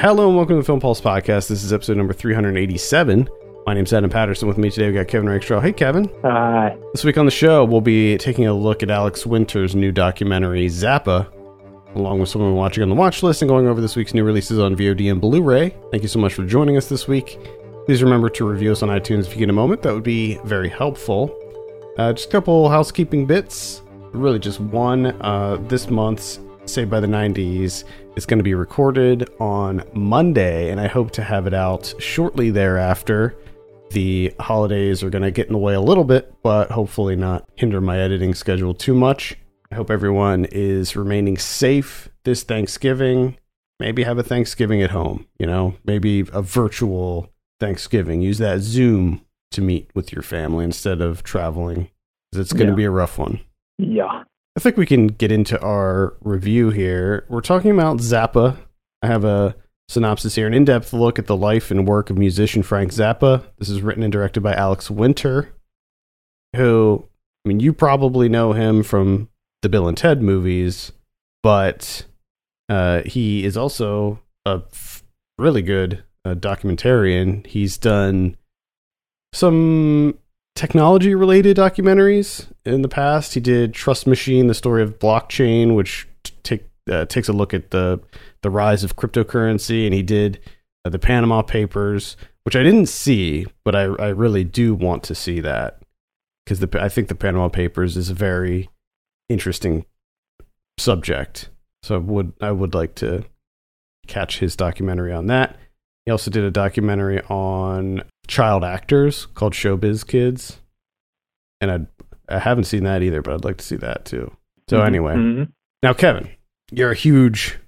Hello 0.00 0.28
and 0.28 0.36
welcome 0.36 0.54
to 0.54 0.60
the 0.60 0.64
Film 0.64 0.78
Pulse 0.78 1.00
podcast. 1.00 1.48
This 1.48 1.64
is 1.64 1.72
episode 1.72 1.96
number 1.96 2.12
387. 2.12 3.28
My 3.66 3.74
name's 3.74 3.92
Adam 3.92 4.08
Patterson. 4.08 4.46
With 4.46 4.56
me 4.56 4.70
today, 4.70 4.86
we've 4.86 4.94
got 4.94 5.08
Kevin 5.08 5.28
Rakestraw. 5.28 5.58
Hey, 5.58 5.72
Kevin. 5.72 6.08
Hi. 6.22 6.76
This 6.92 7.02
week 7.02 7.18
on 7.18 7.24
the 7.24 7.32
show, 7.32 7.64
we'll 7.64 7.80
be 7.80 8.16
taking 8.16 8.46
a 8.46 8.54
look 8.54 8.84
at 8.84 8.90
Alex 8.90 9.26
Winter's 9.26 9.74
new 9.74 9.90
documentary, 9.90 10.68
Zappa, 10.68 11.26
along 11.96 12.20
with 12.20 12.28
someone 12.28 12.54
watching 12.54 12.84
on 12.84 12.90
the 12.90 12.94
watch 12.94 13.24
list 13.24 13.42
and 13.42 13.48
going 13.48 13.66
over 13.66 13.80
this 13.80 13.96
week's 13.96 14.14
new 14.14 14.22
releases 14.22 14.60
on 14.60 14.76
VOD 14.76 15.10
and 15.10 15.20
Blu 15.20 15.42
ray. 15.42 15.74
Thank 15.90 16.04
you 16.04 16.08
so 16.08 16.20
much 16.20 16.32
for 16.32 16.44
joining 16.46 16.76
us 16.76 16.88
this 16.88 17.08
week. 17.08 17.36
Please 17.86 18.00
remember 18.00 18.30
to 18.30 18.48
review 18.48 18.70
us 18.70 18.84
on 18.84 18.90
iTunes 18.90 19.26
if 19.26 19.32
you 19.32 19.38
get 19.38 19.50
a 19.50 19.52
moment. 19.52 19.82
That 19.82 19.94
would 19.94 20.04
be 20.04 20.38
very 20.44 20.68
helpful. 20.68 21.36
Uh, 21.98 22.12
just 22.12 22.28
a 22.28 22.30
couple 22.30 22.70
housekeeping 22.70 23.26
bits. 23.26 23.82
Really, 24.12 24.38
just 24.38 24.60
one. 24.60 25.06
Uh, 25.22 25.56
this 25.62 25.90
month's 25.90 26.38
Saved 26.68 26.90
by 26.90 27.00
the 27.00 27.06
90s 27.06 27.84
is 28.14 28.26
going 28.26 28.38
to 28.38 28.44
be 28.44 28.54
recorded 28.54 29.26
on 29.40 29.82
Monday, 29.94 30.70
and 30.70 30.78
I 30.78 30.86
hope 30.86 31.10
to 31.12 31.22
have 31.22 31.46
it 31.46 31.54
out 31.54 31.94
shortly 31.98 32.50
thereafter. 32.50 33.34
The 33.92 34.34
holidays 34.38 35.02
are 35.02 35.08
going 35.08 35.22
to 35.22 35.30
get 35.30 35.46
in 35.46 35.54
the 35.54 35.58
way 35.58 35.72
a 35.72 35.80
little 35.80 36.04
bit, 36.04 36.34
but 36.42 36.70
hopefully 36.70 37.16
not 37.16 37.48
hinder 37.56 37.80
my 37.80 37.98
editing 37.98 38.34
schedule 38.34 38.74
too 38.74 38.94
much. 38.94 39.36
I 39.72 39.76
hope 39.76 39.90
everyone 39.90 40.44
is 40.44 40.94
remaining 40.94 41.38
safe 41.38 42.10
this 42.24 42.42
Thanksgiving. 42.42 43.38
Maybe 43.80 44.02
have 44.02 44.18
a 44.18 44.22
Thanksgiving 44.22 44.82
at 44.82 44.90
home, 44.90 45.26
you 45.38 45.46
know, 45.46 45.74
maybe 45.86 46.20
a 46.32 46.42
virtual 46.42 47.32
Thanksgiving. 47.60 48.20
Use 48.20 48.38
that 48.38 48.60
Zoom 48.60 49.22
to 49.52 49.62
meet 49.62 49.90
with 49.94 50.12
your 50.12 50.22
family 50.22 50.66
instead 50.66 51.00
of 51.00 51.22
traveling. 51.22 51.88
It's 52.32 52.52
going 52.52 52.68
to 52.68 52.76
be 52.76 52.84
a 52.84 52.90
rough 52.90 53.16
one. 53.16 53.40
Yeah. 53.78 54.24
I 54.58 54.60
think 54.60 54.76
we 54.76 54.86
can 54.86 55.06
get 55.06 55.30
into 55.30 55.56
our 55.62 56.16
review 56.20 56.70
here. 56.70 57.24
We're 57.28 57.42
talking 57.42 57.70
about 57.70 57.98
Zappa. 57.98 58.56
I 59.02 59.06
have 59.06 59.24
a 59.24 59.54
synopsis 59.88 60.34
here 60.34 60.48
an 60.48 60.52
in 60.52 60.64
depth 60.64 60.92
look 60.92 61.16
at 61.20 61.28
the 61.28 61.36
life 61.36 61.70
and 61.70 61.86
work 61.86 62.10
of 62.10 62.18
musician 62.18 62.64
Frank 62.64 62.90
Zappa. 62.90 63.44
This 63.58 63.68
is 63.68 63.82
written 63.82 64.02
and 64.02 64.12
directed 64.12 64.40
by 64.40 64.54
Alex 64.54 64.90
Winter, 64.90 65.54
who, 66.56 67.06
I 67.44 67.48
mean, 67.48 67.60
you 67.60 67.72
probably 67.72 68.28
know 68.28 68.52
him 68.52 68.82
from 68.82 69.28
the 69.62 69.68
Bill 69.68 69.86
and 69.86 69.96
Ted 69.96 70.22
movies, 70.22 70.90
but 71.40 72.04
uh, 72.68 73.02
he 73.06 73.44
is 73.44 73.56
also 73.56 74.18
a 74.44 74.62
really 75.38 75.62
good 75.62 76.02
uh, 76.24 76.34
documentarian. 76.34 77.46
He's 77.46 77.78
done 77.78 78.36
some 79.32 80.18
technology 80.58 81.14
related 81.14 81.56
documentaries 81.56 82.48
in 82.64 82.82
the 82.82 82.88
past. 82.88 83.34
He 83.34 83.38
did 83.40 83.72
Trust 83.72 84.08
Machine, 84.08 84.48
the 84.48 84.54
story 84.54 84.82
of 84.82 84.98
blockchain, 84.98 85.76
which 85.76 86.08
take 86.42 86.68
uh, 86.90 87.04
takes 87.04 87.28
a 87.28 87.32
look 87.32 87.54
at 87.54 87.70
the 87.70 88.00
the 88.42 88.50
rise 88.50 88.82
of 88.82 88.96
cryptocurrency, 88.96 89.84
and 89.84 89.94
he 89.94 90.02
did 90.02 90.40
uh, 90.84 90.90
the 90.90 90.98
Panama 90.98 91.42
Papers, 91.42 92.16
which 92.42 92.56
I 92.56 92.64
didn't 92.64 92.86
see, 92.86 93.46
but 93.64 93.76
I 93.76 93.82
I 93.82 94.08
really 94.08 94.42
do 94.42 94.74
want 94.74 95.04
to 95.04 95.14
see 95.14 95.38
that 95.40 95.80
because 96.44 96.64
I 96.74 96.88
think 96.88 97.06
the 97.06 97.14
Panama 97.14 97.48
Papers 97.48 97.96
is 97.96 98.10
a 98.10 98.14
very 98.14 98.68
interesting 99.28 99.86
subject. 100.76 101.50
So 101.84 101.94
I 101.94 101.98
would 101.98 102.32
I 102.40 102.50
would 102.50 102.74
like 102.74 102.96
to 102.96 103.24
catch 104.08 104.40
his 104.40 104.56
documentary 104.56 105.12
on 105.12 105.28
that. 105.28 105.56
He 106.04 106.10
also 106.10 106.32
did 106.32 106.42
a 106.42 106.50
documentary 106.50 107.22
on 107.28 108.02
child 108.28 108.62
actors 108.64 109.26
called 109.26 109.54
Showbiz 109.54 110.06
Kids, 110.06 110.60
and 111.60 111.70
I 111.70 112.34
I 112.34 112.38
haven't 112.38 112.64
seen 112.64 112.84
that 112.84 113.02
either, 113.02 113.22
but 113.22 113.34
I'd 113.34 113.44
like 113.44 113.56
to 113.56 113.64
see 113.64 113.76
that 113.76 114.04
too. 114.04 114.30
So 114.68 114.80
Mhm. 114.80 114.86
anyway, 114.86 115.14
Mhm. 115.14 115.52
now 115.82 115.94
Kevin, 115.94 116.28
you're 116.70 116.90
a 116.90 116.94
huge 116.94 117.58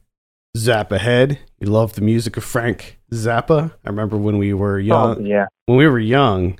Zappa 0.56 0.98
head. 0.98 1.38
You 1.60 1.68
love 1.68 1.94
the 1.94 2.02
music 2.02 2.36
of 2.36 2.44
Frank 2.44 3.00
Zappa. 3.12 3.72
I 3.84 3.88
remember 3.88 4.16
when 4.18 4.36
we 4.36 4.52
were 4.52 4.78
young. 4.78 5.16
Oh, 5.18 5.20
yeah. 5.20 5.46
When 5.66 5.78
we 5.78 5.86
were 5.88 5.98
young, 5.98 6.58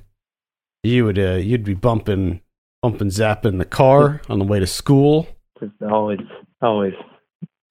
you 0.82 1.04
would 1.04 1.19
uh, 1.19 1.32
you'd 1.34 1.64
be 1.64 1.75
bumping 1.75 2.41
bumping 2.82 3.08
Zappa 3.08 3.46
in 3.46 3.58
the 3.58 3.64
car 3.66 4.22
on 4.30 4.38
the 4.38 4.44
way 4.46 4.58
to 4.60 4.66
school. 4.66 5.26
Just 5.60 5.72
always, 5.82 6.20
always 6.62 6.94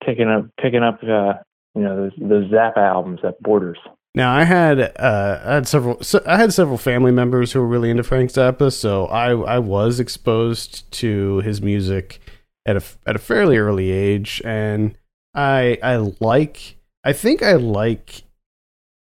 picking 0.05 0.27
up, 0.27 0.45
picking 0.61 0.83
up, 0.83 0.99
uh, 1.03 1.33
you 1.73 1.81
know, 1.81 1.95
those, 1.95 2.11
those 2.29 2.51
Zappa 2.51 2.77
albums 2.77 3.19
at 3.23 3.39
Borders. 3.41 3.79
Now 4.15 4.35
I 4.35 4.43
had 4.43 4.79
uh, 4.79 5.41
I 5.43 5.53
had 5.55 5.67
several 5.67 6.01
so 6.01 6.21
I 6.25 6.37
had 6.37 6.53
several 6.53 6.77
family 6.77 7.11
members 7.11 7.51
who 7.51 7.59
were 7.59 7.67
really 7.67 7.89
into 7.89 8.03
Frank 8.03 8.31
Zappa, 8.31 8.73
so 8.73 9.05
I 9.05 9.31
I 9.31 9.59
was 9.59 9.99
exposed 9.99 10.91
to 10.93 11.37
his 11.39 11.61
music 11.61 12.19
at 12.65 12.75
a 12.75 12.83
at 13.05 13.15
a 13.15 13.19
fairly 13.19 13.57
early 13.57 13.91
age, 13.91 14.41
and 14.43 14.97
I 15.33 15.77
I 15.83 15.97
like 16.19 16.77
I 17.03 17.13
think 17.13 17.43
I 17.43 17.53
like 17.53 18.23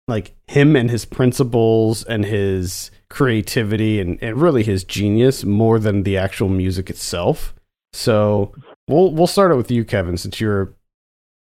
like 0.07 0.35
him 0.47 0.75
and 0.75 0.91
his 0.91 1.05
principles 1.05 2.03
and 2.03 2.25
his 2.25 2.91
creativity 3.09 3.99
and, 3.99 4.21
and 4.21 4.41
really 4.41 4.63
his 4.63 4.83
genius 4.83 5.43
more 5.43 5.79
than 5.79 6.03
the 6.03 6.17
actual 6.17 6.49
music 6.49 6.89
itself. 6.89 7.55
So 7.93 8.53
we'll 8.87 9.11
we'll 9.11 9.27
start 9.27 9.51
out 9.51 9.57
with 9.57 9.71
you, 9.71 9.83
Kevin, 9.83 10.17
since 10.17 10.39
you're 10.39 10.75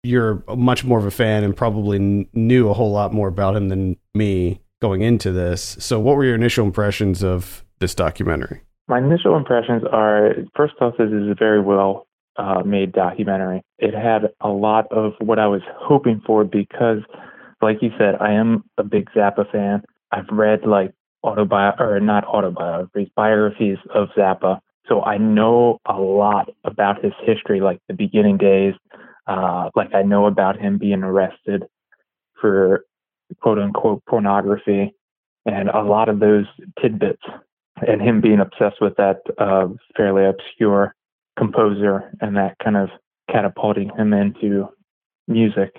you're 0.03 0.43
much 0.55 0.83
more 0.83 0.99
of 0.99 1.05
a 1.05 1.11
fan 1.11 1.43
and 1.43 1.55
probably 1.55 1.97
kn- 1.97 2.27
knew 2.33 2.69
a 2.69 2.73
whole 2.73 2.91
lot 2.91 3.13
more 3.13 3.27
about 3.27 3.55
him 3.55 3.69
than 3.69 3.97
me 4.13 4.61
going 4.81 5.01
into 5.01 5.31
this. 5.31 5.77
So, 5.79 5.99
what 5.99 6.15
were 6.15 6.25
your 6.25 6.35
initial 6.35 6.65
impressions 6.65 7.23
of 7.23 7.63
this 7.79 7.93
documentary? 7.93 8.61
My 8.87 8.97
initial 8.97 9.37
impressions 9.37 9.83
are 9.91 10.33
first 10.55 10.73
off, 10.81 10.95
this 10.97 11.07
is 11.07 11.29
a 11.29 11.35
very 11.37 11.61
well 11.61 12.07
uh, 12.37 12.63
made 12.65 12.91
documentary. 12.91 13.61
It 13.77 13.93
had 13.93 14.31
a 14.41 14.49
lot 14.49 14.91
of 14.91 15.13
what 15.19 15.39
I 15.39 15.47
was 15.47 15.61
hoping 15.77 16.21
for 16.25 16.43
because, 16.43 16.99
like 17.61 17.77
you 17.81 17.91
said, 17.97 18.15
I 18.19 18.33
am 18.33 18.63
a 18.77 18.83
big 18.83 19.09
Zappa 19.15 19.49
fan. 19.51 19.83
I've 20.11 20.27
read 20.31 20.65
like 20.65 20.91
autobi 21.23 21.79
or 21.79 21.99
not 21.99 22.25
autobiographies, 22.25 23.09
biographies 23.15 23.77
of 23.93 24.09
Zappa. 24.17 24.59
So 24.87 25.03
I 25.03 25.17
know 25.17 25.79
a 25.85 25.93
lot 25.93 26.49
about 26.65 27.03
his 27.03 27.13
history, 27.23 27.61
like 27.61 27.79
the 27.87 27.93
beginning 27.93 28.37
days. 28.37 28.73
Uh, 29.27 29.69
like 29.75 29.93
I 29.93 30.01
know 30.01 30.25
about 30.25 30.59
him 30.59 30.77
being 30.77 31.03
arrested 31.03 31.63
for 32.39 32.85
quote 33.41 33.59
unquote 33.59 34.03
pornography 34.05 34.93
and 35.45 35.69
a 35.69 35.83
lot 35.83 36.09
of 36.09 36.19
those 36.19 36.45
tidbits 36.81 37.21
and 37.87 38.01
him 38.01 38.21
being 38.21 38.39
obsessed 38.39 38.81
with 38.81 38.95
that 38.97 39.17
uh, 39.37 39.67
fairly 39.95 40.25
obscure 40.25 40.95
composer 41.37 42.11
and 42.21 42.35
that 42.35 42.55
kind 42.63 42.77
of 42.77 42.89
catapulting 43.31 43.89
him 43.97 44.13
into 44.13 44.67
music. 45.27 45.73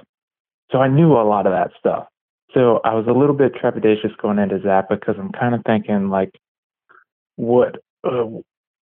So 0.71 0.79
I 0.79 0.89
knew 0.89 1.13
a 1.13 1.23
lot 1.29 1.47
of 1.47 1.53
that 1.53 1.71
stuff. 1.79 2.07
So 2.55 2.81
I 2.85 2.95
was 2.95 3.07
a 3.07 3.13
little 3.13 3.35
bit 3.35 3.55
trepidatious 3.55 4.17
going 4.21 4.39
into 4.39 4.59
Zappa 4.59 4.91
because 4.91 5.17
I'm 5.19 5.33
kind 5.33 5.55
of 5.55 5.63
thinking 5.65 6.09
like, 6.09 6.31
what, 7.37 7.77
uh, 8.05 8.25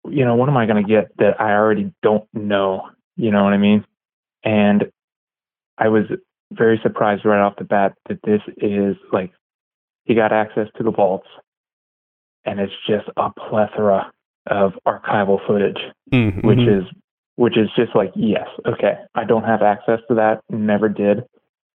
you 0.09 0.25
know, 0.25 0.37
what 0.37 0.49
am 0.49 0.57
I 0.57 0.67
going 0.67 0.85
to 0.85 0.89
get 0.89 1.17
that 1.19 1.41
I 1.41 1.53
already 1.53 1.93
don't 2.03 2.29
know? 2.33 2.91
You 3.17 3.31
know 3.31 3.45
what 3.45 3.53
I 3.53 3.59
mean? 3.59 3.85
And 4.47 4.87
I 5.77 5.89
was 5.89 6.05
very 6.53 6.81
surprised 6.83 7.27
right 7.27 7.41
off 7.41 7.57
the 7.59 7.65
bat 7.65 7.93
that 8.09 8.21
this 8.25 8.41
is 8.57 8.97
like 9.13 9.33
he 10.05 10.15
got 10.15 10.33
access 10.33 10.69
to 10.79 10.83
the 10.83 10.91
vaults 10.93 11.27
and 12.47 12.61
it's 12.61 12.73
just 12.89 13.07
a 13.17 13.31
plethora 13.49 14.11
of 14.47 14.73
archival 14.87 15.45
footage 15.47 15.79
Mm-hmm. 16.13 16.47
which 16.47 16.61
is 16.61 16.85
which 17.35 17.59
is 17.59 17.69
just 17.75 17.97
like 17.97 18.13
yes 18.15 18.47
okay 18.65 18.95
i 19.17 19.25
don't 19.25 19.43
have 19.43 19.61
access 19.61 19.99
to 20.07 20.15
that 20.15 20.41
never 20.49 20.89
did 20.89 21.25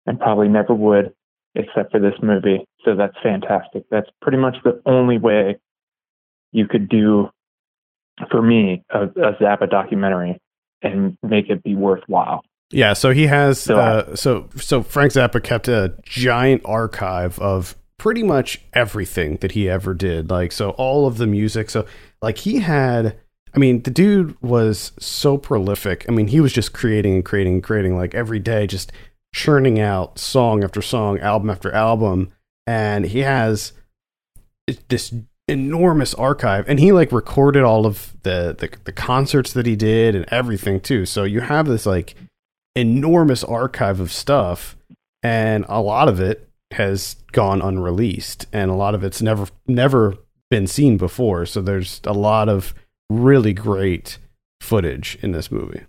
and 0.05 0.17
probably 0.17 0.47
never 0.47 0.73
would 0.73 1.13
except 1.55 1.91
for 1.91 1.99
this 1.99 2.13
movie. 2.21 2.65
So 2.85 2.95
that's 2.95 3.15
fantastic. 3.21 3.83
That's 3.89 4.09
pretty 4.21 4.37
much 4.37 4.55
the 4.63 4.81
only 4.85 5.17
way 5.17 5.57
you 6.51 6.67
could 6.67 6.89
do 6.89 7.29
for 8.29 8.41
me 8.41 8.83
a, 8.89 9.03
a 9.03 9.33
zappa 9.41 9.69
documentary 9.69 10.39
and 10.81 11.17
make 11.23 11.49
it 11.49 11.63
be 11.63 11.75
worthwhile 11.75 12.43
yeah. 12.71 12.93
So 12.93 13.11
he 13.11 13.28
has 13.28 13.59
So, 13.59 13.78
uh, 13.78 14.16
so 14.16 14.49
so 14.57 14.84
Frank 14.84 15.13
Zappa 15.13 15.43
kept 15.43 15.67
a 15.67 15.93
giant 16.03 16.61
archive 16.66 17.40
of 17.40 17.75
pretty 17.97 18.23
much 18.23 18.61
everything 18.73 19.37
that 19.37 19.51
he 19.51 19.69
ever 19.69 19.93
did. 19.93 20.29
Like 20.29 20.51
so, 20.51 20.72
all 20.72 21.07
of 21.07 21.17
the 21.17 21.28
music. 21.28 21.69
So 21.69 21.85
like 22.22 22.40
he 22.40 22.59
had. 22.59 23.17
I 23.53 23.59
mean, 23.59 23.81
the 23.81 23.91
dude 23.91 24.41
was 24.41 24.93
so 24.97 25.37
prolific. 25.37 26.05
I 26.07 26.13
mean, 26.13 26.28
he 26.28 26.40
was 26.40 26.53
just 26.53 26.72
creating 26.72 27.16
and 27.16 27.25
creating 27.25 27.55
and 27.55 27.63
creating 27.63 27.97
like 27.97 28.16
every 28.16 28.40
day, 28.40 28.66
just 28.66 28.93
churning 29.35 29.78
out 29.78 30.17
song 30.17 30.63
after 30.63 30.81
song, 30.81 31.19
album 31.19 31.49
after 31.49 31.69
album. 31.73 32.31
And 32.66 33.05
he 33.05 33.19
has 33.19 33.73
this 34.87 35.13
enormous 35.47 36.13
archive 36.13 36.63
and 36.69 36.79
he 36.79 36.93
like 36.93 37.11
recorded 37.11 37.63
all 37.63 37.85
of 37.85 38.13
the, 38.23 38.55
the 38.57 38.72
the 38.85 38.91
concerts 38.91 39.51
that 39.51 39.66
he 39.66 39.75
did 39.75 40.16
and 40.16 40.25
everything 40.29 40.79
too. 40.79 41.05
So 41.05 41.23
you 41.23 41.41
have 41.41 41.67
this 41.67 41.85
like 41.85 42.16
enormous 42.76 43.44
archive 43.44 44.00
of 44.00 44.12
stuff 44.12 44.78
and 45.23 45.66
a 45.68 45.82
lot 45.82 46.08
of 46.08 46.20
it 46.20 46.47
has 46.72 47.18
gone 47.34 47.62
unreleased 47.62 48.46
and 48.53 48.72
a 48.72 48.76
lot 48.76 48.96
of 48.96 49.03
it's 49.03 49.22
never 49.22 49.47
never 49.68 50.16
been 50.50 50.68
seen 50.68 50.97
before. 50.97 51.46
So 51.46 51.62
there's 51.62 52.02
a 52.06 52.14
lot 52.14 52.47
of 52.50 52.73
really 53.09 53.53
great 53.53 54.18
footage 54.62 55.18
in 55.22 55.32
this 55.32 55.52
movie. 55.52 55.82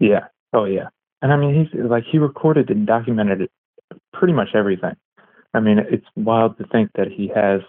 Yeah. 0.00 0.26
Oh 0.52 0.64
yeah. 0.64 0.88
And 1.22 1.32
I 1.32 1.36
mean, 1.36 1.54
he's 1.70 1.80
like 1.82 2.04
he 2.10 2.18
recorded 2.18 2.70
and 2.70 2.86
documented 2.86 3.48
pretty 4.12 4.32
much 4.32 4.48
everything. 4.54 4.94
I 5.52 5.60
mean, 5.60 5.78
it's 5.78 6.06
wild 6.16 6.58
to 6.58 6.66
think 6.66 6.90
that 6.96 7.08
he 7.08 7.28
has, 7.34 7.60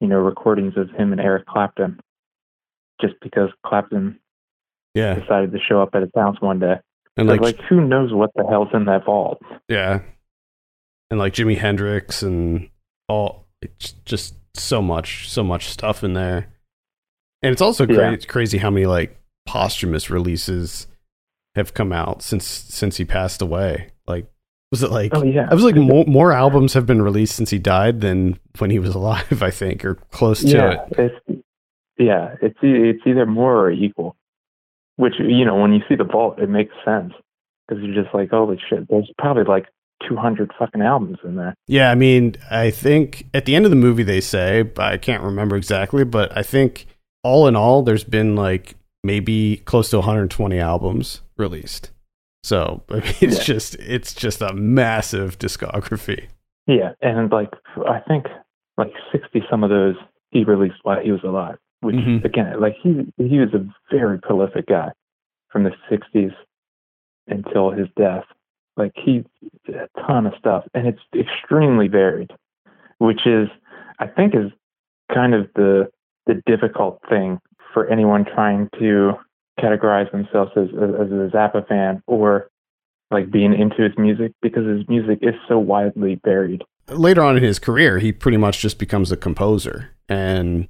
you 0.00 0.08
know, 0.08 0.18
recordings 0.18 0.74
of 0.76 0.90
him 0.90 1.12
and 1.12 1.20
Eric 1.20 1.46
Clapton, 1.46 1.98
just 3.00 3.14
because 3.20 3.50
Clapton 3.64 4.18
Yeah. 4.94 5.14
decided 5.18 5.52
to 5.52 5.58
show 5.58 5.82
up 5.82 5.90
at 5.94 6.02
his 6.02 6.10
house 6.14 6.36
one 6.40 6.58
day. 6.60 6.76
And 7.16 7.28
Like, 7.28 7.40
like, 7.40 7.60
who 7.68 7.80
knows 7.86 8.12
what 8.12 8.30
the 8.36 8.44
hell's 8.48 8.68
in 8.74 8.84
that 8.86 9.04
vault? 9.04 9.40
yeah. 9.68 10.00
And 11.10 11.20
like 11.20 11.34
Jimi 11.34 11.56
Hendrix 11.56 12.22
and 12.22 12.68
all 13.08 13.46
it's 13.62 13.92
just 14.04 14.34
so 14.54 14.82
much 14.82 15.28
so 15.30 15.44
much 15.44 15.68
stuff 15.68 16.02
in 16.02 16.14
there. 16.14 16.48
And 17.42 17.52
it's 17.52 17.62
also 17.62 17.86
cra- 17.86 18.10
Yeah. 18.12 18.16
crazy 18.26 18.58
how 18.58 18.70
many 18.70 18.86
like 18.86 19.16
posthumous 19.46 20.10
releases 20.10 20.88
have 21.54 21.74
come 21.74 21.92
out 21.92 22.22
since 22.22 22.44
since 22.44 22.96
he 22.96 23.04
passed 23.04 23.40
away. 23.40 23.92
Like 24.08 24.26
was 24.72 24.82
it 24.82 24.90
like 24.90 25.12
Oh 25.14 25.22
yeah, 25.22 25.46
I 25.48 25.54
was 25.54 25.62
like 25.62 25.76
more, 25.76 26.04
more 26.06 26.32
albums 26.32 26.74
have 26.74 26.86
been 26.86 27.00
released 27.02 27.36
since 27.36 27.50
he 27.50 27.58
died 27.60 28.00
than 28.00 28.38
when 28.58 28.70
he 28.70 28.80
was 28.80 28.94
alive, 28.96 29.42
I 29.44 29.50
think, 29.52 29.84
or 29.84 29.94
close 30.10 30.40
to 30.42 30.48
yeah, 30.48 30.86
it. 30.98 30.98
it's 30.98 31.42
yeah, 31.98 32.34
it's 32.42 32.58
it's 32.62 33.00
either 33.06 33.26
more 33.26 33.56
or 33.56 33.70
equal. 33.70 34.16
Which 34.96 35.14
you 35.18 35.44
know, 35.44 35.56
when 35.56 35.72
you 35.72 35.80
see 35.88 35.94
the 35.94 36.04
vault, 36.04 36.38
it 36.38 36.48
makes 36.48 36.74
sense 36.84 37.12
because 37.68 37.82
you're 37.84 38.02
just 38.02 38.14
like, 38.14 38.30
holy 38.30 38.58
shit, 38.68 38.88
there's 38.88 39.10
probably 39.18 39.44
like 39.44 39.66
200 40.08 40.52
fucking 40.58 40.82
albums 40.82 41.18
in 41.24 41.36
there. 41.36 41.54
Yeah, 41.66 41.90
I 41.90 41.94
mean, 41.94 42.36
I 42.50 42.70
think 42.70 43.26
at 43.34 43.44
the 43.44 43.54
end 43.56 43.64
of 43.66 43.70
the 43.70 43.76
movie 43.76 44.02
they 44.02 44.20
say, 44.20 44.62
but 44.62 44.84
I 44.92 44.96
can't 44.98 45.22
remember 45.22 45.56
exactly, 45.56 46.04
but 46.04 46.36
I 46.36 46.42
think 46.42 46.86
all 47.22 47.46
in 47.48 47.56
all, 47.56 47.82
there's 47.82 48.04
been 48.04 48.36
like 48.36 48.74
maybe 49.04 49.58
close 49.66 49.90
to 49.90 49.98
120 49.98 50.58
albums 50.58 51.22
released. 51.36 51.90
So 52.42 52.82
I 52.88 52.94
mean, 52.94 53.02
it's 53.20 53.38
Yeah. 53.38 53.42
just 53.44 53.74
it's 53.76 54.14
just 54.14 54.40
a 54.40 54.52
massive 54.54 55.38
discography. 55.38 56.28
Yeah, 56.66 56.92
and 57.02 57.30
like 57.30 57.52
I 57.88 58.00
think 58.00 58.26
like 58.78 58.92
60 59.12 59.42
some 59.50 59.64
of 59.64 59.70
those 59.70 59.96
he 60.30 60.44
released 60.44 60.76
while 60.82 61.00
he 61.02 61.10
was 61.12 61.22
alive. 61.24 61.56
Which 61.86 61.96
Mhm. 61.96 62.24
again, 62.24 62.60
like 62.60 62.74
he 62.82 63.06
he 63.16 63.38
was 63.38 63.54
a 63.54 63.64
very 63.90 64.18
prolific 64.18 64.66
guy 64.66 64.90
from 65.50 65.62
the 65.62 65.72
60s 65.88 66.34
until 67.28 67.70
his 67.70 67.86
death. 67.96 68.24
Like 68.76 68.92
he 68.96 69.24
did 69.64 69.76
a 69.76 69.88
ton 70.06 70.26
of 70.26 70.34
stuff, 70.38 70.64
and 70.74 70.86
it's 70.86 71.00
extremely 71.14 71.86
varied, 71.88 72.32
which 72.98 73.24
is 73.26 73.48
I 74.00 74.08
think 74.08 74.34
is 74.34 74.50
kind 75.14 75.32
of 75.34 75.48
the 75.54 75.88
the 76.26 76.42
difficult 76.46 77.00
thing 77.08 77.38
for 77.72 77.86
anyone 77.86 78.24
trying 78.24 78.68
to 78.80 79.12
categorize 79.60 80.10
themselves 80.10 80.50
as 80.56 80.68
as, 80.70 80.90
as 81.06 81.12
a 81.12 81.30
Zappa 81.32 81.66
fan 81.68 82.02
or 82.08 82.48
like 83.12 83.30
being 83.30 83.54
into 83.54 83.82
his 83.82 83.96
music 83.96 84.32
because 84.42 84.66
his 84.66 84.86
music 84.88 85.20
is 85.22 85.34
so 85.46 85.56
widely 85.60 86.20
varied. 86.24 86.64
Later 86.88 87.22
on 87.22 87.36
in 87.36 87.42
his 87.44 87.60
career, 87.60 87.98
he 88.00 88.10
pretty 88.12 88.36
much 88.36 88.60
just 88.60 88.78
becomes 88.80 89.12
a 89.12 89.16
composer, 89.16 89.90
and 90.08 90.66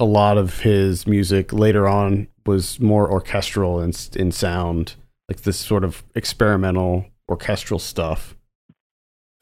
a 0.00 0.04
lot 0.04 0.38
of 0.38 0.60
his 0.60 1.06
music 1.06 1.52
later 1.52 1.86
on 1.86 2.26
was 2.46 2.80
more 2.80 3.08
orchestral 3.08 3.80
in 3.80 3.92
in 4.16 4.32
sound, 4.32 4.96
like 5.28 5.42
this 5.42 5.58
sort 5.58 5.84
of 5.84 6.02
experimental 6.14 7.04
orchestral 7.28 7.78
stuff. 7.78 8.36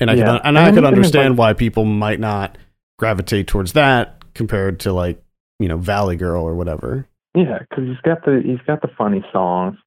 And 0.01 0.11
I 0.11 0.15
Yeah. 0.15 0.33
could 0.33 0.41
and 0.45 0.59
I 0.59 0.73
could 0.73 0.85
understand 0.85 1.39
why 1.39 1.53
people 1.55 1.85
might 1.85 2.21
not 2.21 2.59
gravitate 2.99 3.47
towards 3.47 3.73
that 3.75 4.17
compared 4.35 4.81
to 4.81 4.93
like 4.93 5.23
you 5.61 5.69
know 5.69 5.79
Valley 5.79 6.17
Girl 6.17 6.43
or 6.43 6.55
whatever. 6.55 7.07
Yeah, 7.35 7.59
because 7.61 7.85
he's 7.87 8.01
got 8.03 8.25
the 8.25 8.43
he's 8.45 8.61
got 8.67 8.83
the 8.83 8.89
funny 8.99 9.25
songs. 9.33 9.79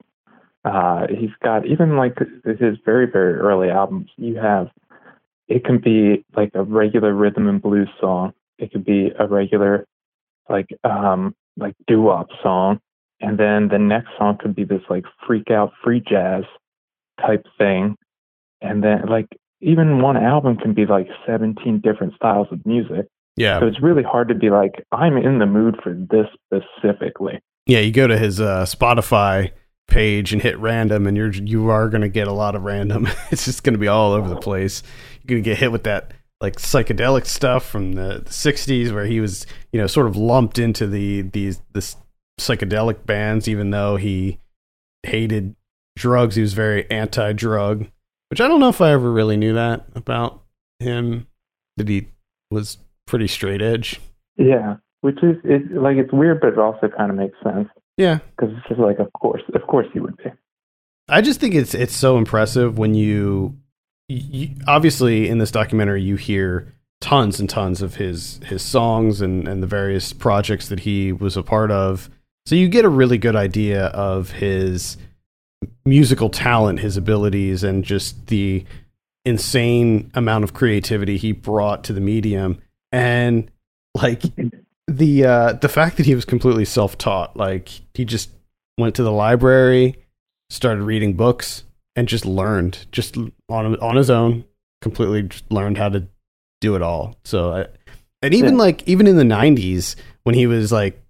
Uh, 0.63 1.07
he's 1.09 1.31
got 1.43 1.65
even 1.65 1.97
like 1.97 2.17
his 2.45 2.77
very 2.85 3.07
very 3.11 3.35
early 3.35 3.69
albums. 3.69 4.09
You 4.17 4.37
have 4.37 4.69
it 5.49 5.65
can 5.65 5.79
be 5.79 6.23
like 6.35 6.51
a 6.53 6.63
regular 6.63 7.13
rhythm 7.13 7.47
and 7.47 7.61
blues 7.61 7.89
song. 7.99 8.33
It 8.57 8.71
could 8.71 8.85
be 8.85 9.11
a 9.19 9.27
regular 9.27 9.85
like 10.51 10.67
um 10.83 11.33
like 11.57 11.75
doo 11.87 12.01
wop 12.01 12.27
song, 12.43 12.79
and 13.19 13.37
then 13.37 13.69
the 13.69 13.79
next 13.79 14.09
song 14.17 14.37
could 14.39 14.55
be 14.55 14.63
this 14.63 14.81
like 14.89 15.05
freak 15.25 15.49
out 15.49 15.71
free 15.83 16.01
jazz 16.07 16.43
type 17.19 17.45
thing, 17.57 17.95
and 18.61 18.83
then 18.83 19.07
like 19.09 19.27
even 19.61 20.01
one 20.01 20.17
album 20.17 20.57
can 20.57 20.73
be 20.73 20.85
like 20.85 21.07
17 21.27 21.81
different 21.83 22.15
styles 22.15 22.47
of 22.51 22.65
music. 22.65 23.05
Yeah, 23.37 23.59
So 23.59 23.67
it's 23.67 23.81
really 23.81 24.03
hard 24.03 24.27
to 24.29 24.35
be 24.35 24.49
like, 24.49 24.83
I'm 24.91 25.15
in 25.17 25.37
the 25.39 25.45
mood 25.45 25.79
for 25.81 25.93
this 25.93 26.25
specifically. 26.45 27.39
yeah. 27.65 27.79
You 27.79 27.91
go 27.91 28.07
to 28.07 28.17
his 28.17 28.41
uh, 28.41 28.65
Spotify 28.65 29.51
page 29.87 30.33
and 30.33 30.41
hit 30.41 30.57
random, 30.57 31.05
and 31.07 31.15
you're 31.15 31.31
you 31.31 31.69
are 31.69 31.89
going 31.89 32.01
to 32.01 32.09
get 32.09 32.27
a 32.27 32.33
lot 32.33 32.55
of 32.55 32.63
random. 32.63 33.07
it's 33.31 33.45
just 33.45 33.63
going 33.63 33.73
to 33.73 33.79
be 33.79 33.87
all 33.87 34.11
over 34.13 34.27
the 34.27 34.35
place. 34.39 34.83
You're 35.21 35.35
going 35.35 35.43
to 35.43 35.49
get 35.49 35.59
hit 35.59 35.71
with 35.71 35.83
that 35.83 36.11
like 36.41 36.55
psychedelic 36.55 37.25
stuff 37.25 37.65
from 37.65 37.93
the, 37.93 38.21
the 38.25 38.31
60s 38.31 38.91
where 38.91 39.05
he 39.05 39.19
was 39.19 39.45
you 39.71 39.79
know 39.79 39.87
sort 39.87 40.07
of 40.07 40.15
lumped 40.15 40.57
into 40.59 40.87
the 40.87 41.21
these 41.21 41.61
this 41.73 41.95
psychedelic 42.39 43.05
bands 43.05 43.47
even 43.47 43.69
though 43.69 43.95
he 43.95 44.39
hated 45.03 45.55
drugs. 45.95 46.35
He 46.35 46.41
was 46.41 46.53
very 46.53 46.89
anti-drug 46.89 47.87
which 48.29 48.39
i 48.39 48.47
don't 48.47 48.61
know 48.61 48.69
if 48.69 48.79
i 48.79 48.91
ever 48.91 49.11
really 49.11 49.35
knew 49.35 49.53
that 49.53 49.85
about 49.93 50.41
him 50.79 51.27
that 51.77 51.87
he 51.87 52.07
was 52.49 52.77
pretty 53.07 53.27
straight 53.27 53.61
edge. 53.61 53.99
Yeah, 54.37 54.77
which 55.01 55.17
is 55.23 55.37
it 55.43 55.71
like 55.71 55.97
it's 55.97 56.13
weird, 56.13 56.41
but 56.41 56.53
it 56.53 56.59
also 56.59 56.87
kind 56.87 57.11
of 57.11 57.17
makes 57.17 57.37
sense. 57.43 57.67
Yeah. 57.97 58.19
Because 58.35 58.55
it's 58.55 58.67
just 58.67 58.79
like, 58.79 58.99
of 58.99 59.11
course, 59.13 59.41
of 59.53 59.61
course 59.67 59.87
he 59.93 59.99
would 59.99 60.17
be. 60.17 60.25
I 61.09 61.21
just 61.21 61.39
think 61.39 61.55
it's 61.55 61.73
it's 61.73 61.95
so 61.95 62.17
impressive 62.17 62.77
when 62.77 62.93
you, 62.93 63.57
you 64.11 64.55
obviously 64.67 65.29
in 65.29 65.37
this 65.37 65.51
documentary 65.51 66.01
you 66.01 66.15
hear 66.15 66.73
tons 66.99 67.39
and 67.39 67.49
tons 67.49 67.81
of 67.81 67.95
his 67.95 68.39
his 68.45 68.61
songs 68.61 69.21
and 69.21 69.47
and 69.47 69.61
the 69.61 69.67
various 69.67 70.13
projects 70.13 70.69
that 70.69 70.81
he 70.81 71.11
was 71.11 71.37
a 71.37 71.43
part 71.43 71.71
of. 71.71 72.09
So 72.45 72.55
you 72.55 72.69
get 72.69 72.85
a 72.85 72.89
really 72.89 73.17
good 73.17 73.35
idea 73.35 73.85
of 73.87 74.31
his 74.31 74.97
musical 75.85 76.29
talent, 76.29 76.79
his 76.79 76.97
abilities 76.97 77.63
and 77.63 77.83
just 77.83 78.27
the 78.27 78.65
insane 79.25 80.11
amount 80.15 80.43
of 80.43 80.53
creativity 80.53 81.17
he 81.17 81.31
brought 81.31 81.83
to 81.83 81.93
the 81.93 82.01
medium 82.01 82.59
and 82.91 83.51
like 83.95 84.23
the 84.87 85.25
uh 85.25 85.53
the 85.53 85.69
fact 85.69 85.97
that 85.97 86.07
he 86.07 86.15
was 86.15 86.25
completely 86.25 86.65
self-taught 86.65 87.37
like 87.37 87.69
he 87.93 88.03
just 88.03 88.31
went 88.79 88.95
to 88.95 89.03
the 89.03 89.11
library 89.11 89.95
started 90.49 90.81
reading 90.81 91.13
books 91.13 91.63
and 91.95 92.07
just 92.07 92.25
learned 92.25 92.85
just 92.91 93.17
on 93.17 93.75
on 93.77 93.95
his 93.95 94.09
own 94.09 94.43
completely 94.81 95.23
just 95.23 95.51
learned 95.51 95.77
how 95.77 95.89
to 95.89 96.07
do 96.61 96.75
it 96.75 96.81
all 96.81 97.15
so 97.23 97.53
I, 97.53 97.65
and 98.21 98.33
even 98.33 98.53
Yeah. 98.53 98.59
like 98.59 98.87
even 98.87 99.07
in 99.07 99.15
the 99.17 99.23
90s 99.23 99.95
when 100.23 100.35
he 100.35 100.47
was 100.47 100.71
like 100.71 101.01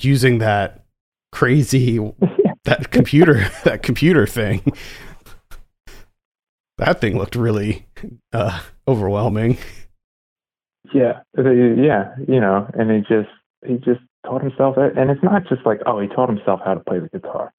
using 0.00 0.38
that 0.38 0.84
crazy 1.32 1.98
that 2.64 2.90
computer 2.90 3.50
that 3.64 3.82
computer 3.82 4.26
thing 4.26 4.62
that 6.78 7.00
thing 7.00 7.16
looked 7.18 7.36
really 7.36 7.86
uh 8.32 8.60
overwhelming 8.88 9.58
Yeah, 10.92 11.20
uh, 11.38 11.50
yeah, 11.50 12.14
you 12.26 12.40
know, 12.40 12.68
and 12.74 12.90
he 12.90 12.98
just 13.00 13.28
he 13.64 13.74
just 13.76 14.00
taught 14.26 14.42
himself, 14.42 14.76
it. 14.78 14.96
and 14.98 15.08
it's 15.10 15.22
not 15.22 15.46
just 15.48 15.64
like 15.64 15.80
oh, 15.86 16.00
he 16.00 16.08
taught 16.08 16.28
himself 16.28 16.60
how 16.64 16.74
to 16.74 16.80
play 16.80 16.98
the 16.98 17.08
guitar, 17.08 17.52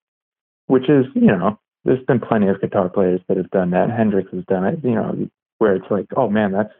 which 0.67 0.89
is 0.89 1.05
you 1.15 1.27
know, 1.27 1.57
there's 1.83 2.03
been 2.05 2.19
plenty 2.19 2.47
of 2.47 2.61
guitar 2.61 2.89
players 2.89 3.21
that 3.27 3.37
have 3.37 3.49
done 3.51 3.71
that. 3.71 3.89
Hendrix 3.89 4.29
has 4.31 4.45
done 4.45 4.65
it, 4.65 4.79
you 4.83 4.91
know, 4.91 5.29
where 5.57 5.75
it's 5.75 5.89
like 5.89 6.07
oh 6.15 6.29
man, 6.29 6.51
that's 6.51 6.73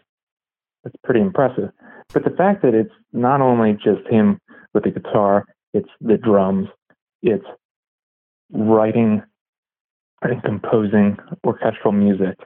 that's 0.83 0.95
pretty 1.03 1.21
impressive. 1.21 1.71
But 2.13 2.23
the 2.23 2.31
fact 2.31 2.61
that 2.63 2.73
it's 2.73 2.93
not 3.13 3.41
only 3.41 3.73
just 3.73 4.07
him 4.09 4.39
with 4.73 4.83
the 4.83 4.91
guitar, 4.91 5.45
it's 5.73 5.89
the 6.01 6.17
drums, 6.17 6.67
it's 7.21 7.45
writing 8.51 9.23
and 10.21 10.43
composing 10.43 11.17
orchestral 11.45 11.93
music 11.93 12.37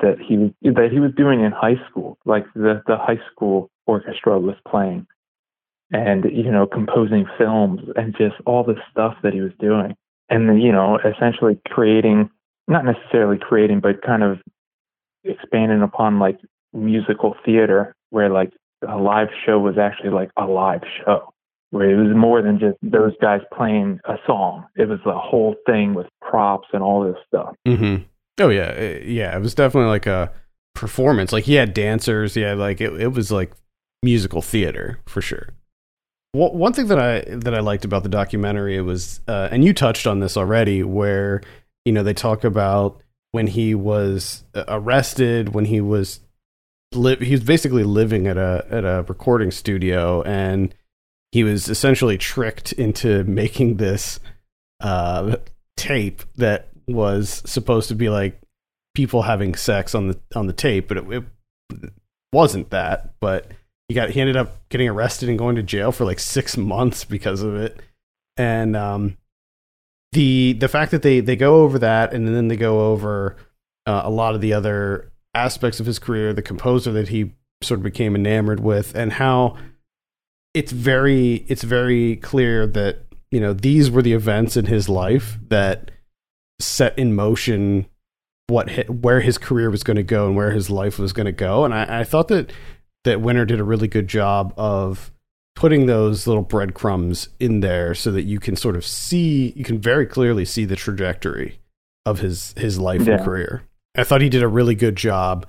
that 0.00 0.16
he 0.20 0.36
was 0.36 0.50
that 0.62 0.90
he 0.92 1.00
was 1.00 1.12
doing 1.16 1.40
in 1.44 1.52
high 1.52 1.76
school, 1.88 2.18
like 2.24 2.44
the 2.54 2.82
the 2.86 2.96
high 2.96 3.20
school 3.30 3.70
orchestra 3.86 4.38
was 4.38 4.56
playing, 4.68 5.06
and 5.92 6.24
you 6.24 6.50
know 6.50 6.66
composing 6.66 7.26
films 7.38 7.80
and 7.96 8.16
just 8.16 8.34
all 8.46 8.64
the 8.64 8.74
stuff 8.90 9.14
that 9.22 9.32
he 9.32 9.40
was 9.40 9.52
doing, 9.60 9.94
and 10.28 10.62
you 10.62 10.72
know 10.72 10.98
essentially 10.98 11.58
creating 11.68 12.30
not 12.66 12.84
necessarily 12.84 13.38
creating, 13.38 13.80
but 13.80 14.02
kind 14.02 14.22
of 14.22 14.38
expanding 15.24 15.82
upon 15.82 16.18
like 16.18 16.38
musical 16.72 17.34
theater, 17.44 17.94
where 18.10 18.30
like 18.30 18.52
a 18.88 18.96
live 18.96 19.28
show 19.44 19.58
was 19.58 19.76
actually 19.78 20.10
like 20.10 20.30
a 20.36 20.46
live 20.46 20.82
show, 21.04 21.32
where 21.70 21.90
it 21.90 21.96
was 21.96 22.14
more 22.16 22.42
than 22.42 22.58
just 22.58 22.76
those 22.82 23.12
guys 23.20 23.40
playing 23.54 24.00
a 24.06 24.16
song. 24.26 24.64
It 24.76 24.88
was 24.88 25.00
the 25.04 25.14
whole 25.16 25.54
thing 25.66 25.94
with 25.94 26.06
props 26.20 26.68
and 26.72 26.82
all 26.82 27.04
this 27.04 27.16
stuff. 27.26 27.54
Mm-hmm. 27.66 28.04
Oh 28.40 28.48
yeah, 28.48 28.74
Uh, 28.76 29.04
yeah. 29.04 29.36
It 29.36 29.40
was 29.40 29.54
definitely 29.54 29.90
like 29.90 30.06
a 30.06 30.32
performance. 30.74 31.32
Like 31.32 31.44
he 31.44 31.54
had 31.54 31.74
dancers. 31.74 32.36
Yeah, 32.36 32.54
like 32.54 32.80
it. 32.80 33.00
It 33.00 33.12
was 33.12 33.30
like 33.30 33.52
musical 34.02 34.42
theater 34.42 35.00
for 35.06 35.20
sure. 35.22 35.50
One 36.34 36.72
thing 36.72 36.88
that 36.88 36.98
I 36.98 37.20
that 37.36 37.54
I 37.54 37.60
liked 37.60 37.84
about 37.84 38.02
the 38.02 38.08
documentary 38.08 38.80
was, 38.80 39.20
uh, 39.28 39.48
and 39.52 39.64
you 39.64 39.72
touched 39.72 40.04
on 40.04 40.18
this 40.18 40.36
already, 40.36 40.82
where 40.82 41.42
you 41.84 41.92
know 41.92 42.02
they 42.02 42.12
talk 42.12 42.42
about 42.42 43.00
when 43.30 43.46
he 43.46 43.72
was 43.76 44.42
uh, 44.52 44.64
arrested, 44.66 45.54
when 45.54 45.66
he 45.66 45.80
was 45.80 46.18
li- 46.92 47.24
he 47.24 47.30
was 47.30 47.44
basically 47.44 47.84
living 47.84 48.26
at 48.26 48.36
a 48.36 48.66
at 48.68 48.84
a 48.84 49.04
recording 49.06 49.52
studio, 49.52 50.22
and 50.22 50.74
he 51.30 51.44
was 51.44 51.68
essentially 51.68 52.18
tricked 52.18 52.72
into 52.72 53.22
making 53.24 53.76
this 53.76 54.18
uh, 54.80 55.36
tape 55.76 56.24
that 56.34 56.68
was 56.88 57.42
supposed 57.46 57.88
to 57.90 57.94
be 57.94 58.08
like 58.08 58.40
people 58.92 59.22
having 59.22 59.54
sex 59.54 59.94
on 59.94 60.08
the 60.08 60.18
on 60.34 60.48
the 60.48 60.52
tape, 60.52 60.88
but 60.88 60.96
it, 60.96 61.04
it 61.12 61.24
wasn't 62.32 62.70
that. 62.70 63.14
But 63.20 63.52
he 63.88 63.94
got 63.94 64.10
he 64.10 64.20
ended 64.20 64.36
up 64.36 64.68
getting 64.68 64.88
arrested 64.88 65.28
and 65.28 65.38
going 65.38 65.56
to 65.56 65.62
jail 65.62 65.92
for 65.92 66.04
like 66.04 66.18
six 66.18 66.56
months 66.56 67.04
because 67.04 67.42
of 67.42 67.54
it, 67.54 67.80
and 68.36 68.76
um, 68.76 69.16
the 70.12 70.54
the 70.54 70.68
fact 70.68 70.90
that 70.92 71.02
they 71.02 71.20
they 71.20 71.36
go 71.36 71.62
over 71.62 71.78
that 71.78 72.14
and 72.14 72.26
then 72.28 72.48
they 72.48 72.56
go 72.56 72.92
over 72.92 73.36
uh, 73.86 74.02
a 74.04 74.10
lot 74.10 74.34
of 74.34 74.40
the 74.40 74.52
other 74.52 75.12
aspects 75.34 75.80
of 75.80 75.86
his 75.86 75.98
career, 75.98 76.32
the 76.32 76.42
composer 76.42 76.92
that 76.92 77.08
he 77.08 77.32
sort 77.62 77.80
of 77.80 77.84
became 77.84 78.14
enamored 78.14 78.60
with, 78.60 78.94
and 78.94 79.14
how 79.14 79.56
it's 80.54 80.72
very 80.72 81.44
it's 81.48 81.64
very 81.64 82.16
clear 82.16 82.66
that 82.66 83.04
you 83.30 83.40
know 83.40 83.52
these 83.52 83.90
were 83.90 84.02
the 84.02 84.12
events 84.12 84.56
in 84.56 84.66
his 84.66 84.88
life 84.88 85.38
that 85.48 85.90
set 86.60 86.98
in 86.98 87.14
motion 87.14 87.86
what 88.46 88.88
where 88.88 89.20
his 89.20 89.38
career 89.38 89.70
was 89.70 89.82
going 89.82 89.96
to 89.96 90.02
go 90.02 90.26
and 90.26 90.36
where 90.36 90.52
his 90.52 90.70
life 90.70 90.98
was 90.98 91.12
going 91.12 91.26
to 91.26 91.32
go, 91.32 91.64
and 91.64 91.74
I, 91.74 92.00
I 92.00 92.04
thought 92.04 92.28
that 92.28 92.52
that 93.04 93.20
Winter 93.20 93.44
did 93.44 93.60
a 93.60 93.64
really 93.64 93.88
good 93.88 94.08
job 94.08 94.52
of 94.56 95.10
putting 95.54 95.86
those 95.86 96.26
little 96.26 96.42
breadcrumbs 96.42 97.28
in 97.38 97.60
there 97.60 97.94
so 97.94 98.10
that 98.10 98.22
you 98.22 98.40
can 98.40 98.56
sort 98.56 98.76
of 98.76 98.84
see 98.84 99.52
you 99.54 99.64
can 99.64 99.78
very 99.78 100.06
clearly 100.06 100.44
see 100.44 100.64
the 100.64 100.76
trajectory 100.76 101.60
of 102.04 102.18
his 102.18 102.52
his 102.56 102.78
life 102.78 103.06
yeah. 103.06 103.14
and 103.14 103.24
career. 103.24 103.62
I 103.96 104.04
thought 104.04 104.20
he 104.20 104.28
did 104.28 104.42
a 104.42 104.48
really 104.48 104.74
good 104.74 104.96
job 104.96 105.46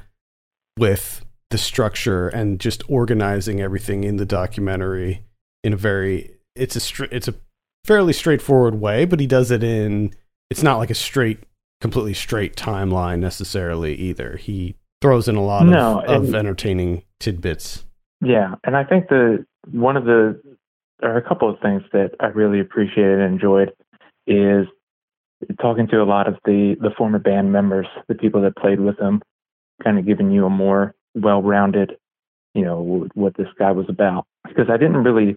with 0.77 1.25
the 1.49 1.57
structure 1.57 2.27
and 2.27 2.59
just 2.59 2.83
organizing 2.89 3.61
everything 3.61 4.03
in 4.03 4.17
the 4.17 4.25
documentary 4.25 5.23
in 5.63 5.73
a 5.73 5.77
very 5.77 6.35
it's 6.55 6.75
a 6.75 6.79
str- 6.79 7.05
it's 7.11 7.27
a 7.27 7.35
fairly 7.83 8.13
straightforward 8.13 8.75
way, 8.75 9.05
but 9.05 9.19
he 9.19 9.27
does 9.27 9.51
it 9.51 9.63
in 9.63 10.13
it's 10.49 10.63
not 10.63 10.77
like 10.77 10.89
a 10.89 10.95
straight 10.95 11.39
completely 11.81 12.13
straight 12.13 12.55
timeline 12.55 13.19
necessarily 13.19 13.95
either. 13.95 14.37
He 14.37 14.75
throws 15.01 15.27
in 15.27 15.35
a 15.35 15.43
lot 15.43 15.65
no, 15.65 16.01
of, 16.01 16.29
of 16.29 16.35
entertaining 16.35 17.03
tidbits. 17.25 17.83
Yeah, 18.21 18.55
and 18.63 18.77
I 18.77 18.83
think 18.83 19.09
the 19.09 19.45
one 19.71 19.97
of 19.97 20.05
the 20.05 20.39
or 21.01 21.17
a 21.17 21.27
couple 21.27 21.49
of 21.49 21.59
things 21.59 21.81
that 21.91 22.11
I 22.19 22.27
really 22.27 22.59
appreciated 22.59 23.19
and 23.19 23.33
enjoyed 23.33 23.73
is 24.27 24.67
talking 25.59 25.87
to 25.87 26.01
a 26.01 26.05
lot 26.05 26.27
of 26.27 26.35
the 26.45 26.75
the 26.79 26.91
former 26.97 27.19
band 27.19 27.51
members, 27.51 27.87
the 28.07 28.15
people 28.15 28.41
that 28.43 28.55
played 28.55 28.79
with 28.79 28.97
them, 28.97 29.21
kind 29.83 29.97
of 29.97 30.05
giving 30.05 30.31
you 30.31 30.45
a 30.45 30.49
more 30.49 30.93
well-rounded, 31.15 31.93
you 32.53 32.63
know, 32.63 33.07
what 33.15 33.35
this 33.37 33.47
guy 33.57 33.71
was 33.71 33.87
about. 33.89 34.25
Because 34.47 34.67
I 34.69 34.77
didn't 34.77 35.03
really 35.03 35.35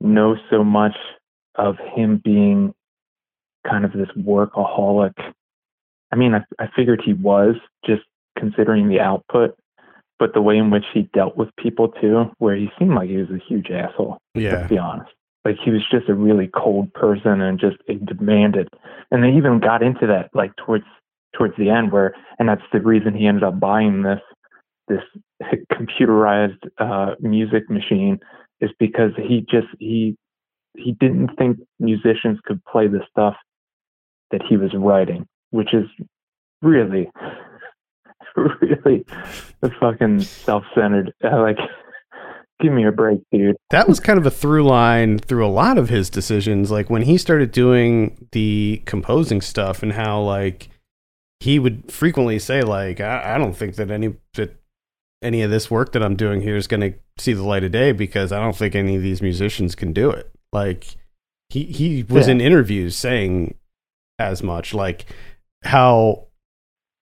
know 0.00 0.36
so 0.50 0.64
much 0.64 0.96
of 1.54 1.76
him 1.94 2.20
being 2.22 2.74
kind 3.68 3.84
of 3.84 3.92
this 3.92 4.08
workaholic. 4.18 5.14
I 6.12 6.16
mean, 6.16 6.34
I, 6.34 6.40
I 6.58 6.68
figured 6.74 7.02
he 7.04 7.12
was 7.12 7.54
just 7.84 8.02
considering 8.38 8.88
the 8.88 9.00
output, 9.00 9.56
but 10.18 10.34
the 10.34 10.42
way 10.42 10.56
in 10.56 10.70
which 10.70 10.84
he 10.92 11.02
dealt 11.14 11.36
with 11.36 11.48
people 11.56 11.88
too, 11.88 12.24
where 12.38 12.56
he 12.56 12.68
seemed 12.78 12.94
like 12.94 13.08
he 13.08 13.16
was 13.16 13.30
a 13.30 13.42
huge 13.48 13.70
asshole. 13.70 14.18
Yeah. 14.34 14.62
To 14.62 14.68
be 14.68 14.78
honest, 14.78 15.10
like 15.44 15.56
he 15.64 15.70
was 15.70 15.82
just 15.90 16.08
a 16.08 16.14
really 16.14 16.48
cold 16.54 16.92
person 16.94 17.40
and 17.40 17.58
just 17.58 17.76
demanded. 18.04 18.68
And 19.10 19.22
they 19.22 19.30
even 19.30 19.60
got 19.60 19.82
into 19.82 20.06
that 20.06 20.30
like 20.34 20.52
towards 20.56 20.84
towards 21.36 21.54
the 21.56 21.70
end, 21.70 21.92
where 21.92 22.14
and 22.38 22.48
that's 22.48 22.62
the 22.72 22.80
reason 22.80 23.14
he 23.14 23.26
ended 23.26 23.44
up 23.44 23.60
buying 23.60 24.02
this 24.02 24.20
this 24.88 25.02
computerized 25.72 26.68
uh, 26.78 27.14
music 27.20 27.70
machine 27.70 28.18
is 28.60 28.70
because 28.78 29.12
he 29.16 29.46
just 29.48 29.68
he 29.78 30.16
he 30.76 30.92
didn't 30.92 31.30
think 31.36 31.58
musicians 31.78 32.38
could 32.44 32.64
play 32.64 32.86
the 32.88 33.00
stuff 33.10 33.34
that 34.30 34.42
he 34.48 34.56
was 34.56 34.70
writing, 34.74 35.26
which 35.50 35.72
is 35.72 35.86
really 36.62 37.08
really 38.36 39.04
the 39.60 39.70
fucking 39.80 40.20
self-centered. 40.20 41.12
Uh, 41.22 41.40
like, 41.40 41.58
give 42.60 42.72
me 42.72 42.86
a 42.86 42.92
break, 42.92 43.20
dude. 43.32 43.56
That 43.70 43.88
was 43.88 44.00
kind 44.00 44.18
of 44.18 44.26
a 44.26 44.30
through 44.30 44.64
line 44.64 45.18
through 45.18 45.46
a 45.46 45.48
lot 45.48 45.78
of 45.78 45.88
his 45.88 46.10
decisions. 46.10 46.70
Like 46.70 46.90
when 46.90 47.02
he 47.02 47.18
started 47.18 47.52
doing 47.52 48.28
the 48.32 48.82
composing 48.84 49.40
stuff, 49.40 49.82
and 49.82 49.92
how 49.92 50.20
like 50.20 50.68
he 51.40 51.58
would 51.58 51.90
frequently 51.90 52.38
say, 52.38 52.62
like, 52.62 53.00
I, 53.00 53.34
I 53.34 53.38
don't 53.38 53.54
think 53.54 53.76
that 53.76 53.90
any 53.90 54.14
that 54.34 54.56
any 55.22 55.42
of 55.42 55.50
this 55.50 55.70
work 55.70 55.92
that 55.92 56.02
I'm 56.02 56.16
doing 56.16 56.42
here 56.42 56.56
is 56.56 56.66
going 56.66 56.80
to 56.80 56.94
see 57.18 57.32
the 57.32 57.42
light 57.42 57.64
of 57.64 57.72
day 57.72 57.92
because 57.92 58.32
I 58.32 58.40
don't 58.40 58.56
think 58.56 58.74
any 58.74 58.96
of 58.96 59.02
these 59.02 59.20
musicians 59.20 59.74
can 59.74 59.92
do 59.92 60.10
it. 60.10 60.30
Like 60.52 60.96
he 61.48 61.64
he 61.64 62.04
was 62.04 62.26
yeah. 62.26 62.32
in 62.32 62.40
interviews 62.40 62.96
saying 62.96 63.54
as 64.18 64.42
much 64.42 64.74
like 64.74 65.06
how 65.64 66.27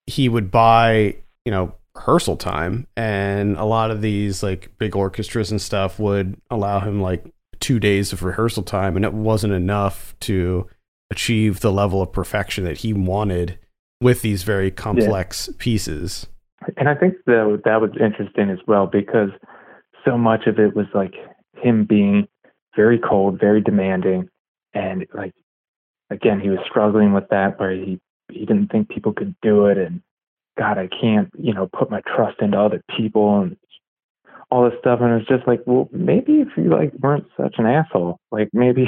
he 0.07 0.29
would 0.29 0.51
buy, 0.51 1.17
you 1.45 1.53
know, 1.53 1.75
rehearsal 1.95 2.37
time 2.37 2.87
and 2.97 3.57
a 3.57 3.65
lot 3.65 3.91
of 3.91 4.03
these 4.03 4.43
like 4.43 4.71
big 4.79 4.95
orchestras 4.95 5.51
and 5.51 5.61
stuff 5.61 5.99
would 5.99 6.37
allow 6.51 6.79
him 6.79 7.01
like 7.01 7.25
2 7.61 7.81
days 7.81 8.13
of 8.13 8.23
rehearsal 8.23 8.63
time 8.63 8.97
and 8.97 9.05
it 9.05 9.15
wasn't 9.15 9.53
enough 9.53 10.15
to 10.21 10.67
achieve 11.11 11.61
the 11.61 11.73
level 11.73 12.03
of 12.03 12.13
perfection 12.13 12.65
that 12.65 12.79
he 12.79 12.93
wanted 12.93 13.59
with 14.03 14.21
these 14.21 14.43
very 14.43 14.71
complex 14.71 15.49
yeah. 15.49 15.55
pieces. 15.59 16.27
And 16.77 16.89
I 16.89 16.95
think 16.95 17.15
that 17.27 17.63
that 17.65 17.81
was 17.81 17.91
interesting 17.99 18.51
as 18.51 18.59
well 18.67 18.87
because 18.87 19.31
so 20.05 20.19
much 20.19 20.47
of 20.47 20.59
it 20.59 20.77
was 20.77 20.87
like 20.95 21.15
him 21.63 21.87
being 21.87 22.29
very 22.75 22.99
cold, 22.99 23.41
very 23.41 23.63
demanding, 23.63 24.29
and 24.75 25.07
like 25.15 25.33
again, 26.11 26.41
he 26.41 26.51
was 26.51 26.59
struggling 26.69 27.15
with 27.15 27.29
that 27.31 27.59
where 27.59 27.73
he 27.73 27.99
he 28.31 28.41
didn't 28.47 28.69
think 28.69 28.89
people 28.89 29.13
could 29.13 29.35
do 29.43 29.67
it 29.67 29.79
and 29.79 30.03
God, 30.59 30.79
I 30.79 30.89
can't, 30.89 31.29
you 31.39 31.53
know, 31.53 31.69
put 31.79 31.91
my 31.91 32.01
trust 32.17 32.41
into 32.41 32.59
other 32.59 32.83
people 32.97 33.41
and 33.41 33.57
all 34.51 34.65
this 34.69 34.79
stuff. 34.81 35.01
And 35.03 35.21
it's 35.21 35.29
just 35.29 35.47
like, 35.47 35.61
well, 35.67 35.89
maybe 35.93 36.41
if 36.41 36.49
you 36.57 36.71
like 36.71 36.93
weren't 36.95 37.27
such 37.37 37.57
an 37.59 37.67
asshole, 37.67 38.19
like 38.31 38.49
maybe, 38.53 38.87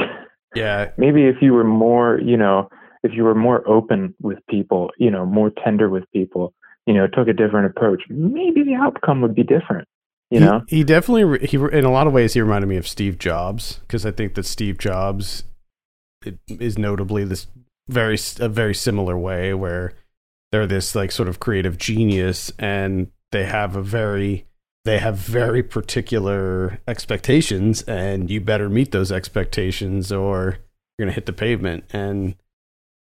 yeah, 0.55 0.91
maybe 0.97 1.25
if 1.25 1.37
you 1.41 1.53
were 1.53 1.65
more, 1.65 2.19
you 2.21 2.37
know, 2.37 2.71
if 3.03 3.13
you 3.15 3.25
were 3.25 3.35
more 3.35 3.69
open 3.69 4.15
with 4.23 4.39
people, 4.49 4.91
you 4.99 5.11
know, 5.11 5.27
more 5.27 5.53
tender 5.63 5.89
with 5.89 6.05
people, 6.13 6.55
you 6.87 6.95
know, 6.95 7.07
took 7.07 7.29
a 7.29 7.33
different 7.33 7.67
approach, 7.67 8.03
maybe 8.09 8.63
the 8.65 8.75
outcome 8.75 9.21
would 9.21 9.35
be 9.35 9.45
different. 9.45 9.87
You 10.31 10.41
know, 10.41 10.63
he 10.69 10.85
definitely 10.85 11.47
he 11.47 11.57
in 11.57 11.87
a 11.87 11.91
lot 11.91 12.07
of 12.07 12.13
ways 12.13 12.35
he 12.35 12.43
reminded 12.43 12.67
me 12.67 12.77
of 12.77 12.87
Steve 12.87 13.19
Jobs 13.19 13.79
because 13.79 14.05
I 14.05 14.11
think 14.11 14.35
that 14.35 14.45
Steve 14.45 14.77
Jobs 14.77 15.45
is 16.49 16.77
notably 16.77 17.25
this 17.25 17.47
very 17.89 18.19
a 18.41 18.49
very 18.49 18.75
similar 18.75 19.17
way 19.17 19.55
where 19.55 19.93
they're 20.53 20.67
this 20.67 20.95
like 20.95 21.13
sort 21.13 21.29
of 21.29 21.41
creative 21.41 21.79
genius 21.79 22.53
and 22.59 23.11
they 23.33 23.45
have 23.45 23.77
a 23.77 23.83
very 23.83 24.47
they 24.85 24.99
have 24.99 25.17
very 25.17 25.63
particular 25.63 26.79
expectations 26.87 27.83
and 27.83 28.31
you 28.31 28.41
better 28.41 28.71
meet 28.71 28.93
those 28.93 29.13
expectations 29.13 30.11
or 30.11 30.59
you're 30.97 31.07
going 31.07 31.09
to 31.09 31.15
hit 31.15 31.27
the 31.27 31.33
pavement. 31.33 31.85
And 31.93 32.37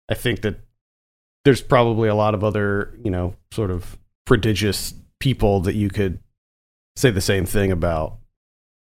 i 0.10 0.14
think 0.14 0.42
that 0.42 0.60
there's 1.44 1.62
probably 1.62 2.10
a 2.10 2.16
lot 2.16 2.34
of 2.34 2.44
other 2.44 2.98
you 3.04 3.12
know 3.12 3.36
sort 3.52 3.72
of 3.72 3.98
prodigious 4.26 4.94
people 5.20 5.62
that 5.62 5.76
you 5.76 5.90
could 5.90 6.20
say 6.96 7.12
the 7.12 7.22
same 7.22 7.46
thing 7.46 7.72
about. 7.72 8.18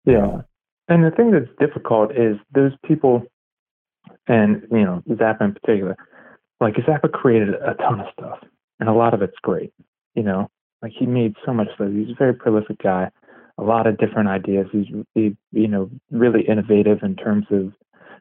Yeah. 0.05 0.41
And 0.87 1.03
the 1.03 1.11
thing 1.11 1.31
that's 1.31 1.51
difficult 1.59 2.11
is 2.11 2.37
those 2.53 2.71
people 2.85 3.23
and 4.27 4.63
you 4.71 4.83
know 4.83 5.03
zappa 5.09 5.41
in 5.41 5.53
particular 5.53 5.97
like 6.59 6.75
Zappa 6.75 7.11
created 7.11 7.49
a 7.55 7.75
ton 7.75 7.99
of 7.99 8.07
stuff, 8.13 8.39
and 8.79 8.89
a 8.89 8.93
lot 8.93 9.13
of 9.13 9.21
it's 9.21 9.37
great. 9.41 9.73
You 10.15 10.23
know, 10.23 10.49
like 10.81 10.91
he 10.97 11.05
made 11.05 11.35
so 11.45 11.53
much 11.53 11.67
stuff. 11.75 11.89
He's 11.91 12.09
a 12.09 12.17
very 12.17 12.33
prolific 12.33 12.79
guy, 12.81 13.11
a 13.57 13.63
lot 13.63 13.87
of 13.87 13.97
different 13.97 14.29
ideas. 14.29 14.67
He's 14.71 14.87
he, 15.13 15.37
you 15.51 15.67
know 15.67 15.89
really 16.11 16.41
innovative 16.47 16.99
in 17.03 17.15
terms 17.15 17.45
of 17.51 17.73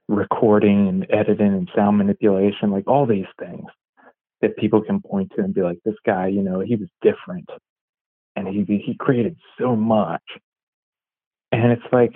recording 0.08 0.88
and 0.88 1.06
editing 1.10 1.52
and 1.52 1.68
sound 1.75 1.98
manipulation, 1.98 2.70
like 2.70 2.86
all 2.86 3.06
these 3.06 3.26
things 3.38 3.64
that 4.42 4.56
people 4.56 4.82
can 4.82 5.00
point 5.00 5.32
to 5.34 5.42
and 5.42 5.54
be 5.54 5.62
like, 5.62 5.78
this 5.84 5.96
guy, 6.04 6.26
you 6.26 6.42
know, 6.42 6.60
he 6.60 6.76
was 6.76 6.88
different, 7.02 7.48
and 8.36 8.46
he 8.48 8.64
he 8.64 8.94
created 8.98 9.36
so 9.58 9.75
much. 9.75 10.22
And 11.52 11.72
it's 11.72 11.90
like 11.90 12.12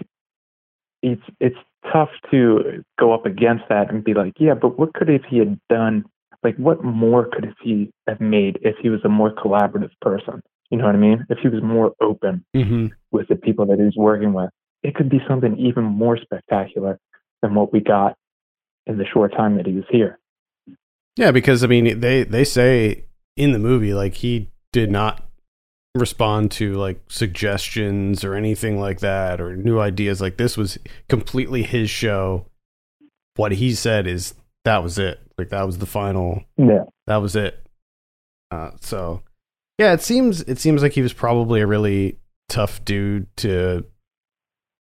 it's 1.03 1.23
it's 1.41 1.57
tough 1.93 2.11
to 2.31 2.85
go 2.99 3.13
up 3.13 3.27
against 3.27 3.65
that 3.69 3.91
and 3.91 4.05
be 4.05 4.15
like, 4.15 4.35
yeah, 4.39 4.55
but 4.55 4.79
what 4.79 4.95
could 4.95 5.09
if 5.09 5.23
he 5.29 5.39
had 5.39 5.59
done? 5.69 6.05
Like, 6.43 6.57
what 6.57 6.83
more 6.83 7.29
could 7.31 7.53
he 7.63 7.91
have 8.07 8.21
made 8.21 8.59
if 8.63 8.77
he 8.81 8.89
was 8.89 9.01
a 9.05 9.09
more 9.09 9.33
collaborative 9.33 9.91
person? 10.01 10.43
You 10.71 10.79
know 10.79 10.87
what 10.87 10.95
I 10.95 10.99
mean? 10.99 11.27
If 11.29 11.39
he 11.43 11.49
was 11.49 11.63
more 11.63 11.93
open 12.01 12.45
mm-hmm. 12.57 12.87
with 13.11 13.29
the 13.29 13.37
people 13.37 13.67
that 13.67 13.79
he's 13.79 13.97
working 13.97 14.33
with, 14.33 14.51
it 14.83 14.95
could 14.95 15.11
be 15.11 15.21
something 15.29 15.59
even 15.59 15.85
more 15.85 16.17
spectacular 16.17 16.99
than 17.43 17.55
what 17.55 17.73
we 17.73 17.81
got 17.81 18.17
in 18.87 18.97
the 18.97 19.05
short 19.05 19.33
time 19.33 19.57
that 19.57 19.67
he 19.67 19.75
was 19.75 19.85
here. 19.91 20.19
Yeah, 21.17 21.33
because 21.33 21.65
I 21.65 21.67
mean, 21.67 22.01
they 22.01 22.23
they 22.23 22.45
say 22.45 23.05
in 23.37 23.53
the 23.53 23.59
movie. 23.59 23.95
Like 23.95 24.15
he 24.15 24.51
did 24.73 24.91
not 24.91 25.23
respond 25.95 26.51
to 26.53 26.75
like 26.75 27.01
suggestions 27.09 28.25
or 28.25 28.35
anything 28.35 28.81
like 28.81 29.01
that 29.01 29.41
or 29.41 29.57
new 29.57 29.81
ideas. 29.81 30.21
Like 30.21 30.37
this 30.37 30.57
was 30.57 30.79
completely 31.09 31.63
his 31.63 31.91
show. 31.91 32.47
What 33.37 33.53
he 33.53 33.75
said 33.75 34.07
is 34.07 34.35
that 34.65 34.83
was 34.83 34.99
it. 34.99 35.21
Like 35.39 35.51
that 35.51 35.65
was 35.65 35.79
the 35.79 35.87
final. 35.87 36.45
Yeah. 36.57 36.85
That 37.07 37.19
was 37.19 37.37
it. 37.37 37.67
Uh, 38.51 38.71
so 38.81 39.23
yeah, 39.79 39.93
it 39.93 40.03
seems 40.03 40.43
it 40.43 40.59
seems 40.59 40.83
like 40.83 40.93
he 40.93 41.03
was 41.03 41.13
probably 41.13 41.61
a 41.61 41.67
really 41.67 42.19
tough 42.49 42.85
dude 42.85 43.35
to 43.39 43.87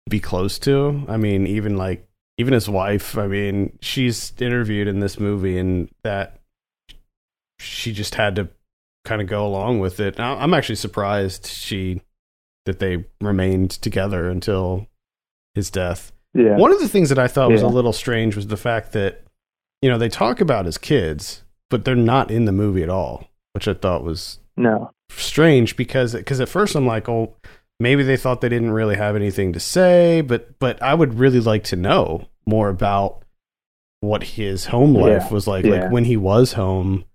be 0.10 0.20
close 0.20 0.60
to. 0.60 1.06
I 1.08 1.18
mean, 1.18 1.48
even 1.48 1.78
like 1.78 2.06
even 2.38 2.54
his 2.54 2.68
wife. 2.68 3.18
I 3.18 3.28
mean, 3.28 3.78
she's 3.82 4.34
interviewed 4.40 4.88
in 4.88 5.00
this 5.00 5.20
movie, 5.20 5.58
and 5.58 5.90
that 6.04 6.42
she 7.60 7.94
just 7.94 8.16
had 8.16 8.36
to 8.36 8.50
kind 9.06 9.22
of 9.22 9.28
go 9.28 9.46
along 9.46 9.80
with 9.80 10.00
it. 10.00 10.20
I'm 10.20 10.54
actually 10.54 10.76
surprised 10.76 11.48
she 11.48 12.02
that 12.66 12.80
they 12.80 13.06
remained 13.22 13.72
together 13.72 14.30
until 14.30 14.88
his 15.56 15.72
death. 15.72 16.12
Yeah. 16.34 16.56
One 16.58 16.72
of 16.72 16.80
the 16.80 16.88
things 16.88 17.10
that 17.10 17.18
I 17.20 17.28
thought 17.28 17.52
was 17.52 17.62
a 17.64 17.68
little 17.68 17.94
strange 17.94 18.36
was 18.36 18.48
the 18.48 18.58
fact 18.58 18.92
that 18.94 19.24
you 19.82 19.90
know 19.90 19.98
they 19.98 20.10
talk 20.10 20.42
about 20.42 20.66
his 20.66 20.78
kids, 20.78 21.44
but 21.70 21.86
they're 21.86 21.96
not 21.96 22.30
in 22.30 22.46
the 22.46 22.52
movie 22.52 22.84
at 22.84 22.90
all, 22.90 23.30
which 23.54 23.68
I 23.68 23.74
thought 23.74 24.04
was 24.04 24.40
No. 24.58 24.92
strange 25.10 25.76
because 25.76 26.14
because 26.14 26.40
at 26.40 26.50
first 26.50 26.76
I'm 26.76 26.86
like, 26.86 27.10
oh, 27.10 27.36
maybe 27.80 28.04
they 28.04 28.18
thought 28.18 28.42
they 28.42 28.50
didn't 28.50 28.72
really 28.72 28.98
have 28.98 29.16
anything 29.16 29.54
to 29.54 29.60
say, 29.60 30.22
but 30.22 30.60
but 30.60 30.82
I 30.84 30.94
would 30.94 31.16
really 31.18 31.40
like 31.40 31.64
to 31.66 31.76
know 31.76 32.28
more 32.46 32.70
about 32.70 33.24
what 34.02 34.24
his 34.24 34.66
home 34.68 34.94
life 34.94 35.24
Yeah, 35.28 35.34
was 35.34 35.48
like, 35.48 35.66
yeah. 35.66 35.84
like 35.84 35.92
when 35.92 36.06
he 36.06 36.18
was 36.18 36.54
home. 36.54 37.06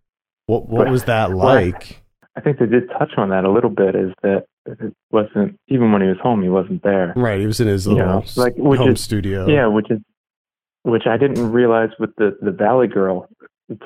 What 0.47 0.69
what 0.69 0.85
But- 0.85 0.91
was 0.93 1.05
that 1.05 1.31
well, 1.31 1.39
like? 1.39 2.01
I 2.37 2.41
think 2.41 2.59
they 2.59 2.67
did 2.67 2.89
touch 2.99 3.13
on 3.17 3.29
that 3.31 3.45
a 3.45 3.51
little 3.51 3.71
bit. 3.71 3.95
Is 3.95 4.13
that 4.23 4.45
it 4.67 4.93
wasn't 5.13 5.59
even 5.69 5.93
when 5.93 6.03
he 6.03 6.09
was 6.09 6.19
home, 6.23 6.43
he 6.43 6.49
wasn't 6.49 6.83
there. 6.83 7.13
Right, 7.17 7.39
he 7.41 7.47
was 7.47 7.61
in 7.61 7.69
his 7.69 7.87
You 7.87 7.95
little 7.95 8.07
know, 8.07 8.25
like, 8.37 8.55
which 8.57 8.79
home 8.81 8.91
is- 8.91 9.01
studio. 9.01 9.47
Yeah, 9.49 9.67
which 9.69 9.91
is 9.91 10.01
which 10.83 11.07
I 11.07 11.17
didn't 11.17 11.53
realize 11.53 11.91
with 11.99 12.11
the 12.17 12.37
the 12.43 12.51
Valley 12.51 12.89
Girl 12.89 13.29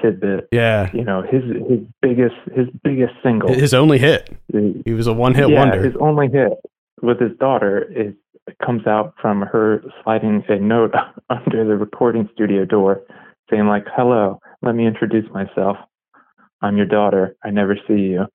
tidbit. 0.03 0.49
yeah. 0.51 0.91
You 0.93 1.05
know, 1.05 1.23
his 1.23 1.45
his 1.45 1.81
biggest 2.03 2.35
his 2.55 2.67
biggest 2.83 3.13
single. 3.23 3.53
His 3.53 3.75
only 3.75 3.99
hit. 3.99 4.31
He 4.85 4.93
was 4.95 5.07
a 5.07 5.13
one 5.13 5.35
hit 5.35 5.49
yeah, 5.51 5.59
wonder. 5.59 5.83
his 5.85 5.95
only 6.01 6.29
hit 6.29 6.53
with 7.03 7.21
his 7.21 7.37
daughter 7.39 7.87
is 7.95 8.15
comes 8.65 8.87
out 8.87 9.13
from 9.21 9.43
her 9.43 9.85
sliding 10.03 10.43
a 10.49 10.59
note 10.59 10.95
under 11.31 11.65
the 11.67 11.77
recording 11.77 12.29
studio 12.33 12.65
door, 12.65 13.03
saying 13.51 13.67
like, 13.67 13.85
"Hello, 13.95 14.41
let 14.63 14.75
me 14.75 14.87
introduce 14.87 15.31
myself. 15.33 15.77
I'm 16.63 16.77
your 16.77 16.87
daughter. 16.87 17.37
I 17.45 17.51
never 17.51 17.77
see 17.87 18.01
you." 18.01 18.27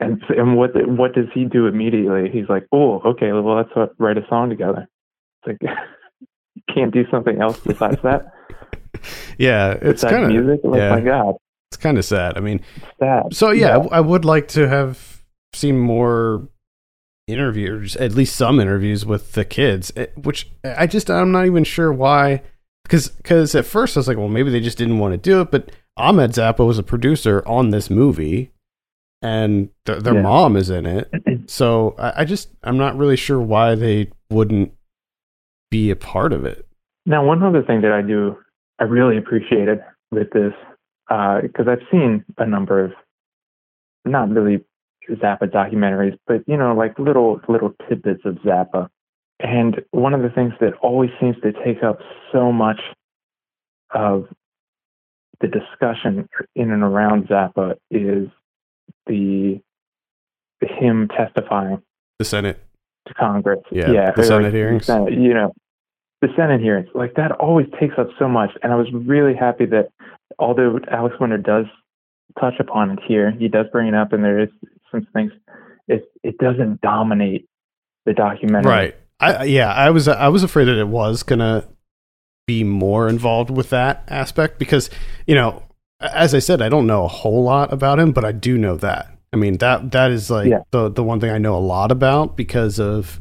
And 0.00 0.22
and 0.28 0.56
what 0.56 0.70
what 0.88 1.14
does 1.14 1.26
he 1.34 1.44
do 1.44 1.66
immediately? 1.66 2.30
He's 2.30 2.48
like, 2.48 2.66
"Oh, 2.72 3.00
okay, 3.00 3.32
well 3.32 3.56
let's 3.56 3.70
uh, 3.76 3.86
write 3.98 4.18
a 4.18 4.26
song 4.28 4.50
together." 4.50 4.88
It's 5.46 5.60
like 5.62 5.76
you 6.56 6.62
can't 6.74 6.92
do 6.92 7.04
something 7.10 7.40
else 7.40 7.60
besides 7.60 8.00
that. 8.02 8.32
yeah, 9.38 9.78
it's 9.80 10.02
kind 10.02 10.24
of 10.24 10.30
music. 10.30 10.60
Like 10.64 10.78
yeah. 10.78 10.90
my 10.90 11.00
God, 11.00 11.36
it's 11.70 11.76
kind 11.76 11.98
of 11.98 12.04
sad. 12.04 12.36
I 12.36 12.40
mean, 12.40 12.60
sad. 12.98 13.34
So 13.34 13.50
yeah, 13.50 13.78
I, 13.78 13.98
I 13.98 14.00
would 14.00 14.24
like 14.24 14.48
to 14.48 14.68
have 14.68 15.22
seen 15.52 15.78
more 15.78 16.48
interviews, 17.26 17.96
at 17.96 18.12
least 18.12 18.36
some 18.36 18.60
interviews 18.60 19.06
with 19.06 19.32
the 19.32 19.44
kids, 19.44 19.92
eh, 19.96 20.06
which 20.16 20.50
I 20.64 20.86
just 20.86 21.10
I'm 21.10 21.32
not 21.32 21.46
even 21.46 21.64
sure 21.64 21.92
why. 21.92 22.42
Because 22.82 23.08
because 23.08 23.54
at 23.54 23.64
first 23.64 23.96
I 23.96 24.00
was 24.00 24.08
like, 24.08 24.18
well, 24.18 24.28
maybe 24.28 24.50
they 24.50 24.60
just 24.60 24.78
didn't 24.78 24.98
want 24.98 25.12
to 25.12 25.18
do 25.18 25.40
it. 25.40 25.50
But 25.50 25.72
Ahmet 25.96 26.30
Zappa 26.32 26.66
was 26.66 26.78
a 26.78 26.82
producer 26.82 27.42
on 27.46 27.70
this 27.70 27.88
movie, 27.90 28.50
and 29.22 29.70
th- 29.84 30.00
their 30.02 30.14
Yeah. 30.14 30.22
mom 30.22 30.56
is 30.56 30.70
in 30.70 30.86
it. 30.86 31.10
So 31.46 31.94
I, 31.98 32.22
I 32.22 32.24
just 32.24 32.48
I'm 32.62 32.78
not 32.78 32.96
really 32.96 33.16
sure 33.16 33.38
why 33.38 33.74
they 33.74 34.10
wouldn't 34.30 34.72
be 35.70 35.90
a 35.90 35.96
part 35.96 36.32
of 36.32 36.46
it. 36.46 36.66
Now, 37.04 37.22
one 37.22 37.42
other 37.42 37.62
thing 37.62 37.82
that 37.82 37.92
I 37.92 38.00
do, 38.00 38.38
I 38.78 38.84
really 38.84 39.18
appreciated 39.18 39.80
with 40.10 40.30
this, 40.30 40.54
uh, 41.10 41.42
because 41.42 41.66
I've 41.68 41.86
seen 41.90 42.24
a 42.38 42.46
number 42.46 42.82
of, 42.82 42.92
not 44.06 44.30
really 44.30 44.64
Zappa 45.10 45.50
documentaries, 45.52 46.16
but 46.26 46.42
you 46.46 46.56
know, 46.56 46.74
like 46.74 46.98
little 46.98 47.40
little 47.46 47.74
tidbits 47.88 48.22
of 48.24 48.36
Zappa. 48.36 48.88
And 49.40 49.82
one 49.90 50.14
of 50.14 50.22
the 50.22 50.30
things 50.30 50.54
that 50.60 50.72
always 50.80 51.10
seems 51.20 51.36
to 51.42 51.52
take 51.52 51.82
up 51.82 51.98
so 52.32 52.50
much 52.52 52.80
of 53.94 54.24
the 55.40 55.48
discussion 55.48 56.28
in 56.54 56.70
and 56.70 56.82
around 56.82 57.28
Zappa 57.28 57.74
is 57.90 58.28
the 59.06 59.60
him 60.80 61.08
testifying 61.08 61.82
The 62.18 62.24
Senate, 62.24 62.64
to 63.06 63.14
Congress. 63.14 63.60
Yeah, 63.70 64.12
the 64.12 64.24
Senate 64.24 64.44
like, 64.44 64.54
hearings. 64.54 64.86
Senate, 64.86 65.12
you 65.12 65.34
know, 65.34 65.52
the 66.22 66.28
Senate 66.36 66.60
hearings. 66.60 66.88
Like 66.94 67.14
that 67.14 67.32
always 67.32 67.66
takes 67.78 67.94
up 67.98 68.08
so 68.18 68.28
much. 68.28 68.50
And 68.62 68.72
I 68.72 68.76
was 68.76 68.86
really 68.92 69.34
happy 69.34 69.66
that 69.66 69.90
although 70.38 70.78
Alex 70.90 71.16
Winter 71.20 71.38
does 71.38 71.66
touch 72.40 72.54
upon 72.58 72.92
it 72.92 72.98
here, 73.06 73.30
he 73.30 73.48
does 73.48 73.66
bring 73.72 73.88
it 73.88 73.94
up, 73.94 74.12
and 74.12 74.24
there 74.24 74.40
is 74.40 74.48
some 74.90 75.06
things. 75.12 75.32
It 75.86 76.04
it 76.22 76.38
doesn't 76.38 76.80
dominate 76.80 77.46
the 78.06 78.14
documentary. 78.14 78.70
right? 78.70 78.96
I 79.20 79.44
yeah, 79.44 79.72
I 79.72 79.90
was 79.90 80.08
I 80.08 80.28
was 80.28 80.42
afraid 80.42 80.64
that 80.64 80.78
it 80.78 80.88
was 80.88 81.22
gonna 81.22 81.68
be 82.46 82.64
more 82.64 83.08
involved 83.08 83.50
with 83.50 83.70
that 83.70 84.04
aspect 84.08 84.58
because 84.58 84.90
you 85.26 85.34
know, 85.34 85.62
as 86.00 86.34
I 86.34 86.38
said, 86.38 86.60
I 86.60 86.68
don't 86.68 86.86
know 86.86 87.04
a 87.04 87.08
whole 87.08 87.42
lot 87.42 87.72
about 87.72 87.98
him, 87.98 88.12
but 88.12 88.24
I 88.24 88.32
do 88.32 88.58
know 88.58 88.76
that. 88.76 89.10
I 89.32 89.36
mean 89.36 89.58
that 89.58 89.90
that 89.92 90.10
is 90.10 90.30
like 90.30 90.48
Yeah. 90.48 90.60
the 90.70 90.88
the 90.90 91.02
one 91.02 91.20
thing 91.20 91.30
I 91.30 91.38
know 91.38 91.56
a 91.56 91.58
lot 91.58 91.90
about 91.90 92.36
because 92.36 92.78
of 92.78 93.18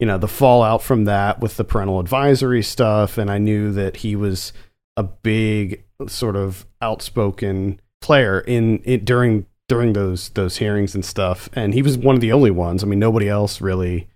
you 0.00 0.06
know 0.06 0.18
the 0.18 0.28
fallout 0.28 0.82
from 0.82 1.04
that 1.04 1.40
with 1.40 1.56
the 1.56 1.64
parental 1.64 2.00
advisory 2.00 2.62
stuff, 2.62 3.16
and 3.18 3.30
I 3.30 3.38
knew 3.38 3.72
that 3.72 3.98
he 3.98 4.16
was 4.16 4.52
a 4.96 5.02
big 5.02 5.84
sort 6.06 6.36
of 6.36 6.66
outspoken 6.82 7.80
player 8.00 8.40
in 8.40 8.82
it 8.84 9.04
during 9.04 9.46
during 9.68 9.94
those 9.94 10.28
those 10.30 10.58
hearings 10.58 10.94
and 10.94 11.04
stuff, 11.04 11.48
and 11.54 11.72
he 11.72 11.80
was 11.80 11.96
one 11.96 12.14
of 12.14 12.20
the 12.20 12.32
only 12.32 12.50
ones. 12.50 12.82
I 12.82 12.86
mean, 12.86 12.98
nobody 12.98 13.28
else 13.28 13.60
really 13.62 14.08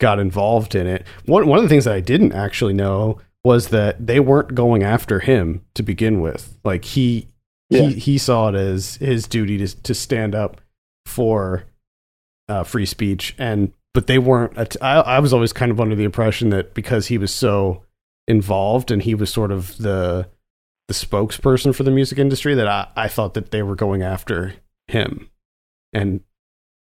got 0.00 0.18
involved 0.18 0.74
in 0.74 0.86
it. 0.86 1.04
One 1.26 1.46
one 1.46 1.58
of 1.58 1.64
the 1.64 1.68
things 1.68 1.84
that 1.84 1.94
I 1.94 2.00
didn't 2.00 2.32
actually 2.32 2.72
know 2.72 3.18
was 3.44 3.68
that 3.68 4.04
they 4.06 4.18
weren't 4.20 4.54
going 4.54 4.82
after 4.82 5.20
him 5.20 5.62
to 5.74 5.82
begin 5.82 6.20
with. 6.20 6.56
Like 6.64 6.84
he 6.84 7.28
Yeah. 7.70 7.82
he 7.82 7.92
he 7.94 8.18
saw 8.18 8.48
it 8.48 8.54
as 8.54 8.96
his 8.96 9.26
duty 9.26 9.58
to 9.58 9.68
to 9.82 9.94
stand 9.94 10.34
up 10.34 10.60
for 11.06 11.64
uh, 12.48 12.62
free 12.64 12.86
speech, 12.86 13.34
and 13.38 13.72
but 13.92 14.06
they 14.06 14.18
weren't. 14.18 14.56
att- 14.58 14.76
I, 14.82 14.96
I 15.00 15.18
was 15.20 15.32
always 15.32 15.52
kind 15.52 15.70
of 15.70 15.80
under 15.80 15.94
the 15.94 16.04
impression 16.04 16.50
that 16.50 16.74
because 16.74 17.06
he 17.08 17.18
was 17.18 17.32
so 17.32 17.82
involved 18.26 18.90
and 18.90 19.02
he 19.02 19.14
was 19.14 19.30
sort 19.30 19.52
of 19.52 19.76
the 19.78 20.28
the 20.88 20.94
spokesperson 20.94 21.74
for 21.74 21.82
the 21.82 21.90
music 21.90 22.18
industry 22.18 22.54
that 22.54 22.68
I, 22.68 22.88
I 22.96 23.08
thought 23.08 23.34
that 23.34 23.50
they 23.50 23.62
were 23.62 23.74
going 23.76 24.02
after 24.02 24.54
him. 24.88 25.30
And 25.94 26.20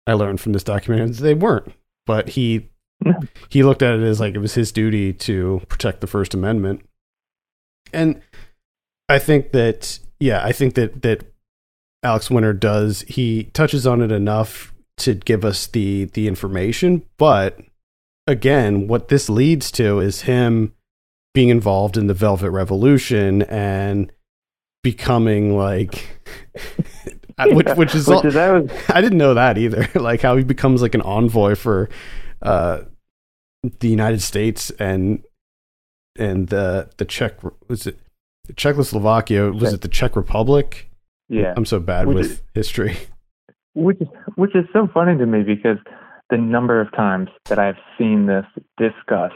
I 0.09 0.15
learned 0.15 0.41
from 0.41 0.53
this 0.53 0.65
documentary 0.65 1.11
that 1.11 1.23
they 1.23 1.35
weren't. 1.35 1.73
But 2.07 2.31
he. 2.31 2.69
he 3.49 3.63
looked 3.63 3.83
at 3.83 3.99
it 3.99 4.03
as 4.03 4.21
like 4.21 4.35
it 4.35 4.39
was 4.39 4.55
his 4.55 4.73
duty 4.73 5.13
to 5.13 5.63
protect 5.69 6.01
the 6.01 6.07
First 6.07 6.35
Amendment. 6.35 6.87
And 7.93 8.21
I 9.09 9.19
think 9.19 9.53
that 9.53 9.99
yeah, 10.21 10.43
I 10.45 10.53
think 10.53 10.75
that 10.75 11.03
that 11.03 11.25
Alex 12.03 12.31
Winter 12.31 12.53
does 12.53 13.03
he 13.03 13.45
touches 13.53 13.87
on 13.87 14.01
it 14.03 14.13
enough 14.13 14.73
to 14.99 15.15
give 15.15 15.45
us 15.45 15.67
the 15.67 16.05
the 16.15 16.27
information, 16.27 17.03
but 17.19 17.59
again, 18.27 18.89
what 18.89 19.09
this 19.09 19.29
leads 19.29 19.71
to 19.73 20.01
is 20.01 20.23
him 20.23 20.73
being 21.35 21.49
involved 21.51 21.97
in 21.97 22.07
the 22.07 22.15
Velvet 22.15 22.51
Revolution 22.51 23.43
and 23.43 24.11
becoming 24.83 25.57
like 25.57 26.09
I- 27.39 27.49
which 27.49 27.69
which 27.77 27.95
is 27.95 28.09
all, 28.09 28.27
is 28.27 28.37
I 28.37 29.01
didn't 29.01 29.19
know 29.19 29.35
that 29.35 29.59
either. 29.59 29.89
like 29.95 30.23
how 30.23 30.37
he 30.37 30.45
becomes 30.45 30.81
like 30.83 30.95
an 30.95 31.03
envoy 31.03 31.55
for 31.55 31.89
uh, 32.47 32.85
the 33.81 33.89
United 33.89 34.23
States 34.23 34.71
and 34.79 35.23
and 36.19 36.49
the 36.49 36.89
the 36.99 37.05
Czech 37.05 37.35
was 37.69 37.87
it 37.87 37.99
Czechoslovakia 38.57 39.51
was 39.53 39.63
Czech. 39.63 39.75
it 39.75 39.81
the 39.83 39.89
Czech 39.89 40.17
Republic? 40.17 40.89
yeah. 41.29 41.53
I'm 41.57 41.65
so 41.65 41.81
bad 41.81 42.07
Which 42.07 42.15
with 42.17 42.27
is- 42.31 42.43
history. 42.55 42.97
which 43.75 44.01
is 44.01 44.09
which 44.37 44.55
is 44.55 44.65
so 44.73 44.89
funny 44.95 45.19
to 45.19 45.27
me 45.27 45.43
because 45.43 45.79
the 46.31 46.39
number 46.39 46.81
of 46.81 46.91
times 46.93 47.29
that 47.49 47.59
I've 47.59 47.79
seen 47.99 48.27
this 48.27 48.47
discussed, 48.79 49.35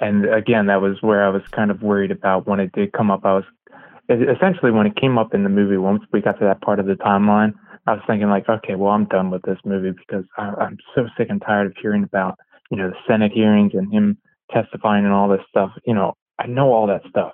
and 0.00 0.24
again, 0.26 0.66
that 0.66 0.80
was 0.80 0.98
where 1.02 1.24
I 1.26 1.30
was 1.30 1.42
kind 1.52 1.70
of 1.70 1.82
worried 1.82 2.10
about 2.10 2.46
when 2.46 2.60
it 2.60 2.72
did 2.72 2.92
come 2.92 3.10
up. 3.10 3.24
I 3.24 3.34
was 3.34 3.44
essentially 4.08 4.70
when 4.70 4.86
it 4.86 4.96
came 4.96 5.18
up 5.18 5.34
in 5.34 5.42
the 5.42 5.48
movie. 5.50 5.76
Once 5.76 6.02
we 6.12 6.20
got 6.22 6.38
to 6.38 6.44
that 6.44 6.60
part 6.62 6.78
of 6.80 6.86
the 6.86 6.94
timeline, 6.94 7.52
I 7.86 7.92
was 7.92 8.02
thinking 8.06 8.28
like, 8.28 8.48
okay, 8.48 8.74
well, 8.74 8.90
I'm 8.90 9.06
done 9.06 9.30
with 9.30 9.42
this 9.42 9.58
movie 9.64 9.92
because 9.92 10.24
I, 10.36 10.52
I'm 10.58 10.78
so 10.94 11.06
sick 11.16 11.28
and 11.30 11.40
tired 11.40 11.68
of 11.68 11.74
hearing 11.80 12.02
about 12.02 12.38
you 12.70 12.76
know 12.76 12.90
the 12.90 12.96
Senate 13.06 13.32
hearings 13.32 13.72
and 13.74 13.92
him 13.92 14.18
testifying 14.50 15.04
and 15.04 15.14
all 15.14 15.28
this 15.28 15.44
stuff. 15.48 15.70
You 15.86 15.94
know, 15.94 16.14
I 16.38 16.46
know 16.46 16.72
all 16.72 16.86
that 16.88 17.02
stuff. 17.08 17.32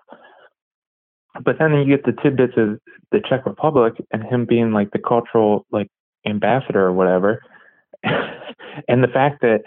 but 1.42 1.56
then 1.58 1.74
you 1.74 1.84
get 1.84 2.04
the 2.04 2.20
tidbits 2.22 2.54
of 2.56 2.78
the 3.10 3.20
Czech 3.20 3.46
Republic 3.46 3.94
and 4.12 4.22
him 4.22 4.44
being 4.44 4.72
like 4.72 4.90
the 4.90 4.98
cultural 4.98 5.66
like 5.70 5.88
ambassador 6.26 6.84
or 6.84 6.92
whatever, 6.92 7.42
and 8.02 9.02
the 9.02 9.08
fact 9.12 9.40
that 9.40 9.62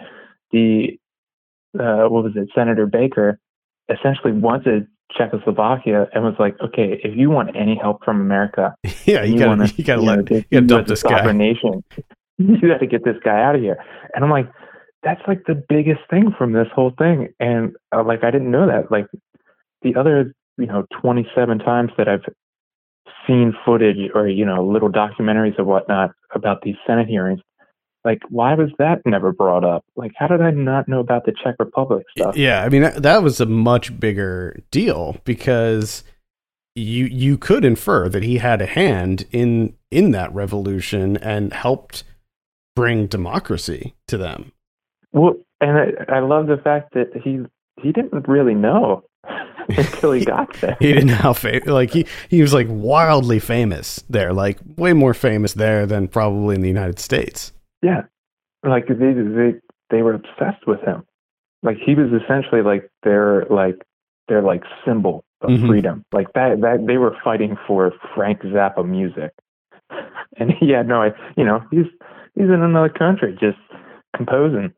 the 0.52 0.98
uh, 1.78 2.08
what 2.08 2.24
was 2.24 2.32
it, 2.36 2.48
Senator 2.54 2.86
Baker, 2.86 3.38
essentially 3.88 4.32
wanted 4.32 4.86
Czechoslovakia 5.12 6.08
and 6.12 6.24
was 6.24 6.34
like, 6.38 6.56
okay, 6.60 7.00
if 7.02 7.16
you 7.16 7.30
want 7.30 7.56
any 7.56 7.78
help 7.80 8.04
from 8.04 8.20
America, 8.20 8.74
yeah, 9.04 9.22
you, 9.22 9.38
gotta 9.38 9.48
wanna, 9.48 9.68
you 9.76 9.84
gotta 9.84 10.00
you 10.00 10.06
let 10.06 10.30
know, 10.30 10.36
you 10.36 10.44
gotta 10.50 10.66
dump 10.66 10.86
this 10.88 11.02
guy. 11.02 11.32
Nation, 11.32 11.84
you 12.38 12.60
got 12.60 12.78
to 12.78 12.86
get 12.86 13.04
this 13.04 13.16
guy 13.24 13.42
out 13.42 13.54
of 13.54 13.60
here. 13.60 13.76
And 14.14 14.24
I'm 14.24 14.30
like, 14.30 14.50
that's 15.02 15.22
like 15.28 15.44
the 15.46 15.54
biggest 15.68 16.00
thing 16.10 16.34
from 16.36 16.52
this 16.52 16.66
whole 16.74 16.92
thing. 16.98 17.28
And 17.38 17.76
uh, 17.94 18.02
like, 18.04 18.24
I 18.24 18.30
didn't 18.30 18.50
know 18.50 18.66
that. 18.66 18.90
Like 18.90 19.06
the 19.82 19.94
other, 19.94 20.34
you 20.58 20.66
know, 20.66 20.84
27 21.00 21.58
times 21.60 21.92
that 21.96 22.08
I've 22.08 22.24
seen 23.26 23.52
footage 23.64 24.10
or 24.14 24.28
you 24.28 24.44
know 24.44 24.64
little 24.64 24.90
documentaries 24.90 25.58
or 25.58 25.64
whatnot 25.64 26.10
about 26.34 26.62
these 26.62 26.76
Senate 26.86 27.08
hearings, 27.08 27.40
like, 28.06 28.22
why 28.28 28.54
was 28.54 28.70
that 28.78 29.02
never 29.04 29.32
brought 29.32 29.64
up? 29.64 29.84
Like, 29.96 30.12
how 30.16 30.28
did 30.28 30.40
I 30.40 30.52
not 30.52 30.86
know 30.86 31.00
about 31.00 31.26
the 31.26 31.32
Czech 31.32 31.56
Republic 31.58 32.06
stuff? 32.16 32.36
Yeah, 32.36 32.62
I 32.62 32.68
mean 32.68 32.82
that, 32.82 33.02
that 33.02 33.22
was 33.22 33.40
a 33.40 33.46
much 33.46 33.98
bigger 33.98 34.62
deal 34.70 35.16
because 35.24 36.04
you 36.76 37.06
you 37.06 37.36
could 37.36 37.64
infer 37.64 38.08
that 38.08 38.22
he 38.22 38.38
had 38.38 38.62
a 38.62 38.66
hand 38.66 39.26
in 39.32 39.74
in 39.90 40.12
that 40.12 40.32
revolution 40.32 41.16
and 41.16 41.52
helped 41.52 42.04
bring 42.76 43.08
democracy 43.08 43.96
to 44.06 44.16
them. 44.16 44.52
Well, 45.12 45.34
and 45.60 45.76
I, 45.76 46.16
I 46.16 46.20
love 46.20 46.46
the 46.46 46.58
fact 46.58 46.94
that 46.94 47.08
he 47.24 47.40
he 47.82 47.90
didn't 47.90 48.28
really 48.28 48.54
know 48.54 49.02
until 49.68 50.12
he 50.12 50.24
got 50.24 50.54
there. 50.60 50.76
he 50.78 50.92
didn't 50.92 51.08
know 51.08 51.16
how 51.16 51.32
famous. 51.32 51.66
Like 51.66 51.90
he 51.90 52.06
he 52.28 52.40
was 52.40 52.54
like 52.54 52.68
wildly 52.70 53.40
famous 53.40 54.04
there, 54.08 54.32
like 54.32 54.60
way 54.76 54.92
more 54.92 55.12
famous 55.12 55.54
there 55.54 55.86
than 55.86 56.06
probably 56.06 56.54
in 56.54 56.60
the 56.60 56.68
United 56.68 57.00
States. 57.00 57.52
Yeah, 57.82 58.02
like 58.62 58.88
they 58.88 59.12
they 59.12 59.54
they 59.90 60.02
were 60.02 60.14
obsessed 60.14 60.66
with 60.66 60.80
him. 60.80 61.04
Like 61.62 61.76
he 61.84 61.94
was 61.94 62.08
essentially 62.22 62.62
like 62.62 62.90
their 63.02 63.46
like 63.50 63.76
their 64.28 64.42
like 64.42 64.62
symbol 64.84 65.24
of 65.40 65.50
mm-hmm. 65.50 65.66
freedom. 65.66 66.04
Like 66.12 66.32
that 66.34 66.60
that 66.60 66.84
they 66.86 66.98
were 66.98 67.16
fighting 67.22 67.56
for 67.66 67.92
Frank 68.14 68.42
Zappa 68.42 68.86
music. 68.86 69.32
And 70.38 70.52
he 70.52 70.68
had 70.68 70.86
no, 70.86 71.02
you 71.38 71.44
know, 71.44 71.62
he's 71.70 71.86
he's 72.34 72.44
in 72.44 72.60
another 72.60 72.90
country 72.90 73.34
just 73.40 73.56
composing 74.14 74.70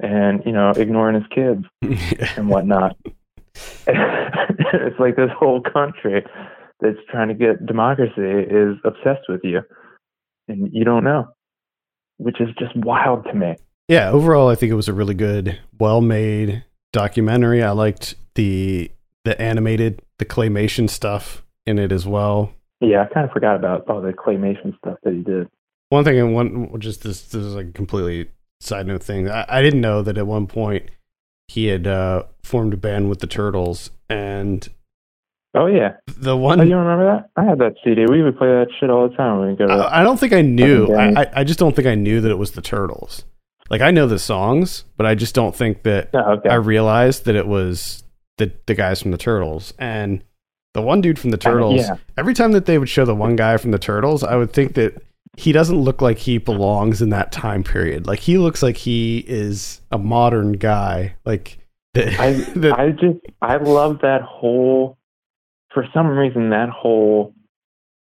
and 0.00 0.42
you 0.46 0.52
know 0.52 0.70
ignoring 0.70 1.16
his 1.16 1.28
kids 1.34 1.66
and 2.38 2.48
whatnot. 2.48 2.96
it's 3.86 4.98
like 4.98 5.16
this 5.16 5.28
whole 5.38 5.60
country 5.60 6.24
that's 6.80 6.96
trying 7.10 7.28
to 7.28 7.34
get 7.34 7.66
democracy 7.66 8.22
is 8.50 8.76
obsessed 8.84 9.28
with 9.28 9.42
you, 9.44 9.60
and 10.48 10.72
you 10.72 10.84
don't 10.84 11.04
know 11.04 11.28
which 12.18 12.40
is 12.40 12.48
just 12.58 12.74
wild 12.76 13.24
to 13.24 13.34
me. 13.34 13.56
Yeah, 13.88 14.10
overall, 14.10 14.48
I 14.48 14.54
think 14.54 14.72
it 14.72 14.76
was 14.76 14.88
a 14.88 14.92
really 14.92 15.14
good, 15.14 15.58
well-made 15.78 16.64
documentary. 16.92 17.62
I 17.62 17.70
liked 17.70 18.14
the 18.34 18.90
the 19.24 19.40
animated, 19.40 20.02
the 20.18 20.24
claymation 20.24 20.88
stuff 20.88 21.44
in 21.66 21.78
it 21.78 21.90
as 21.90 22.06
well. 22.06 22.52
Yeah, 22.80 23.02
I 23.02 23.12
kind 23.12 23.26
of 23.26 23.32
forgot 23.32 23.56
about 23.56 23.88
all 23.88 24.00
the 24.00 24.12
claymation 24.12 24.76
stuff 24.78 24.98
that 25.02 25.14
he 25.14 25.22
did. 25.22 25.48
One 25.88 26.04
thing, 26.04 26.18
and 26.18 26.34
one 26.34 26.80
just 26.80 27.02
this, 27.02 27.22
this 27.22 27.42
is 27.42 27.54
like 27.54 27.66
a 27.66 27.72
completely 27.72 28.30
side 28.60 28.86
note 28.86 29.02
thing. 29.02 29.30
I, 29.30 29.44
I 29.48 29.62
didn't 29.62 29.80
know 29.80 30.02
that 30.02 30.18
at 30.18 30.26
one 30.26 30.46
point 30.46 30.90
he 31.48 31.66
had 31.66 31.86
uh, 31.86 32.24
formed 32.42 32.74
a 32.74 32.76
band 32.76 33.08
with 33.08 33.20
the 33.20 33.26
Turtles, 33.26 33.90
and 34.08 34.68
Oh 35.56 35.66
yeah, 35.66 35.94
the 36.18 36.36
one. 36.36 36.60
Oh, 36.60 36.64
you 36.64 36.76
remember 36.76 37.06
that? 37.06 37.30
I 37.40 37.44
had 37.44 37.58
that 37.58 37.76
CD. 37.82 38.04
We 38.06 38.22
would 38.22 38.36
play 38.36 38.48
that 38.48 38.66
shit 38.78 38.90
all 38.90 39.08
the 39.08 39.16
time 39.16 39.40
when 39.40 39.50
we 39.50 39.56
go. 39.56 39.66
I, 39.66 40.00
I 40.00 40.02
don't 40.02 40.20
think 40.20 40.34
I 40.34 40.42
knew. 40.42 40.94
I, 40.94 41.26
I 41.32 41.44
just 41.44 41.58
don't 41.58 41.74
think 41.74 41.88
I 41.88 41.94
knew 41.94 42.20
that 42.20 42.30
it 42.30 42.36
was 42.36 42.52
the 42.52 42.60
Turtles. 42.60 43.24
Like 43.70 43.80
I 43.80 43.90
know 43.90 44.06
the 44.06 44.18
songs, 44.18 44.84
but 44.96 45.06
I 45.06 45.14
just 45.14 45.34
don't 45.34 45.56
think 45.56 45.82
that 45.84 46.10
oh, 46.12 46.32
okay. 46.32 46.50
I 46.50 46.56
realized 46.56 47.24
that 47.24 47.34
it 47.36 47.46
was 47.46 48.04
the 48.36 48.52
the 48.66 48.74
guys 48.74 49.00
from 49.00 49.12
the 49.12 49.18
Turtles 49.18 49.72
and 49.78 50.22
the 50.74 50.82
one 50.82 51.00
dude 51.00 51.18
from 51.18 51.30
the 51.30 51.38
uh, 51.38 51.40
Turtles. 51.40 51.80
yeah. 51.80 51.96
Every 52.18 52.34
time 52.34 52.52
that 52.52 52.66
they 52.66 52.76
would 52.76 52.90
show 52.90 53.06
the 53.06 53.14
one 53.14 53.34
guy 53.34 53.56
from 53.56 53.70
the 53.70 53.78
Turtles, 53.78 54.22
I 54.22 54.36
would 54.36 54.52
think 54.52 54.74
that 54.74 55.02
he 55.36 55.52
doesn't 55.52 55.78
look 55.78 56.02
like 56.02 56.18
he 56.18 56.38
belongs 56.38 57.00
in 57.00 57.10
that 57.10 57.32
time 57.32 57.64
period. 57.64 58.06
Like 58.06 58.20
he 58.20 58.36
looks 58.36 58.62
like 58.62 58.76
he 58.76 59.24
is 59.26 59.80
a 59.90 59.98
modern 59.98 60.52
guy. 60.52 61.16
Like 61.24 61.58
the, 61.94 62.14
I, 62.20 62.32
the, 62.32 62.74
I 62.78 62.90
just 62.90 63.18
I 63.40 63.56
love 63.56 64.00
that 64.02 64.20
whole 64.20 64.98
for 65.76 65.86
some 65.92 66.06
reason 66.06 66.48
that 66.48 66.70
whole 66.70 67.34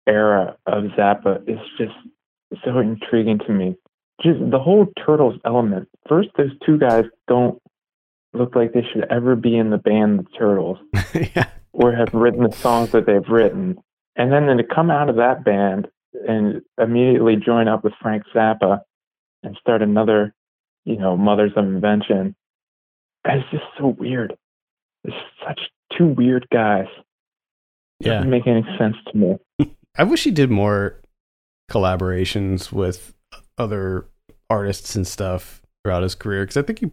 era 0.07 0.55
of 0.67 0.83
Zappa 0.95 1.41
is 1.49 1.57
just 1.75 1.95
so 2.63 2.77
intriguing 2.77 3.39
to 3.47 3.51
me. 3.51 3.75
Just 4.21 4.39
the 4.51 4.59
whole 4.59 4.85
Turtles 5.03 5.39
element. 5.43 5.89
First, 6.07 6.29
those 6.37 6.51
two 6.63 6.77
guys 6.77 7.05
don't 7.27 7.59
look 8.31 8.55
like 8.55 8.73
they 8.73 8.85
should 8.93 9.07
ever 9.09 9.35
be 9.35 9.57
in 9.57 9.71
the 9.71 9.79
band 9.79 10.19
The 10.19 10.25
Turtles 10.37 10.77
yeah. 11.35 11.47
or 11.71 11.95
have 11.95 12.13
written 12.13 12.43
the 12.43 12.51
songs 12.51 12.91
that 12.91 13.07
they've 13.07 13.27
written. 13.27 13.79
And 14.15 14.31
then, 14.31 14.45
then 14.45 14.57
to 14.57 14.63
come 14.63 14.91
out 14.91 15.09
of 15.09 15.15
that 15.15 15.43
band 15.43 15.87
and 16.27 16.61
immediately 16.79 17.37
join 17.37 17.67
up 17.67 17.83
with 17.83 17.93
Frank 17.99 18.21
Zappa 18.35 18.81
and 19.41 19.57
start 19.59 19.81
another, 19.81 20.35
you 20.85 20.97
know, 20.97 21.17
Mothers 21.17 21.53
of 21.55 21.65
Invention. 21.65 22.35
It's 23.25 23.49
just 23.49 23.63
so 23.79 23.87
weird. 23.97 24.35
It's 25.03 25.15
such 25.43 25.59
two 25.97 26.09
weird 26.09 26.45
guys 26.53 26.85
yeah. 28.05 28.15
doesn't 28.15 28.29
make 28.29 28.47
any 28.47 28.65
sense 28.77 28.95
to 29.11 29.17
me. 29.17 29.75
I 29.97 30.03
wish 30.03 30.23
he 30.23 30.31
did 30.31 30.49
more 30.49 30.99
collaborations 31.71 32.71
with 32.71 33.13
other 33.57 34.05
artists 34.49 34.95
and 34.95 35.07
stuff 35.07 35.61
throughout 35.83 36.03
his 36.03 36.15
career 36.15 36.43
because 36.43 36.57
I 36.57 36.61
think 36.61 36.79
he 36.79 36.91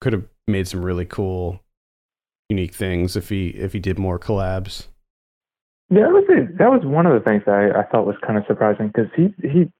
could 0.00 0.12
have 0.12 0.24
made 0.46 0.68
some 0.68 0.84
really 0.84 1.04
cool, 1.04 1.60
unique 2.48 2.74
things 2.74 3.16
if 3.16 3.28
he 3.28 3.48
if 3.48 3.72
he 3.72 3.80
did 3.80 3.98
more 3.98 4.18
collabs. 4.18 4.86
Yeah, 5.88 6.02
that 6.02 6.12
was 6.12 6.24
it. 6.28 6.58
that 6.58 6.70
was 6.70 6.82
one 6.84 7.06
of 7.06 7.14
the 7.14 7.20
things 7.20 7.42
that 7.46 7.54
I, 7.54 7.80
I 7.80 7.84
thought 7.84 8.06
was 8.06 8.16
kind 8.26 8.38
of 8.38 8.44
surprising 8.46 8.88
because 8.88 9.10
he 9.16 9.34
he 9.46 9.70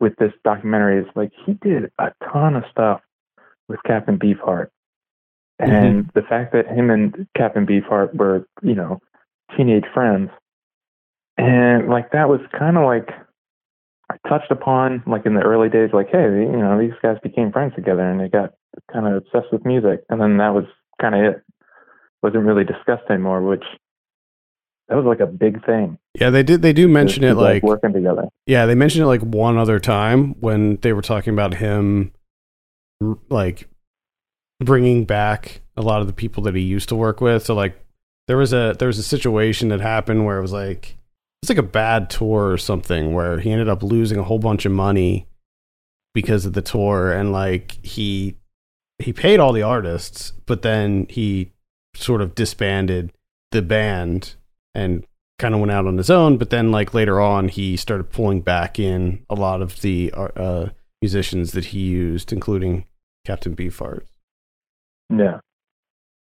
with 0.00 0.14
this 0.18 0.32
documentary 0.44 1.00
is 1.00 1.08
like 1.14 1.32
he 1.44 1.54
did 1.54 1.90
a 1.98 2.12
ton 2.32 2.56
of 2.56 2.64
stuff 2.70 3.00
with 3.68 3.80
Captain 3.86 4.18
Beefheart, 4.18 4.68
mm-hmm. 5.60 5.70
and 5.70 6.04
mm-hmm. 6.04 6.18
the 6.18 6.26
fact 6.26 6.52
that 6.52 6.66
him 6.66 6.90
and 6.90 7.26
Captain 7.36 7.66
Beefheart 7.66 8.14
were 8.14 8.46
you 8.62 8.74
know 8.74 9.00
teenage 9.56 9.84
friends. 9.92 10.30
And 11.38 11.88
like 11.88 12.12
that 12.12 12.28
was 12.28 12.40
kind 12.58 12.76
of 12.76 12.84
like 12.84 13.08
I 14.10 14.16
touched 14.28 14.50
upon 14.50 15.02
like 15.06 15.26
in 15.26 15.34
the 15.34 15.42
early 15.42 15.68
days, 15.68 15.90
like, 15.92 16.08
hey, 16.10 16.24
you 16.24 16.56
know, 16.56 16.78
these 16.78 16.96
guys 17.02 17.16
became 17.22 17.52
friends 17.52 17.74
together 17.74 18.08
and 18.08 18.20
they 18.20 18.28
got 18.28 18.54
kind 18.92 19.06
of 19.06 19.14
obsessed 19.14 19.52
with 19.52 19.64
music. 19.64 20.04
And 20.08 20.20
then 20.20 20.38
that 20.38 20.54
was 20.54 20.64
kind 21.00 21.14
of 21.14 21.34
it. 21.34 21.42
Wasn't 22.22 22.44
really 22.44 22.64
discussed 22.64 23.10
anymore, 23.10 23.42
which 23.42 23.64
that 24.88 24.96
was 24.96 25.04
like 25.04 25.20
a 25.20 25.30
big 25.30 25.64
thing. 25.66 25.98
Yeah, 26.18 26.30
they 26.30 26.42
did. 26.42 26.62
They 26.62 26.72
do 26.72 26.88
mention 26.88 27.24
it 27.24 27.34
like 27.34 27.62
working 27.62 27.92
together. 27.92 28.28
Yeah, 28.46 28.66
they 28.66 28.74
mentioned 28.74 29.02
it 29.02 29.06
like 29.06 29.20
one 29.20 29.58
other 29.58 29.78
time 29.78 30.34
when 30.40 30.76
they 30.76 30.92
were 30.92 31.02
talking 31.02 31.34
about 31.34 31.54
him, 31.54 32.12
like 33.28 33.68
bringing 34.60 35.04
back 35.04 35.60
a 35.76 35.82
lot 35.82 36.00
of 36.00 36.06
the 36.06 36.12
people 36.12 36.42
that 36.44 36.54
he 36.54 36.62
used 36.62 36.88
to 36.88 36.96
work 36.96 37.20
with. 37.20 37.44
So 37.44 37.54
like 37.54 37.78
there 38.28 38.36
was 38.36 38.52
a 38.52 38.74
there 38.78 38.88
was 38.88 38.98
a 38.98 39.02
situation 39.02 39.68
that 39.68 39.80
happened 39.80 40.24
where 40.24 40.38
it 40.38 40.42
was 40.42 40.52
like 40.52 40.96
it's 41.42 41.48
like 41.48 41.58
a 41.58 41.62
bad 41.62 42.10
tour 42.10 42.50
or 42.50 42.58
something 42.58 43.14
where 43.14 43.38
he 43.38 43.50
ended 43.50 43.68
up 43.68 43.82
losing 43.82 44.18
a 44.18 44.24
whole 44.24 44.38
bunch 44.38 44.64
of 44.64 44.72
money 44.72 45.26
because 46.14 46.46
of 46.46 46.54
the 46.54 46.62
tour 46.62 47.12
and 47.12 47.32
like 47.32 47.72
he 47.84 48.36
he 48.98 49.12
paid 49.12 49.38
all 49.38 49.52
the 49.52 49.62
artists 49.62 50.32
but 50.46 50.62
then 50.62 51.06
he 51.08 51.52
sort 51.94 52.20
of 52.20 52.34
disbanded 52.34 53.12
the 53.52 53.62
band 53.62 54.34
and 54.74 55.06
kind 55.38 55.54
of 55.54 55.60
went 55.60 55.70
out 55.70 55.86
on 55.86 55.98
his 55.98 56.10
own 56.10 56.36
but 56.36 56.50
then 56.50 56.70
like 56.72 56.94
later 56.94 57.20
on 57.20 57.48
he 57.48 57.76
started 57.76 58.10
pulling 58.10 58.40
back 58.40 58.78
in 58.78 59.24
a 59.28 59.34
lot 59.34 59.60
of 59.60 59.82
the 59.82 60.12
uh, 60.16 60.66
musicians 61.02 61.52
that 61.52 61.66
he 61.66 61.80
used 61.80 62.32
including 62.32 62.86
Captain 63.24 63.54
Beefheart. 63.54 64.02
Yeah 65.10 65.40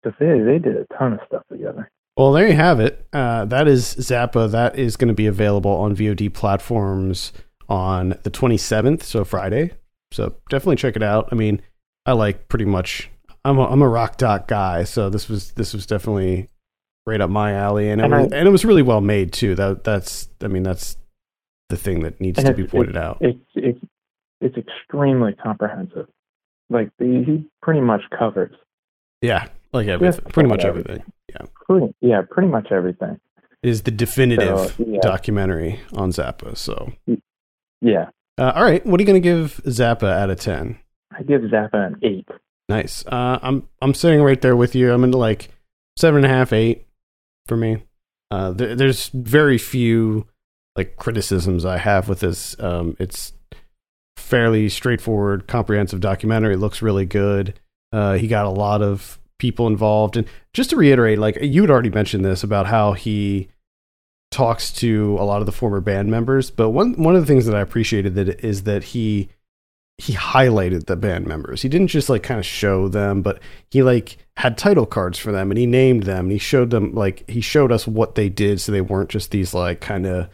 because 0.03 0.19
they 0.19 0.27
they 0.41 0.59
did 0.59 0.77
a 0.77 0.87
ton 0.99 1.15
of 1.15 1.21
stuff 1.27 1.43
together. 1.51 1.91
Well, 2.17 2.33
there 2.33 2.49
you 2.49 2.55
have 2.55 2.81
it. 2.81 3.07
Uh, 3.13 3.45
that 3.47 3.67
is 3.69 3.95
Zappa. 3.95 4.51
That 4.51 4.79
is 4.79 4.97
going 4.97 5.09
to 5.09 5.15
be 5.15 5.27
available 5.27 5.71
on 5.71 5.97
VOD 5.97 6.35
platforms 6.35 7.33
on 7.69 8.11
the 8.25 8.31
27th, 8.31 9.03
so 9.03 9.25
Friday. 9.25 9.73
So 10.13 10.35
definitely 10.51 10.77
check 10.77 10.97
it 10.97 11.03
out. 11.03 11.29
I 11.31 11.35
mean, 11.35 11.63
I 12.05 12.13
like 12.13 12.49
pretty 12.49 12.65
much. 12.65 13.11
I'm 13.45 13.59
a, 13.59 13.65
I'm 13.65 13.81
a 13.81 13.89
rock 13.89 14.19
doc 14.19 14.49
guy, 14.49 14.85
so 14.85 15.09
this 15.09 15.29
was 15.29 15.53
this 15.53 15.73
was 15.73 15.87
definitely 15.87 16.49
right 17.07 17.21
up 17.21 17.31
my 17.31 17.53
alley, 17.55 17.89
and 17.89 18.01
it 18.01 18.05
and, 18.05 18.13
was, 18.13 18.33
I, 18.33 18.37
and 18.37 18.49
it 18.49 18.51
was 18.51 18.65
really 18.65 18.83
well 18.83 19.01
made 19.01 19.33
too. 19.33 19.55
That 19.55 19.85
that's 19.85 20.29
I 20.43 20.49
mean 20.49 20.63
that's 20.63 20.97
the 21.71 21.77
thing 21.77 22.01
that 22.01 22.21
needs 22.21 22.43
to 22.43 22.53
be 22.53 22.67
pointed 22.67 22.97
it's, 22.97 22.99
out. 22.99 23.19
It's 23.21 23.39
it's 23.55 23.81
it's 24.41 24.57
extremely 24.57 25.33
comprehensive. 25.35 26.09
Like 26.69 26.91
he 26.99 27.47
pretty 27.63 27.81
much 27.81 28.03
covers. 28.17 28.55
Yeah, 29.23 29.49
like 29.73 29.89
everything, 29.89 30.25
pretty 30.33 30.49
much 30.49 30.65
everything. 30.65 30.93
everything. 31.01 31.13
Yeah. 31.29 31.47
Pretty, 31.67 31.95
yeah, 32.01 32.23
pretty 32.29 32.49
much 32.49 32.69
everything. 32.73 33.21
is 33.63 33.83
the 33.83 33.91
definitive 33.91 34.59
So, 34.59 34.85
yeah. 34.87 35.01
documentary 35.03 35.81
on 35.93 36.11
Zappa. 36.11 36.57
So, 36.57 36.93
Yeah, 37.81 38.07
uh, 38.39 38.53
all 38.55 38.65
right, 38.65 38.85
what 38.85 38.99
are 38.99 39.03
you 39.03 39.07
going 39.07 39.21
to 39.23 39.27
give 39.29 39.61
Zappa 39.67 40.11
out 40.13 40.31
of 40.31 40.39
ten? 40.41 40.79
I 41.17 41.23
give 41.23 41.43
Zappa 41.43 41.75
an 41.87 41.97
eight. 42.03 42.29
Nice. 42.69 43.05
Uh, 43.07 43.39
I'm 43.43 43.69
I'm 43.83 43.95
sitting 43.95 44.23
right 44.23 44.41
there 44.41 44.57
with 44.57 44.75
you. 44.75 44.93
I'm 44.93 45.05
into 45.05 45.19
like 45.19 45.49
seven 45.99 46.25
and 46.25 46.33
a 46.33 46.35
half, 46.37 46.53
eight 46.53 46.87
for 47.47 47.57
me. 47.57 47.83
Uh, 48.31 48.53
there, 48.53 48.75
there's 48.77 49.09
very 49.09 49.59
few 49.59 50.27
like 50.77 50.97
criticisms 50.97 51.65
I 51.65 51.79
have 51.79 52.09
with 52.09 52.21
this. 52.21 52.59
Um, 52.61 52.97
it's 53.01 53.33
fairly 54.17 54.69
straightforward, 54.69 55.49
comprehensive 55.49 56.01
documentary. 56.01 56.55
It 56.55 56.59
looks 56.59 56.81
really 56.81 57.07
good. 57.07 57.59
Uh, 57.93 58.15
he 58.15 58.29
got 58.29 58.47
a 58.47 58.51
lot 58.51 58.83
of 58.83 59.19
people 59.41 59.67
involved, 59.67 60.17
and 60.17 60.29
just 60.53 60.71
to 60.71 60.77
reiterate, 60.77 61.19
like 61.19 61.39
you 61.41 61.63
had 61.63 61.71
already 61.71 61.91
mentioned 61.91 62.25
this 62.25 62.45
about 62.45 62.67
how 62.67 62.93
he 62.93 63.49
talks 64.31 64.73
to 64.73 65.17
a 65.19 65.25
lot 65.25 65.41
of 65.41 65.47
the 65.47 65.53
former 65.53 65.81
band 65.81 66.11
members. 66.11 66.51
But 66.51 66.71
one 66.71 66.95
one 66.95 67.17
of 67.17 67.23
the 67.23 67.27
things 67.27 67.47
that 67.47 67.57
I 67.57 67.61
appreciated 67.61 68.15
that 68.15 68.45
is 68.45 68.63
that 68.63 68.85
he 68.85 69.29
he 69.99 70.15
highlighted 70.15 70.87
the 70.87 70.97
band 70.97 71.27
members. 71.27 71.63
He 71.63 71.69
didn't 71.69 71.89
just 71.89 72.09
like 72.09 72.23
kind 72.23 72.39
of 72.39 72.47
show 72.47 72.89
them, 72.89 73.21
but 73.23 73.41
he 73.71 73.83
like 73.83 74.17
had 74.37 74.57
title 74.57 74.87
cards 74.87 75.19
for 75.19 75.33
them 75.33 75.51
and 75.51 75.59
he 75.59 75.67
named 75.67 76.05
them 76.05 76.27
and 76.27 76.33
he 76.33 76.39
showed 76.39 76.71
them 76.71 76.95
like 76.95 77.29
he 77.29 77.41
showed 77.41 77.71
us 77.71 77.87
what 77.87 78.15
they 78.15 78.29
did 78.29 78.61
so 78.61 78.73
they 78.73 78.81
weren't 78.81 79.11
just 79.11 79.31
these 79.31 79.53
like 79.53 79.81
kind 79.81 80.07
of 80.07 80.31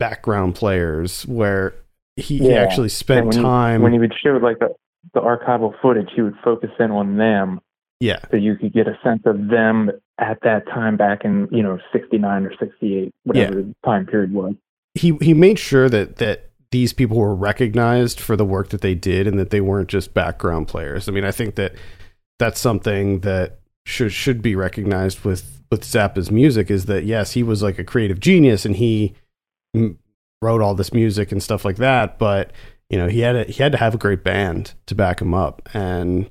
background 0.00 0.56
players 0.56 1.24
where 1.26 1.74
he, 2.16 2.38
he 2.38 2.52
actually 2.52 2.88
spent 2.88 3.26
when 3.26 3.36
he- 3.36 3.42
time 3.42 3.82
when 3.82 3.92
he 3.92 3.98
would 3.98 4.14
show 4.22 4.30
like 4.42 4.58
the 4.58 4.74
the 5.14 5.20
archival 5.20 5.72
footage, 5.80 6.10
he 6.14 6.20
would 6.20 6.36
focus 6.44 6.70
in 6.78 6.90
on 6.90 7.16
them 7.16 7.60
yeah. 8.00 8.20
So 8.30 8.36
you 8.36 8.56
could 8.56 8.72
get 8.72 8.88
a 8.88 8.98
sense 9.04 9.22
of 9.26 9.48
them 9.48 9.90
at 10.18 10.38
that 10.42 10.66
time 10.66 10.96
back 10.96 11.24
in 11.24 11.48
you 11.50 11.62
know 11.62 11.78
69 11.92 12.46
or 12.46 12.52
68 12.58 13.12
whatever 13.24 13.54
the 13.56 13.74
time 13.84 14.06
period 14.06 14.32
was. 14.32 14.54
He 14.94 15.16
he 15.20 15.34
made 15.34 15.58
sure 15.58 15.88
that 15.88 16.16
that 16.16 16.50
these 16.70 16.92
people 16.92 17.18
were 17.18 17.34
recognized 17.34 18.20
for 18.20 18.36
the 18.36 18.44
work 18.44 18.70
that 18.70 18.80
they 18.80 18.94
did 18.94 19.26
and 19.26 19.38
that 19.38 19.50
they 19.50 19.60
weren't 19.60 19.88
just 19.88 20.14
background 20.14 20.68
players. 20.68 21.08
I 21.08 21.12
mean, 21.12 21.24
I 21.24 21.30
think 21.30 21.56
that 21.56 21.74
that's 22.38 22.60
something 22.60 23.20
that 23.20 23.60
should 23.84 24.12
should 24.12 24.40
be 24.40 24.56
recognized 24.56 25.24
with 25.24 25.62
with 25.70 25.82
Zappa's 25.82 26.30
music 26.30 26.70
is 26.70 26.86
that 26.86 27.04
yes, 27.04 27.32
he 27.32 27.42
was 27.42 27.62
like 27.62 27.78
a 27.78 27.84
creative 27.84 28.18
genius 28.18 28.64
and 28.64 28.76
he 28.76 29.14
m- 29.74 29.98
wrote 30.42 30.62
all 30.62 30.74
this 30.74 30.92
music 30.92 31.32
and 31.32 31.42
stuff 31.42 31.64
like 31.64 31.76
that, 31.76 32.18
but 32.18 32.52
you 32.88 32.98
know, 32.98 33.08
he 33.08 33.20
had 33.20 33.36
a, 33.36 33.44
he 33.44 33.62
had 33.62 33.72
to 33.72 33.78
have 33.78 33.94
a 33.94 33.98
great 33.98 34.24
band 34.24 34.74
to 34.86 34.94
back 34.94 35.20
him 35.20 35.32
up. 35.32 35.68
And 35.72 36.28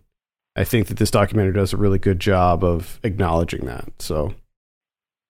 I 0.59 0.65
think 0.65 0.87
that 0.87 0.97
this 0.97 1.09
documentary 1.09 1.53
does 1.53 1.71
a 1.71 1.77
really 1.77 1.99
good 1.99 2.19
job 2.19 2.65
of 2.65 2.99
acknowledging 3.03 3.65
that. 3.67 3.93
So 3.99 4.33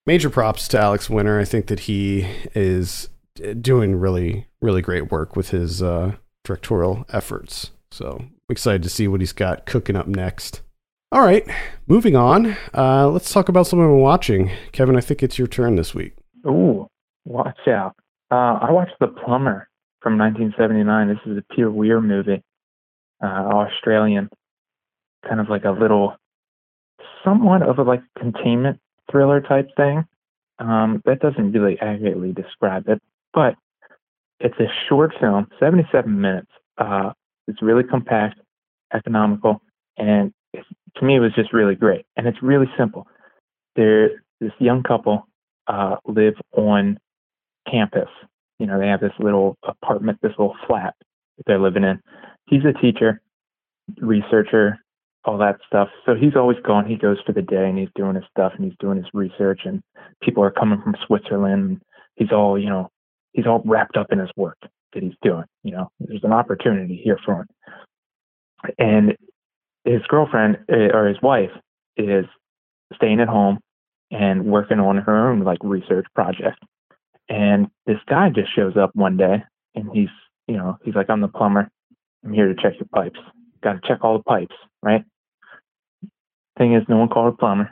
major 0.08 0.28
props 0.28 0.68
to 0.70 0.80
Alex 0.80 1.08
Winter. 1.08 1.40
I 1.40 1.46
think 1.46 1.68
that 1.68 1.82
he 1.82 2.28
is 2.56 3.10
doing 3.62 3.96
really, 3.96 4.48
really 4.60 4.82
great 4.82 5.12
work 5.12 5.36
with 5.36 5.52
his 5.52 5.84
uh, 5.84 6.16
directorial 6.44 7.06
efforts. 7.14 7.70
So 7.92 8.26
excited 8.50 8.82
to 8.82 8.90
see 8.90 9.08
what 9.08 9.20
he's 9.20 9.32
got 9.32 9.68
cooking 9.68 9.96
up 9.96 10.08
next. 10.08 10.64
All 11.12 11.22
right, 11.22 11.48
moving 11.86 12.16
on. 12.16 12.58
Uh, 12.74 13.08
let's 13.08 13.32
talk 13.32 13.50
about 13.50 13.68
something 13.68 13.88
we're 13.88 13.98
watching. 13.98 14.50
Kevin, 14.72 14.96
I 14.96 15.02
think 15.02 15.22
it's 15.22 15.38
your 15.38 15.48
turn 15.48 15.76
this 15.76 15.94
week. 15.94 16.14
Ooh, 16.48 16.88
watch 17.26 17.68
out. 17.68 17.94
Uh, 18.32 18.58
I 18.62 18.72
watched 18.72 18.96
The 19.00 19.08
Plumber 19.08 19.70
from 20.02 20.18
1979. 20.18 21.08
This 21.08 21.18
is 21.32 21.38
a 21.38 21.54
Peter 21.54 21.70
Weir 21.70 22.02
movie, 22.02 22.44
uh, 23.24 23.28
Australian, 23.28 24.30
kind 25.28 25.40
of 25.40 25.50
like 25.50 25.66
a 25.66 25.72
little, 25.72 26.16
somewhat 27.24 27.62
of 27.62 27.80
a 27.80 27.84
like 27.84 28.02
containment 28.18 28.80
thriller 29.12 29.42
type 29.42 29.70
thing. 29.76 30.06
Um, 30.60 31.02
that 31.06 31.20
doesn't 31.20 31.54
really 31.54 31.80
accurately 31.80 32.34
describe 32.34 32.90
it, 32.90 33.02
but 33.34 33.56
it's 34.40 34.60
a 34.60 34.68
short 34.88 35.14
film, 35.20 35.48
77 35.60 36.20
minutes. 36.20 36.52
Uh, 36.78 37.12
it's 37.48 37.62
really 37.62 37.84
compact, 37.84 38.40
economical, 38.94 39.62
and 39.98 40.34
to 40.54 41.06
me, 41.06 41.16
it 41.16 41.20
was 41.20 41.34
just 41.34 41.54
really 41.54 41.76
great. 41.76 42.06
And 42.18 42.28
it's 42.28 42.42
really 42.42 42.70
simple. 42.78 43.08
There, 43.76 44.24
this 44.40 44.52
young 44.60 44.84
couple 44.84 45.28
uh, 45.68 45.98
live 46.06 46.36
on 46.54 46.98
campus. 47.70 48.10
You 48.58 48.68
know, 48.68 48.80
they 48.80 48.88
have 48.88 49.00
this 49.00 49.14
little 49.20 49.58
apartment, 49.64 50.20
this 50.22 50.34
little 50.38 50.56
flat 50.68 50.96
that 51.38 51.46
they're 51.46 51.60
living 51.60 51.84
in. 51.84 52.00
He's 52.48 52.64
a 52.66 52.74
teacher, 52.80 53.22
researcher, 54.02 54.80
all 55.26 55.38
that 55.38 55.58
stuff. 55.68 55.90
So 56.06 56.16
he's 56.16 56.36
always 56.36 56.58
gone. 56.66 56.86
He 56.86 56.96
goes 56.96 57.18
for 57.26 57.34
the 57.34 57.42
day 57.42 57.68
and 57.68 57.78
he's 57.78 57.90
doing 57.96 58.16
his 58.16 58.24
stuff 58.32 58.54
and 58.56 58.66
he's 58.66 58.78
doing 58.80 58.98
his 58.98 59.08
research. 59.14 59.62
And 59.66 59.82
people 60.22 60.44
are 60.44 60.52
coming 60.52 60.82
from 60.82 60.96
Switzerland. 61.06 61.82
He's 62.16 62.32
all, 62.32 62.58
you 62.58 62.70
know, 62.70 62.90
he's 63.34 63.46
all 63.46 63.62
wrapped 63.66 63.98
up 63.98 64.08
in 64.12 64.20
his 64.20 64.32
work 64.36 64.58
that 64.94 65.04
he's 65.04 65.14
doing. 65.22 65.44
You 65.64 65.72
know, 65.72 65.92
there's 66.00 66.24
an 66.24 66.34
opportunity 66.34 67.00
here 67.04 67.20
for 67.26 67.42
him. 67.42 67.48
And 68.78 69.18
his 69.86 70.02
girlfriend 70.08 70.60
uh, 70.72 70.96
or 70.96 71.08
his 71.08 71.22
wife 71.22 71.52
is 71.98 72.26
staying 72.96 73.20
at 73.20 73.28
home 73.28 73.60
and 74.12 74.46
working 74.46 74.80
on 74.80 74.98
her 74.98 75.30
own 75.30 75.44
like 75.44 75.60
research 75.62 76.06
project. 76.16 76.60
And 77.30 77.68
this 77.86 78.00
guy 78.08 78.30
just 78.30 78.54
shows 78.56 78.76
up 78.76 78.92
one 78.94 79.18
day 79.18 79.44
and 79.76 79.90
he's, 79.94 80.10
you 80.48 80.58
know, 80.58 80.78
he's 80.84 80.96
like, 80.96 81.10
I'm 81.10 81.22
the 81.22 81.28
plumber. 81.28 81.70
I'm 82.26 82.34
here 82.34 82.48
to 82.48 82.56
check 82.56 82.74
your 82.80 82.88
pipes. 82.94 83.20
Got 83.62 83.74
to 83.74 83.88
check 83.88 84.04
all 84.04 84.18
the 84.18 84.24
pipes, 84.24 84.56
right? 84.82 85.04
Thing 86.58 86.74
is, 86.74 86.84
no 86.90 86.98
one 86.98 87.10
called 87.10 87.34
a 87.34 87.38
plumber. 87.38 87.72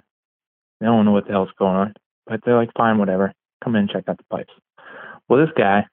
They 0.79 0.85
don't 0.85 1.05
know 1.05 1.11
what 1.11 1.25
the 1.25 1.31
hell's 1.31 1.49
going 1.57 1.75
on, 1.75 1.93
but 2.25 2.41
they're 2.45 2.55
like, 2.55 2.69
fine, 2.77 2.97
whatever. 2.97 3.33
Come 3.63 3.75
in 3.75 3.81
and 3.81 3.89
check 3.89 4.05
out 4.07 4.17
the 4.17 4.23
pipes. 4.35 4.53
Well, 5.27 5.39
this 5.39 5.53
guy 5.57 5.85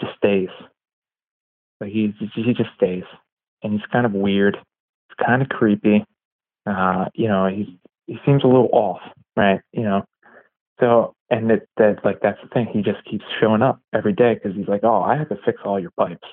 just 0.00 0.16
stays. 0.16 0.48
Like 1.80 1.90
he 1.90 2.14
he 2.34 2.54
just 2.54 2.70
stays, 2.74 3.04
and 3.62 3.72
he's 3.72 3.86
kind 3.92 4.06
of 4.06 4.12
weird. 4.12 4.56
It's 4.56 5.26
kind 5.26 5.42
of 5.42 5.48
creepy. 5.48 6.04
Uh, 6.66 7.06
you 7.14 7.28
know, 7.28 7.46
he's 7.46 7.68
he 8.06 8.18
seems 8.24 8.44
a 8.44 8.46
little 8.46 8.70
off, 8.72 9.00
right? 9.36 9.60
You 9.72 9.82
know, 9.82 10.04
so 10.80 11.14
and 11.30 11.50
that 11.50 11.66
that 11.76 12.04
like 12.04 12.20
that's 12.22 12.40
the 12.42 12.48
thing. 12.48 12.66
He 12.72 12.82
just 12.82 13.04
keeps 13.04 13.24
showing 13.40 13.62
up 13.62 13.80
every 13.94 14.12
day 14.12 14.34
because 14.34 14.56
he's 14.56 14.68
like, 14.68 14.84
oh, 14.84 15.02
I 15.02 15.16
have 15.16 15.28
to 15.28 15.38
fix 15.44 15.60
all 15.64 15.78
your 15.78 15.92
pipes, 15.98 16.26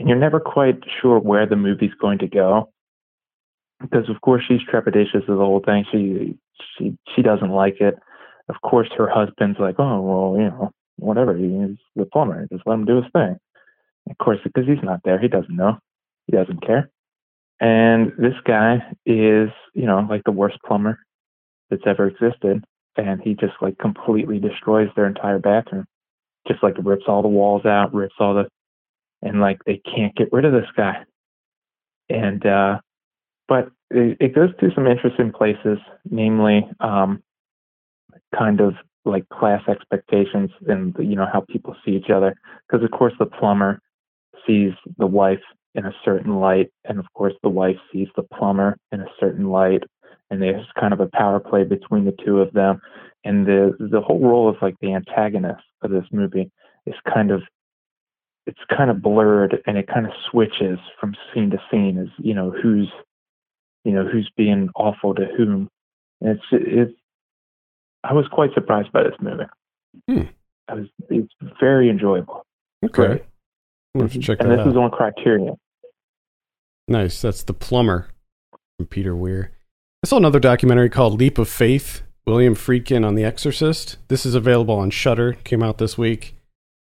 and 0.00 0.08
you're 0.08 0.18
never 0.18 0.40
quite 0.40 0.82
sure 1.00 1.18
where 1.18 1.46
the 1.46 1.56
movie's 1.56 1.94
going 2.00 2.18
to 2.18 2.26
go 2.26 2.70
because 3.80 4.08
of 4.08 4.20
course 4.22 4.42
she's 4.48 4.60
trepidatious 4.60 5.28
of 5.28 5.38
the 5.38 5.44
whole 5.44 5.62
thing. 5.64 5.84
She 5.92 6.38
she 6.76 6.96
she 7.14 7.22
doesn't 7.22 7.50
like 7.50 7.80
it. 7.80 7.96
Of 8.48 8.56
course, 8.62 8.88
her 8.96 9.08
husband's 9.08 9.58
like, 9.60 9.76
oh 9.78 10.00
well, 10.00 10.40
you 10.40 10.48
know, 10.48 10.70
whatever. 10.96 11.36
He's 11.36 11.76
the 11.96 12.06
plumber. 12.06 12.46
Just 12.50 12.66
let 12.66 12.74
him 12.74 12.86
do 12.86 12.96
his 12.96 13.12
thing. 13.12 13.36
Of 14.10 14.18
course, 14.18 14.38
because 14.42 14.66
he's 14.66 14.82
not 14.82 15.00
there, 15.04 15.20
he 15.20 15.28
doesn't 15.28 15.54
know. 15.54 15.78
He 16.26 16.32
doesn't 16.32 16.66
care. 16.66 16.90
And 17.60 18.12
this 18.18 18.34
guy 18.44 18.76
is, 19.04 19.50
you 19.74 19.84
know, 19.84 20.06
like 20.08 20.24
the 20.24 20.32
worst 20.32 20.56
plumber 20.66 20.98
that's 21.68 21.82
ever 21.86 22.08
existed. 22.08 22.64
And 22.96 23.20
he 23.22 23.34
just 23.34 23.52
like 23.60 23.78
completely 23.78 24.38
destroys 24.38 24.88
their 24.96 25.06
entire 25.06 25.38
bathroom. 25.38 25.84
Just 26.48 26.62
like 26.62 26.74
rips 26.82 27.04
all 27.06 27.20
the 27.20 27.28
walls 27.28 27.66
out, 27.66 27.94
rips 27.94 28.14
all 28.18 28.34
the, 28.34 28.48
and 29.22 29.40
like 29.40 29.58
they 29.64 29.80
can't 29.84 30.14
get 30.16 30.32
rid 30.32 30.44
of 30.44 30.52
this 30.52 30.70
guy. 30.76 31.04
And, 32.08 32.44
uh, 32.44 32.80
but 33.48 33.70
it, 33.90 34.16
it 34.20 34.34
goes 34.34 34.50
to 34.60 34.70
some 34.74 34.86
interesting 34.86 35.32
places, 35.32 35.78
namely, 36.08 36.68
um, 36.80 37.22
kind 38.36 38.60
of 38.60 38.74
like 39.04 39.28
class 39.30 39.62
expectations 39.68 40.50
and 40.68 40.94
you 40.98 41.16
know 41.16 41.26
how 41.32 41.40
people 41.40 41.74
see 41.84 41.92
each 41.92 42.10
other 42.10 42.34
because 42.68 42.84
of 42.84 42.90
course 42.90 43.14
the 43.18 43.26
plumber 43.26 43.80
sees 44.46 44.72
the 44.98 45.06
wife 45.06 45.40
in 45.74 45.86
a 45.86 45.94
certain 46.04 46.38
light 46.38 46.70
and 46.84 46.98
of 46.98 47.06
course 47.14 47.32
the 47.42 47.48
wife 47.48 47.76
sees 47.92 48.08
the 48.16 48.22
plumber 48.22 48.76
in 48.92 49.00
a 49.00 49.06
certain 49.18 49.48
light 49.48 49.82
and 50.30 50.42
there's 50.42 50.66
kind 50.78 50.92
of 50.92 51.00
a 51.00 51.08
power 51.14 51.40
play 51.40 51.64
between 51.64 52.04
the 52.04 52.14
two 52.24 52.40
of 52.40 52.52
them 52.52 52.80
and 53.24 53.46
the 53.46 53.74
the 53.90 54.00
whole 54.00 54.20
role 54.20 54.48
of 54.48 54.56
like 54.60 54.74
the 54.80 54.92
antagonist 54.92 55.62
of 55.82 55.90
this 55.90 56.04
movie 56.12 56.50
is 56.86 56.94
kind 57.12 57.30
of 57.30 57.42
it's 58.50 58.76
kind 58.76 58.90
of 58.90 59.00
blurred 59.00 59.62
and 59.66 59.78
it 59.78 59.86
kind 59.86 60.06
of 60.06 60.12
switches 60.28 60.78
from 60.98 61.14
scene 61.32 61.50
to 61.50 61.58
scene 61.70 61.98
as 61.98 62.08
you 62.18 62.34
know 62.34 62.50
who's 62.50 62.90
you 63.84 63.92
know 63.92 64.04
who's 64.04 64.28
being 64.36 64.68
awful 64.74 65.14
to 65.14 65.26
whom 65.36 65.68
and 66.20 66.30
it's 66.30 66.44
it's 66.50 66.92
I 68.02 68.12
was 68.12 68.26
quite 68.32 68.52
surprised 68.54 68.90
by 68.92 69.04
this 69.04 69.14
movie. 69.20 69.44
Hmm. 70.08 70.30
I 70.68 70.74
was 70.74 70.86
it's 71.08 71.32
very 71.60 71.88
enjoyable. 71.88 72.44
Okay. 72.84 72.92
Great. 72.92 73.24
I'm 73.94 74.00
have 74.02 74.12
to 74.12 74.18
check 74.18 74.38
and 74.40 74.50
this 74.50 74.60
out. 74.60 74.68
is 74.68 74.76
on 74.76 74.90
Criterion. 74.90 75.56
Nice. 76.88 77.20
That's 77.20 77.42
The 77.42 77.54
Plumber 77.54 78.08
from 78.78 78.86
Peter 78.86 79.14
Weir. 79.14 79.52
I 80.02 80.08
saw 80.08 80.16
another 80.16 80.40
documentary 80.40 80.88
called 80.88 81.18
Leap 81.20 81.38
of 81.38 81.48
Faith, 81.48 82.02
William 82.26 82.54
Friedkin 82.54 83.06
on 83.06 83.16
The 83.16 83.24
Exorcist. 83.24 83.98
This 84.08 84.24
is 84.24 84.34
available 84.34 84.74
on 84.74 84.90
Shutter. 84.90 85.34
Came 85.44 85.62
out 85.62 85.78
this 85.78 85.98
week. 85.98 86.39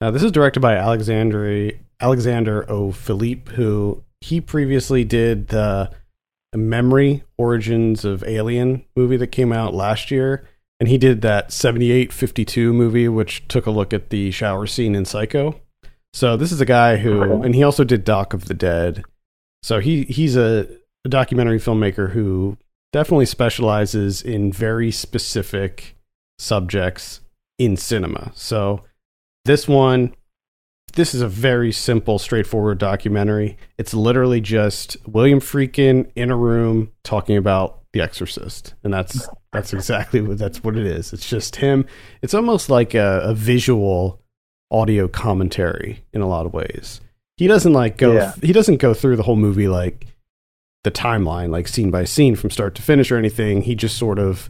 Uh, 0.01 0.12
this 0.12 0.23
is 0.23 0.31
directed 0.31 0.60
by 0.60 0.75
Alexander 0.75 1.71
Alexander 1.99 2.69
O. 2.69 2.91
Philippe, 2.91 3.53
who 3.53 4.03
he 4.21 4.41
previously 4.41 5.03
did 5.03 5.47
the 5.47 5.89
Memory 6.55 7.23
Origins 7.38 8.05
of 8.05 8.23
Alien 8.23 8.84
movie 8.95 9.17
that 9.17 9.27
came 9.27 9.51
out 9.51 9.73
last 9.73 10.12
year. 10.12 10.47
and 10.79 10.89
he 10.89 10.97
did 10.97 11.21
that 11.21 11.51
78 11.53 12.12
52 12.12 12.73
movie, 12.73 13.08
which 13.08 13.47
took 13.47 13.65
a 13.65 13.71
look 13.71 13.93
at 13.93 14.10
the 14.10 14.31
shower 14.31 14.67
scene 14.67 14.93
in 14.95 15.05
Psycho. 15.05 15.60
So 16.13 16.36
this 16.38 16.51
is 16.51 16.60
a 16.62 16.65
guy 16.65 16.97
who, 16.97 17.41
and 17.43 17.55
he 17.55 17.63
also 17.63 17.84
did 17.84 18.03
Doc 18.03 18.34
of 18.34 18.45
the 18.45 18.53
Dead. 18.53 19.03
So 19.63 19.79
he 19.79 20.03
he's 20.03 20.36
a, 20.36 20.67
a 21.05 21.10
documentary 21.10 21.60
filmmaker 21.60 22.12
who 22.12 22.58
definitely 22.93 23.25
specializes 23.25 24.21
in 24.21 24.51
very 24.51 24.91
specific 24.91 25.95
subjects 26.39 27.21
in 27.58 27.75
cinema. 27.77 28.31
So 28.36 28.84
this 29.45 29.67
one, 29.67 30.13
this 30.93 31.13
is 31.13 31.21
a 31.21 31.27
very 31.27 31.71
simple, 31.71 32.19
straightforward 32.19 32.77
documentary. 32.77 33.58
It's 33.77 33.93
literally 33.93 34.41
just 34.41 34.97
William 35.08 35.39
Friedkin 35.39 36.10
in 36.15 36.31
a 36.31 36.36
room 36.36 36.91
talking 37.03 37.38
about 37.38 37.81
The 37.93 38.01
Exorcist, 38.01 38.73
and 38.84 38.93
that's 38.93 39.27
that's 39.51 39.73
exactly 39.73 40.21
what 40.21 40.38
that's 40.38 40.63
what 40.63 40.75
it 40.75 40.86
is. 40.86 41.13
It's 41.13 41.29
just 41.29 41.58
him. 41.58 41.86
It's 42.21 42.34
almost 42.34 42.69
like 42.69 42.93
a, 42.93 43.21
a 43.23 43.34
visual 43.34 44.21
audio 44.71 45.08
commentary 45.08 46.03
in 46.12 46.21
a 46.21 46.27
lot 46.27 46.45
of 46.45 46.53
ways. 46.53 47.01
He 47.38 47.47
doesn't 47.47 47.73
like 47.73 47.97
go. 47.97 48.13
Yeah. 48.13 48.34
He 48.41 48.53
doesn't 48.53 48.77
go 48.77 48.93
through 48.93 49.17
the 49.17 49.23
whole 49.23 49.36
movie 49.36 49.67
like 49.67 50.08
the 50.84 50.91
timeline, 50.91 51.49
like 51.49 51.67
scene 51.67 51.91
by 51.91 52.05
scene 52.05 52.36
from 52.36 52.49
start 52.49 52.75
to 52.75 52.81
finish 52.81 53.12
or 53.12 53.17
anything. 53.17 53.63
He 53.63 53.75
just 53.75 53.97
sort 53.97 54.19
of 54.19 54.49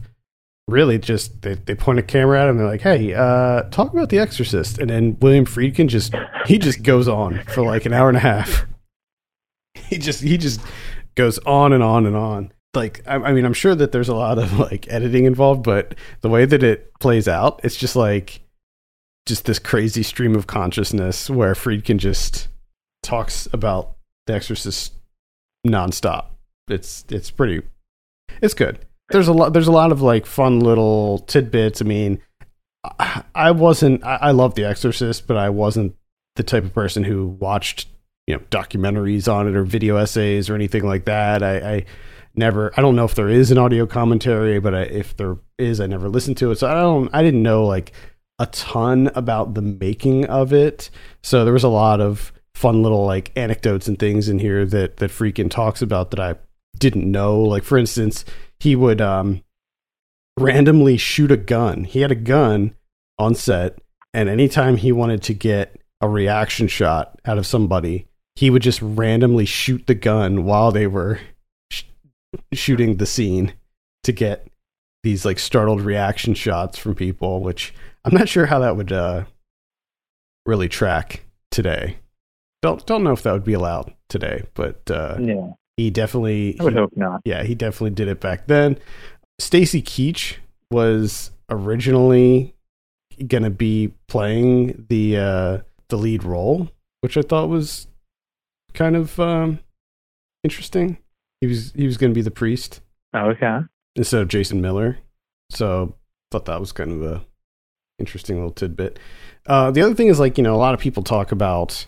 really 0.68 0.98
just 0.98 1.42
they, 1.42 1.54
they 1.54 1.74
point 1.74 1.98
a 1.98 2.02
camera 2.02 2.42
at 2.42 2.48
him 2.48 2.56
they're 2.56 2.66
like 2.66 2.80
hey 2.80 3.14
uh 3.14 3.62
talk 3.70 3.92
about 3.92 4.08
the 4.08 4.18
exorcist. 4.18 4.78
And 4.78 4.90
then 4.90 5.16
william 5.20 5.46
friedkin 5.46 5.88
just 5.88 6.14
he 6.46 6.58
just 6.58 6.82
goes 6.82 7.08
on 7.08 7.42
for 7.44 7.62
like 7.62 7.86
an 7.86 7.92
hour 7.92 8.08
and 8.08 8.16
a 8.16 8.20
half. 8.20 8.66
He 9.88 9.98
just 9.98 10.22
he 10.22 10.38
just 10.38 10.60
goes 11.16 11.38
on 11.40 11.72
and 11.72 11.82
on 11.82 12.06
and 12.06 12.16
on. 12.16 12.50
Like 12.74 13.02
I, 13.06 13.16
I 13.16 13.32
mean 13.32 13.44
i'm 13.44 13.52
sure 13.52 13.74
that 13.74 13.92
there's 13.92 14.08
a 14.08 14.14
lot 14.14 14.38
of 14.38 14.58
like 14.58 14.90
editing 14.90 15.26
involved 15.26 15.62
but 15.62 15.94
the 16.22 16.30
way 16.30 16.44
that 16.46 16.62
it 16.62 16.92
plays 16.98 17.28
out 17.28 17.60
it's 17.62 17.76
just 17.76 17.94
like 17.94 18.40
just 19.26 19.44
this 19.44 19.58
crazy 19.58 20.02
stream 20.02 20.34
of 20.34 20.46
consciousness 20.46 21.28
where 21.28 21.52
friedkin 21.52 21.98
just 21.98 22.48
talks 23.02 23.46
about 23.52 23.96
the 24.26 24.34
exorcist 24.34 24.94
nonstop. 25.66 26.26
It's 26.68 27.04
it's 27.10 27.30
pretty 27.30 27.62
it's 28.42 28.54
good 28.54 28.78
there's 29.10 29.28
a 29.28 29.32
lot 29.32 29.52
there's 29.52 29.68
a 29.68 29.72
lot 29.72 29.92
of 29.92 30.02
like 30.02 30.26
fun 30.26 30.60
little 30.60 31.20
tidbits. 31.20 31.80
I 31.80 31.84
mean 31.84 32.20
i, 33.34 33.50
wasn't 33.50 34.04
I, 34.04 34.16
I 34.16 34.30
love 34.30 34.54
the 34.54 34.64
exorcist 34.64 35.26
but 35.26 35.36
i 35.36 35.48
wasn't 35.50 35.96
the 36.36 36.42
type 36.42 36.64
of 36.64 36.74
person 36.74 37.02
who 37.02 37.26
watched 37.26 37.88
you 38.26 38.34
know 38.34 38.42
documentaries 38.50 39.32
on 39.32 39.48
it 39.48 39.56
or 39.56 39.64
video 39.64 39.96
essays 39.96 40.50
or 40.50 40.54
anything 40.54 40.84
like 40.84 41.04
that. 41.06 41.42
I, 41.42 41.56
I 41.56 41.84
never 42.34 42.72
i 42.76 42.82
don't 42.82 42.96
know 42.96 43.04
if 43.04 43.14
there 43.14 43.30
is 43.30 43.50
an 43.50 43.56
audio 43.58 43.86
commentary 43.86 44.60
but 44.60 44.74
I, 44.74 44.82
if 44.82 45.16
there 45.16 45.38
is 45.58 45.80
i 45.80 45.86
never 45.86 46.08
listened 46.08 46.36
to 46.38 46.50
it. 46.50 46.58
So 46.58 46.68
i 46.68 46.74
don't 46.74 47.08
i 47.14 47.22
didn't 47.22 47.42
know 47.42 47.64
like 47.64 47.92
a 48.38 48.46
ton 48.46 49.10
about 49.14 49.54
the 49.54 49.62
making 49.62 50.26
of 50.26 50.52
it. 50.52 50.90
So 51.22 51.44
there 51.44 51.54
was 51.54 51.64
a 51.64 51.68
lot 51.68 52.02
of 52.02 52.32
fun 52.54 52.82
little 52.82 53.06
like 53.06 53.32
anecdotes 53.36 53.88
and 53.88 53.98
things 53.98 54.28
in 54.28 54.38
here 54.38 54.66
that 54.66 54.98
that 54.98 55.10
Friedkin 55.10 55.50
talks 55.50 55.82
about 55.82 56.10
that 56.10 56.20
i 56.20 56.34
didn't 56.78 57.10
know. 57.10 57.40
Like 57.40 57.64
for 57.64 57.78
instance 57.78 58.24
he 58.58 58.74
would 58.76 59.00
um 59.00 59.42
randomly 60.38 60.96
shoot 60.96 61.30
a 61.30 61.36
gun. 61.36 61.84
He 61.84 62.00
had 62.00 62.10
a 62.10 62.16
gun 62.16 62.74
on 63.18 63.34
set 63.34 63.78
and 64.12 64.28
anytime 64.28 64.76
he 64.76 64.92
wanted 64.92 65.22
to 65.22 65.34
get 65.34 65.80
a 66.00 66.08
reaction 66.08 66.68
shot 66.68 67.18
out 67.24 67.38
of 67.38 67.46
somebody 67.46 68.06
he 68.34 68.50
would 68.50 68.60
just 68.60 68.82
randomly 68.82 69.46
shoot 69.46 69.86
the 69.86 69.94
gun 69.94 70.44
while 70.44 70.70
they 70.70 70.86
were 70.86 71.18
sh- 71.70 71.84
shooting 72.52 72.96
the 72.96 73.06
scene 73.06 73.54
to 74.02 74.12
get 74.12 74.46
these 75.02 75.24
like 75.24 75.38
startled 75.38 75.80
reaction 75.80 76.34
shots 76.34 76.76
from 76.76 76.94
people 76.94 77.40
which 77.40 77.72
i'm 78.04 78.12
not 78.12 78.28
sure 78.28 78.44
how 78.44 78.58
that 78.58 78.76
would 78.76 78.92
uh 78.92 79.24
really 80.44 80.68
track 80.68 81.24
today. 81.50 81.96
Don't 82.62 82.84
don't 82.86 83.02
know 83.02 83.12
if 83.12 83.22
that 83.22 83.32
would 83.32 83.44
be 83.44 83.54
allowed 83.54 83.92
today 84.08 84.44
but 84.54 84.90
uh 84.90 85.16
Yeah, 85.18 85.52
he 85.76 85.90
definitely 85.90 86.56
I 86.60 86.64
would 86.64 86.72
he- 86.72 86.78
hope 86.78 86.92
not. 86.96 87.20
yeah, 87.24 87.42
he 87.42 87.54
definitely 87.54 87.90
did 87.90 88.08
it 88.08 88.20
back 88.20 88.46
then. 88.46 88.78
Stacy 89.38 89.82
Keach 89.82 90.36
was 90.70 91.30
originally 91.50 92.54
going 93.26 93.42
to 93.44 93.50
be 93.50 93.92
playing 94.08 94.86
the 94.88 95.16
uh, 95.18 95.58
the 95.88 95.96
lead 95.96 96.24
role, 96.24 96.70
which 97.02 97.16
I 97.16 97.22
thought 97.22 97.48
was 97.48 97.86
kind 98.74 98.96
of 98.96 99.18
um, 99.20 99.58
interesting. 100.44 100.98
He 101.40 101.46
was 101.46 101.72
he 101.76 101.86
was 101.86 101.96
going 101.98 102.10
to 102.12 102.14
be 102.14 102.22
the 102.22 102.30
priest 102.30 102.80
Oh, 103.14 103.30
Okay. 103.30 103.58
instead 103.94 104.22
of 104.22 104.28
Jason 104.28 104.60
Miller, 104.60 104.98
so 105.50 105.94
thought 106.30 106.46
that 106.46 106.60
was 106.60 106.72
kind 106.72 106.90
of 106.92 107.02
a 107.02 107.24
interesting 107.98 108.36
little 108.36 108.50
tidbit. 108.50 108.98
Uh, 109.46 109.70
the 109.70 109.80
other 109.82 109.94
thing 109.94 110.08
is 110.08 110.18
like 110.18 110.38
you 110.38 110.44
know 110.44 110.54
a 110.54 110.56
lot 110.58 110.74
of 110.74 110.80
people 110.80 111.02
talk 111.02 111.32
about 111.32 111.86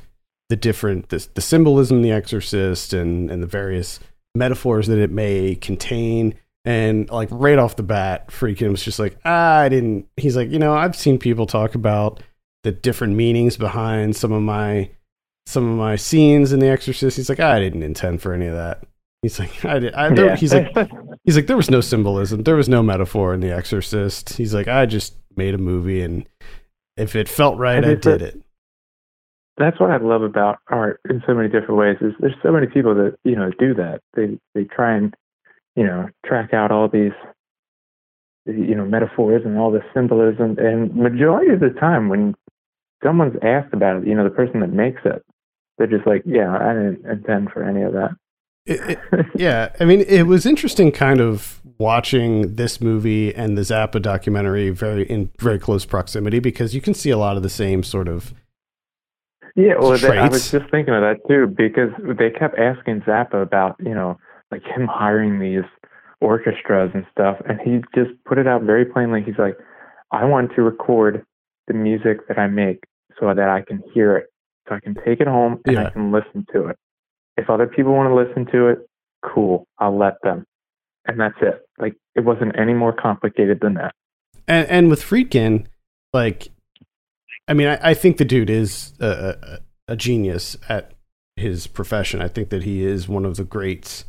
the 0.48 0.56
different 0.56 1.08
the, 1.10 1.26
the 1.34 1.40
symbolism 1.40 2.02
the 2.02 2.10
Exorcist 2.12 2.92
and 2.92 3.30
and 3.30 3.42
the 3.42 3.46
various 3.46 4.00
metaphors 4.34 4.86
that 4.88 4.98
it 4.98 5.10
may 5.10 5.54
contain. 5.54 6.34
And 6.64 7.08
like 7.10 7.28
right 7.30 7.58
off 7.58 7.76
the 7.76 7.82
bat, 7.82 8.28
Friedkin 8.28 8.70
was 8.70 8.82
just 8.82 8.98
like, 8.98 9.16
ah, 9.24 9.58
I 9.58 9.68
didn't. 9.68 10.06
He's 10.16 10.36
like, 10.36 10.50
you 10.50 10.58
know, 10.58 10.74
I've 10.74 10.96
seen 10.96 11.18
people 11.18 11.46
talk 11.46 11.74
about 11.74 12.22
the 12.62 12.72
different 12.72 13.14
meanings 13.14 13.56
behind 13.56 14.16
some 14.16 14.32
of 14.32 14.42
my 14.42 14.90
some 15.46 15.66
of 15.70 15.78
my 15.78 15.96
scenes 15.96 16.52
in 16.52 16.60
The 16.60 16.68
Exorcist. 16.68 17.16
He's 17.16 17.30
like, 17.30 17.40
I 17.40 17.58
didn't 17.58 17.82
intend 17.82 18.20
for 18.20 18.34
any 18.34 18.46
of 18.46 18.54
that. 18.54 18.84
He's 19.22 19.38
like, 19.38 19.64
I 19.64 19.78
did. 19.78 19.94
I, 19.94 20.10
there, 20.14 20.26
Yeah. 20.26 20.36
He's 20.36 20.52
like, 20.52 20.76
he's 21.24 21.36
like, 21.36 21.46
there 21.46 21.56
was 21.56 21.70
no 21.70 21.80
symbolism, 21.80 22.42
there 22.42 22.56
was 22.56 22.68
no 22.68 22.82
metaphor 22.82 23.32
in 23.32 23.40
The 23.40 23.50
Exorcist. 23.54 24.34
He's 24.34 24.52
like, 24.52 24.68
I 24.68 24.84
just 24.84 25.14
made 25.36 25.54
a 25.54 25.58
movie, 25.58 26.02
and 26.02 26.28
if 26.98 27.16
it 27.16 27.28
felt 27.30 27.56
right, 27.58 27.82
I 27.82 27.94
did 27.94 28.06
a- 28.22 28.24
it. 28.26 28.42
That's 29.58 29.80
what 29.80 29.90
I 29.90 29.96
love 29.98 30.22
about 30.22 30.58
art 30.68 31.00
in 31.08 31.22
so 31.26 31.34
many 31.34 31.48
different 31.48 31.76
ways. 31.76 31.96
Is 32.00 32.14
there's 32.20 32.34
so 32.42 32.52
many 32.52 32.66
people 32.66 32.94
that 32.94 33.16
you 33.24 33.36
know 33.36 33.50
do 33.58 33.74
that. 33.74 34.00
They 34.14 34.38
they 34.54 34.64
try 34.64 34.96
and 34.96 35.14
you 35.76 35.84
know 35.84 36.08
track 36.24 36.54
out 36.54 36.70
all 36.70 36.88
these 36.88 37.12
you 38.46 38.74
know 38.74 38.84
metaphors 38.84 39.42
and 39.44 39.58
all 39.58 39.70
this 39.70 39.82
symbolism. 39.94 40.56
And 40.58 40.94
majority 40.94 41.52
of 41.52 41.60
the 41.60 41.70
time, 41.78 42.08
when 42.08 42.34
someone's 43.02 43.36
asked 43.42 43.72
about 43.72 44.02
it, 44.02 44.06
you 44.08 44.14
know, 44.14 44.24
the 44.24 44.30
person 44.30 44.60
that 44.60 44.72
makes 44.72 45.00
it, 45.04 45.22
they're 45.76 45.86
just 45.86 46.06
like, 46.06 46.22
yeah, 46.24 46.56
I 46.56 46.72
didn't 46.72 47.06
intend 47.06 47.50
for 47.50 47.62
any 47.62 47.82
of 47.82 47.92
that. 47.92 48.10
It- 48.66 48.98
it- 49.12 49.26
yeah, 49.34 49.70
I 49.80 49.84
mean, 49.84 50.00
it 50.00 50.24
was 50.24 50.44
interesting, 50.44 50.92
kind 50.92 51.20
of 51.20 51.60
watching 51.78 52.56
this 52.56 52.80
movie 52.80 53.34
and 53.34 53.56
the 53.56 53.62
Zappa 53.62 54.02
documentary 54.02 54.70
very 54.70 55.04
in 55.04 55.30
very 55.38 55.58
close 55.58 55.84
proximity 55.84 56.38
because 56.40 56.74
you 56.74 56.80
can 56.80 56.92
see 56.92 57.10
a 57.10 57.16
lot 57.16 57.36
of 57.36 57.42
the 57.42 57.48
same 57.48 57.82
sort 57.82 58.08
of 58.08 58.34
Yeah, 59.58 59.74
well, 59.80 59.98
they, 59.98 60.16
I 60.16 60.28
was 60.28 60.52
just 60.52 60.70
thinking 60.70 60.94
of 60.94 61.00
that 61.02 61.16
too 61.26 61.48
because 61.48 61.90
they 62.16 62.30
kept 62.30 62.56
asking 62.56 63.00
Zappa 63.00 63.42
about, 63.42 63.74
you 63.80 63.92
know, 63.92 64.16
like 64.52 64.62
him 64.62 64.86
hiring 64.86 65.40
these 65.40 65.64
orchestras 66.20 66.92
and 66.94 67.04
stuff, 67.10 67.38
and 67.48 67.58
he 67.60 67.80
just 67.92 68.12
put 68.24 68.38
it 68.38 68.46
out 68.46 68.62
very 68.62 68.84
plainly. 68.84 69.20
He's 69.20 69.36
like, 69.36 69.56
I 70.12 70.24
want 70.26 70.52
to 70.54 70.62
record 70.62 71.24
the 71.66 71.74
music 71.74 72.28
that 72.28 72.38
I 72.38 72.46
make 72.46 72.84
so 73.18 73.26
that 73.34 73.48
I 73.48 73.62
can 73.62 73.82
hear 73.92 74.16
it, 74.16 74.26
so 74.68 74.76
I 74.76 74.80
can 74.80 74.94
take 75.04 75.18
it 75.20 75.26
home 75.26 75.60
and 75.66 75.74
Yeah. 75.74 75.86
I 75.88 75.90
can 75.90 76.12
listen 76.12 76.46
to 76.52 76.68
it. 76.68 76.76
If 77.36 77.50
other 77.50 77.66
people 77.66 77.92
want 77.94 78.08
to 78.10 78.14
listen 78.14 78.46
to 78.52 78.68
it, 78.68 78.78
cool, 79.24 79.66
I'll 79.80 79.98
let 79.98 80.14
them. 80.22 80.44
And 81.06 81.18
that's 81.18 81.34
it. 81.42 81.62
Like, 81.80 81.96
it 82.14 82.20
wasn't 82.20 82.56
any 82.56 82.74
more 82.74 82.92
complicated 82.92 83.58
than 83.60 83.74
that. 83.74 83.92
and 84.46 84.68
and 84.68 84.88
with 84.88 85.02
Friedkin, 85.02 85.66
like, 86.12 86.48
I 87.48 87.54
mean, 87.54 87.68
I, 87.68 87.78
I 87.90 87.94
think 87.94 88.18
the 88.18 88.24
dude 88.24 88.50
is 88.50 88.92
a, 89.00 89.60
a, 89.88 89.96
genius 89.96 90.56
at 90.68 90.92
his 91.36 91.66
profession. 91.66 92.20
I 92.20 92.28
think 92.28 92.50
that 92.50 92.64
he 92.64 92.84
is 92.84 93.08
one 93.08 93.24
of 93.24 93.36
the 93.36 93.44
greats. 93.44 94.04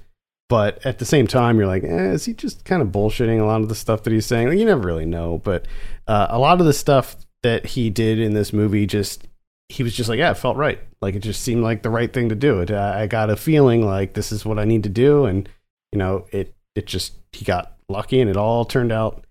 But 0.49 0.85
at 0.85 0.99
the 0.99 1.05
same 1.05 1.27
time, 1.27 1.57
you're 1.57 1.67
like, 1.67 1.83
eh, 1.83 2.11
is 2.11 2.25
he 2.25 2.33
just 2.33 2.65
kind 2.65 2.81
of 2.81 2.89
bullshitting 2.89 3.39
a 3.39 3.45
lot 3.45 3.61
of 3.61 3.69
the 3.69 3.75
stuff 3.75 4.03
that 4.03 4.13
he's 4.13 4.25
saying? 4.25 4.49
Like, 4.49 4.57
you 4.57 4.65
never 4.65 4.85
really 4.85 5.05
know. 5.05 5.37
But 5.43 5.67
uh, 6.07 6.27
a 6.29 6.39
lot 6.39 6.59
of 6.59 6.65
the 6.65 6.73
stuff 6.73 7.15
that 7.43 7.65
he 7.67 7.89
did 7.89 8.19
in 8.19 8.33
this 8.33 8.51
movie, 8.51 8.85
just 8.85 9.27
he 9.69 9.83
was 9.83 9.95
just 9.95 10.09
like, 10.09 10.19
yeah, 10.19 10.31
it 10.31 10.37
felt 10.37 10.57
right. 10.57 10.79
Like 11.01 11.15
it 11.15 11.19
just 11.19 11.41
seemed 11.41 11.63
like 11.63 11.83
the 11.83 11.89
right 11.89 12.11
thing 12.11 12.29
to 12.29 12.35
do. 12.35 12.59
It, 12.59 12.71
I 12.71 13.03
I 13.03 13.07
got 13.07 13.29
a 13.29 13.35
feeling 13.37 13.85
like 13.85 14.13
this 14.13 14.31
is 14.31 14.45
what 14.45 14.59
I 14.59 14.65
need 14.65 14.83
to 14.83 14.89
do, 14.89 15.25
and 15.25 15.47
you 15.93 15.99
know, 15.99 16.25
it 16.31 16.53
it 16.75 16.87
just 16.87 17.13
he 17.31 17.45
got 17.45 17.77
lucky, 17.87 18.19
and 18.19 18.29
it 18.29 18.35
all 18.35 18.65
turned 18.65 18.91
out 18.91 19.23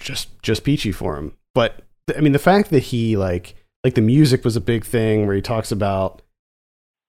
just 0.00 0.42
just 0.42 0.64
peachy 0.64 0.90
for 0.90 1.16
him. 1.16 1.36
But 1.54 1.82
I 2.16 2.20
mean, 2.20 2.32
the 2.32 2.38
fact 2.38 2.70
that 2.70 2.80
he 2.80 3.16
like 3.16 3.54
like 3.84 3.94
the 3.94 4.00
music 4.00 4.44
was 4.44 4.56
a 4.56 4.60
big 4.60 4.84
thing 4.84 5.26
where 5.26 5.36
he 5.36 5.42
talks 5.42 5.72
about 5.72 6.22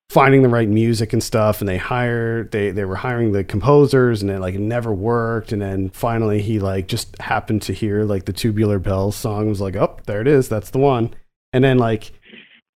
finding 0.09 0.41
the 0.41 0.49
right 0.49 0.67
music 0.67 1.13
and 1.13 1.23
stuff 1.23 1.61
and 1.61 1.69
they 1.69 1.77
hired 1.77 2.51
they 2.51 2.69
they 2.71 2.83
were 2.83 2.97
hiring 2.97 3.31
the 3.31 3.45
composers 3.45 4.21
and 4.21 4.29
then 4.29 4.41
like 4.41 4.55
it 4.55 4.59
never 4.59 4.93
worked 4.93 5.53
and 5.53 5.61
then 5.61 5.89
finally 5.91 6.41
he 6.41 6.59
like 6.59 6.85
just 6.85 7.17
happened 7.21 7.61
to 7.61 7.71
hear 7.71 8.03
like 8.03 8.25
the 8.25 8.33
tubular 8.33 8.77
bells 8.77 9.15
song 9.15 9.47
was 9.47 9.61
like 9.61 9.77
oh 9.77 9.97
there 10.07 10.19
it 10.19 10.27
is 10.27 10.49
that's 10.49 10.71
the 10.71 10.77
one 10.77 11.13
and 11.53 11.63
then 11.63 11.77
like 11.77 12.11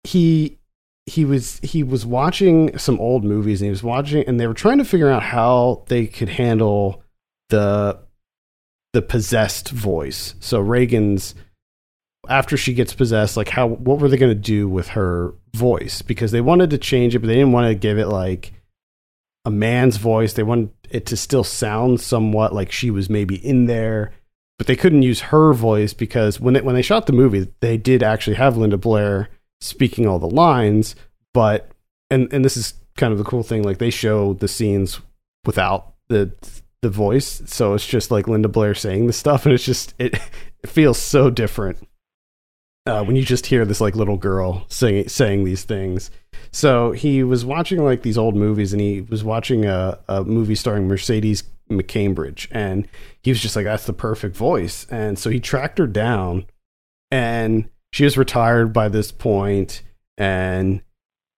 he 0.05 0.57
he 1.07 1.25
was 1.25 1.59
he 1.59 1.83
was 1.83 2.05
watching 2.05 2.77
some 2.77 2.97
old 3.01 3.25
movies 3.25 3.61
and 3.61 3.65
he 3.65 3.71
was 3.71 3.83
watching 3.83 4.23
and 4.27 4.39
they 4.39 4.47
were 4.47 4.53
trying 4.53 4.77
to 4.77 4.85
figure 4.85 5.09
out 5.11 5.23
how 5.23 5.83
they 5.87 6.07
could 6.07 6.29
handle 6.29 7.03
the 7.49 7.99
the 8.95 9.01
possessed 9.01 9.69
voice. 9.69 10.35
So 10.39 10.61
Regan's 10.61 11.35
after 12.29 12.57
she 12.57 12.73
gets 12.73 12.93
possessed, 12.93 13.37
like 13.37 13.49
how 13.49 13.67
what 13.67 13.99
were 13.99 14.07
they 14.07 14.17
going 14.17 14.31
to 14.31 14.35
do 14.35 14.67
with 14.67 14.89
her 14.89 15.33
voice? 15.53 16.01
Because 16.01 16.31
they 16.31 16.41
wanted 16.41 16.69
to 16.71 16.77
change 16.77 17.15
it, 17.15 17.19
but 17.19 17.27
they 17.27 17.35
didn't 17.35 17.51
want 17.51 17.67
to 17.67 17.75
give 17.75 17.97
it 17.97 18.07
like 18.07 18.53
a 19.45 19.51
man's 19.51 19.97
voice. 19.97 20.33
They 20.33 20.43
wanted 20.43 20.71
it 20.89 21.05
to 21.07 21.17
still 21.17 21.43
sound 21.43 22.01
somewhat 22.01 22.53
like 22.53 22.71
she 22.71 22.91
was 22.91 23.09
maybe 23.09 23.35
in 23.35 23.65
there, 23.65 24.11
but 24.57 24.67
they 24.67 24.75
couldn't 24.75 25.03
use 25.03 25.21
her 25.21 25.53
voice 25.53 25.93
because 25.93 26.39
when 26.39 26.53
they, 26.55 26.61
when 26.61 26.75
they 26.75 26.81
shot 26.81 27.05
the 27.05 27.13
movie, 27.13 27.47
they 27.61 27.77
did 27.77 28.03
actually 28.03 28.35
have 28.35 28.57
Linda 28.57 28.77
Blair 28.77 29.29
speaking 29.61 30.07
all 30.07 30.19
the 30.19 30.29
lines, 30.29 30.95
but 31.33 31.71
and 32.09 32.31
and 32.33 32.43
this 32.43 32.57
is 32.57 32.73
kind 32.97 33.11
of 33.11 33.17
the 33.17 33.25
cool 33.25 33.43
thing 33.43 33.63
like 33.63 33.77
they 33.77 33.89
show 33.89 34.33
the 34.33 34.47
scenes 34.47 35.01
without 35.45 35.93
the 36.07 36.33
the 36.81 36.89
voice, 36.89 37.41
so 37.45 37.73
it's 37.73 37.85
just 37.85 38.11
like 38.11 38.27
Linda 38.27 38.47
Blair 38.47 38.75
saying 38.75 39.07
the 39.07 39.13
stuff 39.13 39.45
and 39.45 39.53
it's 39.53 39.65
just 39.65 39.93
it, 39.97 40.15
it 40.63 40.69
feels 40.69 40.97
so 40.97 41.29
different. 41.29 41.87
Uh, 42.87 43.03
when 43.03 43.15
you 43.15 43.23
just 43.23 43.47
hear 43.47 43.65
this 43.65 43.81
like 43.81 43.95
little 43.95 44.17
girl 44.17 44.65
saying 44.69 45.07
saying 45.07 45.43
these 45.43 45.63
things, 45.63 46.11
so 46.51 46.91
he 46.91 47.23
was 47.23 47.43
watching 47.43 47.83
like 47.83 48.03
these 48.03 48.17
old 48.17 48.35
movies, 48.35 48.73
and 48.73 48.81
he 48.81 49.01
was 49.01 49.23
watching 49.23 49.65
a, 49.65 49.99
a 50.07 50.23
movie 50.23 50.55
starring 50.55 50.87
Mercedes 50.87 51.43
McCambridge, 51.69 52.47
and 52.51 52.87
he 53.23 53.31
was 53.31 53.41
just 53.41 53.55
like, 53.55 53.65
"That's 53.65 53.85
the 53.85 53.93
perfect 53.93 54.35
voice." 54.37 54.85
And 54.91 55.17
so 55.17 55.29
he 55.29 55.39
tracked 55.39 55.79
her 55.79 55.87
down, 55.87 56.45
and 57.09 57.69
she 57.91 58.03
was 58.03 58.17
retired 58.17 58.71
by 58.71 58.89
this 58.89 59.11
point, 59.11 59.81
and 60.17 60.81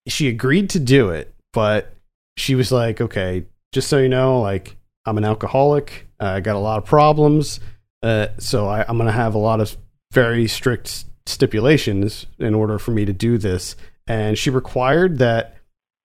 she 0.07 0.27
agreed 0.27 0.69
to 0.71 0.79
do 0.79 1.09
it, 1.09 1.33
but 1.53 1.93
she 2.35 2.55
was 2.55 2.73
like, 2.73 2.99
"Okay, 2.99 3.45
just 3.71 3.87
so 3.87 3.99
you 3.99 4.09
know, 4.09 4.41
like 4.41 4.75
I'm 5.05 5.17
an 5.17 5.25
alcoholic. 5.25 6.07
Uh, 6.19 6.25
I 6.25 6.39
got 6.41 6.57
a 6.57 6.59
lot 6.59 6.77
of 6.77 6.85
problems, 6.85 7.61
uh, 8.03 8.27
so 8.37 8.67
I, 8.67 8.83
I'm 8.87 8.97
to 8.97 9.11
have 9.11 9.33
a 9.33 9.39
lot 9.39 9.61
of 9.61 9.77
very 10.11 10.47
strict 10.47 11.05
stipulations 11.27 12.25
in 12.39 12.53
order 12.53 12.79
for 12.79 12.91
me 12.91 13.05
to 13.05 13.13
do 13.13 13.37
this. 13.37 13.75
And 14.07 14.37
she 14.37 14.49
required 14.49 15.17
that 15.19 15.55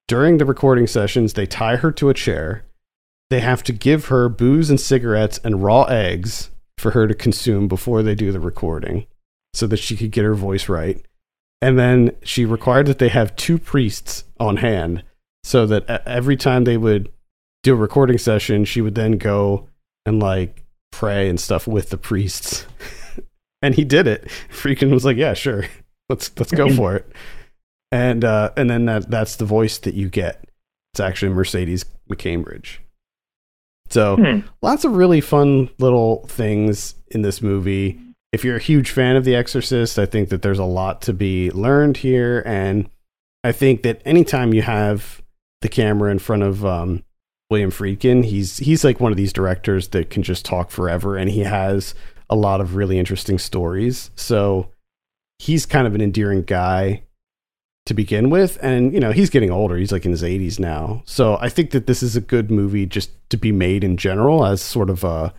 during 0.08 0.38
the 0.38 0.44
recording 0.44 0.86
sessions, 0.86 1.34
they 1.34 1.46
tie 1.46 1.76
her 1.76 1.92
to 1.92 2.08
a 2.08 2.14
chair. 2.14 2.64
They 3.30 3.40
have 3.40 3.62
to 3.64 3.72
give 3.72 4.06
her 4.06 4.28
booze 4.28 4.68
and 4.68 4.80
cigarettes 4.80 5.40
and 5.44 5.62
raw 5.62 5.84
eggs 5.84 6.50
for 6.78 6.90
her 6.90 7.06
to 7.06 7.14
consume 7.14 7.68
before 7.68 8.02
they 8.02 8.14
do 8.14 8.32
the 8.32 8.40
recording 8.40 9.06
so 9.54 9.66
that 9.68 9.78
she 9.78 9.96
could 9.96 10.10
get 10.10 10.24
her 10.24 10.34
voice 10.34 10.68
right. 10.68 11.04
And 11.60 11.78
then 11.78 12.16
she 12.22 12.44
required 12.44 12.86
that 12.86 12.98
they 12.98 13.08
have 13.08 13.36
two 13.36 13.56
priests 13.56 14.24
on 14.40 14.56
hand 14.56 15.04
so 15.44 15.66
that 15.66 15.88
every 16.06 16.36
time 16.36 16.64
they 16.64 16.76
would 16.76 17.10
do 17.62 17.72
a 17.72 17.76
recording 17.76 18.18
session, 18.18 18.64
she 18.64 18.80
would 18.80 18.96
then 18.96 19.12
go 19.12 19.68
and 20.04 20.20
like 20.20 20.64
pray 20.90 21.28
and 21.28 21.38
stuff 21.40 21.66
with 21.66 21.90
the 21.90 21.96
priests. 21.96 22.66
and 23.66 23.74
he 23.74 23.84
did 23.84 24.06
it. 24.06 24.28
Friedkin 24.50 24.90
was 24.90 25.04
like, 25.04 25.16
"Yeah, 25.16 25.34
sure, 25.34 25.66
let's 26.08 26.30
let's 26.38 26.52
go 26.52 26.74
for 26.74 26.96
it." 26.96 27.10
And 27.90 28.24
uh, 28.24 28.50
and 28.56 28.68
then 28.68 28.86
that 28.86 29.10
that's 29.10 29.36
the 29.36 29.44
voice 29.44 29.78
that 29.78 29.94
you 29.94 30.08
get. 30.08 30.44
It's 30.92 31.00
actually 31.00 31.32
Mercedes 31.32 31.84
McCambridge. 32.10 32.78
So 33.88 34.16
hmm. 34.16 34.40
lots 34.62 34.84
of 34.84 34.96
really 34.96 35.20
fun 35.20 35.68
little 35.78 36.26
things 36.26 36.94
in 37.08 37.22
this 37.22 37.42
movie. 37.42 38.00
If 38.32 38.44
you're 38.44 38.56
a 38.56 38.60
huge 38.60 38.90
fan 38.90 39.16
of 39.16 39.24
The 39.24 39.36
Exorcist, 39.36 39.98
I 39.98 40.06
think 40.06 40.30
that 40.30 40.40
there's 40.40 40.58
a 40.58 40.64
lot 40.64 41.02
to 41.02 41.12
be 41.12 41.50
learned 41.50 41.98
here, 41.98 42.42
and 42.46 42.88
I 43.44 43.52
think 43.52 43.82
that 43.82 44.00
anytime 44.06 44.54
you 44.54 44.62
have 44.62 45.22
the 45.60 45.68
camera 45.68 46.10
in 46.10 46.18
front 46.18 46.42
of 46.42 46.64
um, 46.64 47.04
William 47.50 47.70
Friedkin, 47.70 48.24
he's 48.24 48.56
he's 48.56 48.84
like 48.84 49.00
one 49.00 49.12
of 49.12 49.18
these 49.18 49.34
directors 49.34 49.88
that 49.88 50.08
can 50.08 50.22
just 50.22 50.46
talk 50.46 50.70
forever, 50.70 51.18
and 51.18 51.30
he 51.30 51.40
has 51.40 51.94
a 52.32 52.34
lot 52.34 52.62
of 52.62 52.74
really 52.74 52.98
interesting 52.98 53.38
stories. 53.38 54.10
So 54.16 54.70
he's 55.38 55.66
kind 55.66 55.86
of 55.86 55.94
an 55.94 56.00
endearing 56.00 56.42
guy 56.42 57.02
to 57.84 57.92
begin 57.92 58.30
with. 58.30 58.58
And, 58.62 58.94
you 58.94 59.00
know, 59.00 59.12
he's 59.12 59.28
getting 59.28 59.50
older. 59.50 59.76
He's 59.76 59.92
like 59.92 60.06
in 60.06 60.12
his 60.12 60.22
80s 60.22 60.58
now. 60.58 61.02
So 61.04 61.36
I 61.42 61.50
think 61.50 61.72
that 61.72 61.86
this 61.86 62.02
is 62.02 62.16
a 62.16 62.22
good 62.22 62.50
movie 62.50 62.86
just 62.86 63.10
to 63.28 63.36
be 63.36 63.52
made 63.52 63.84
in 63.84 63.98
general 63.98 64.46
as 64.46 64.62
sort 64.62 64.88
of 64.88 65.04
a, 65.04 65.34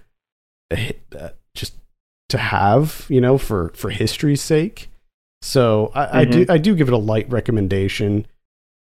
a 0.70 0.76
hit, 0.76 1.02
uh, 1.20 1.30
just 1.56 1.74
to 2.30 2.38
have, 2.38 3.08
you 3.10 3.20
know, 3.20 3.40
for, 3.40 3.72
for 3.76 3.90
history's 3.90 4.42
sake. 4.42 4.90
So 5.42 5.92
I, 5.96 6.06
mm-hmm. 6.06 6.18
I 6.18 6.26
do 6.26 6.46
I 6.50 6.58
do 6.58 6.76
give 6.76 6.88
it 6.88 6.94
a 6.94 6.98
light 6.98 7.30
recommendation. 7.30 8.28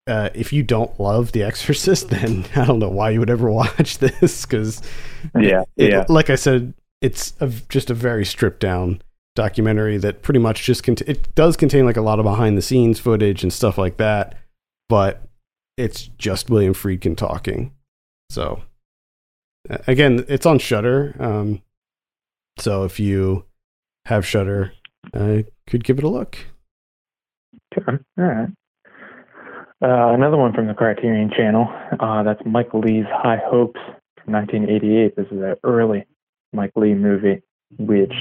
Uh, 0.07 0.29
if 0.35 0.53
you 0.53 0.63
don't 0.63 0.99
love 1.01 1.33
The 1.33 1.45
Exorcist, 1.45 2.09
then 2.11 2.45
I 2.55 2.67
don't 2.67 2.79
know 2.79 2.91
why 2.91 3.11
you 3.11 3.21
would 3.21 3.31
ever 3.31 3.51
watch 3.51 3.99
this 3.99 4.45
because, 4.45 4.83
yeah, 5.39 5.63
it, 5.77 5.91
yeah. 5.91 6.05
Like 6.09 6.31
I 6.31 6.37
said 6.37 6.75
it's 7.03 7.35
a, 7.41 7.49
just 7.69 7.91
a 7.91 7.95
very 7.95 8.25
stripped 8.25 8.61
down 8.61 9.03
documentary 9.35 9.99
that 9.99 10.23
pretty 10.23 10.39
much 10.39 10.63
just 10.63 10.85
cont- 10.85 11.03
it 11.03 11.35
does 11.35 11.57
contain 11.57 11.85
like 11.85 11.97
a 11.97 12.03
lot 12.03 12.19
of 12.19 12.25
behind 12.25 12.57
the 12.57 12.63
scenes 12.63 13.01
footage 13.01 13.43
and 13.43 13.53
stuff 13.53 13.77
like 13.77 13.97
that, 13.97 14.37
but 14.89 15.23
it's 15.77 16.03
just 16.17 16.49
William 16.49 16.75
Friedkin 16.75 17.17
talking. 17.17 17.73
So 18.31 18.63
again, 19.87 20.25
it's 20.29 20.47
on 20.47 20.59
Shudder. 20.59 21.17
Um, 21.19 21.63
so 22.59 22.85
if 22.85 23.01
you 23.01 23.47
have 24.07 24.25
Shudder, 24.25 24.73
I 25.13 25.47
could 25.67 25.85
give 25.85 25.99
it 25.99 26.05
a 26.05 26.09
look. 26.09 26.39
Sure. 27.75 28.01
All 28.19 28.25
right. 28.25 28.49
Uh, 29.83 30.15
another 30.15 30.37
one 30.37 30.53
from 30.53 30.69
the 30.69 30.75
Criterion 30.75 31.31
Channel. 31.37 31.67
Uh, 31.99 32.23
that's 32.23 32.41
Mike 32.47 32.73
Leigh's 32.73 33.07
High 33.11 33.41
Hopes 33.45 33.81
from 34.23 34.35
1988. 34.35 35.17
This 35.17 35.27
is 35.27 35.43
an 35.43 35.57
early 35.65 36.07
Mike 36.53 36.73
Leigh 36.77 36.95
movie, 36.95 37.43
which 37.79 38.15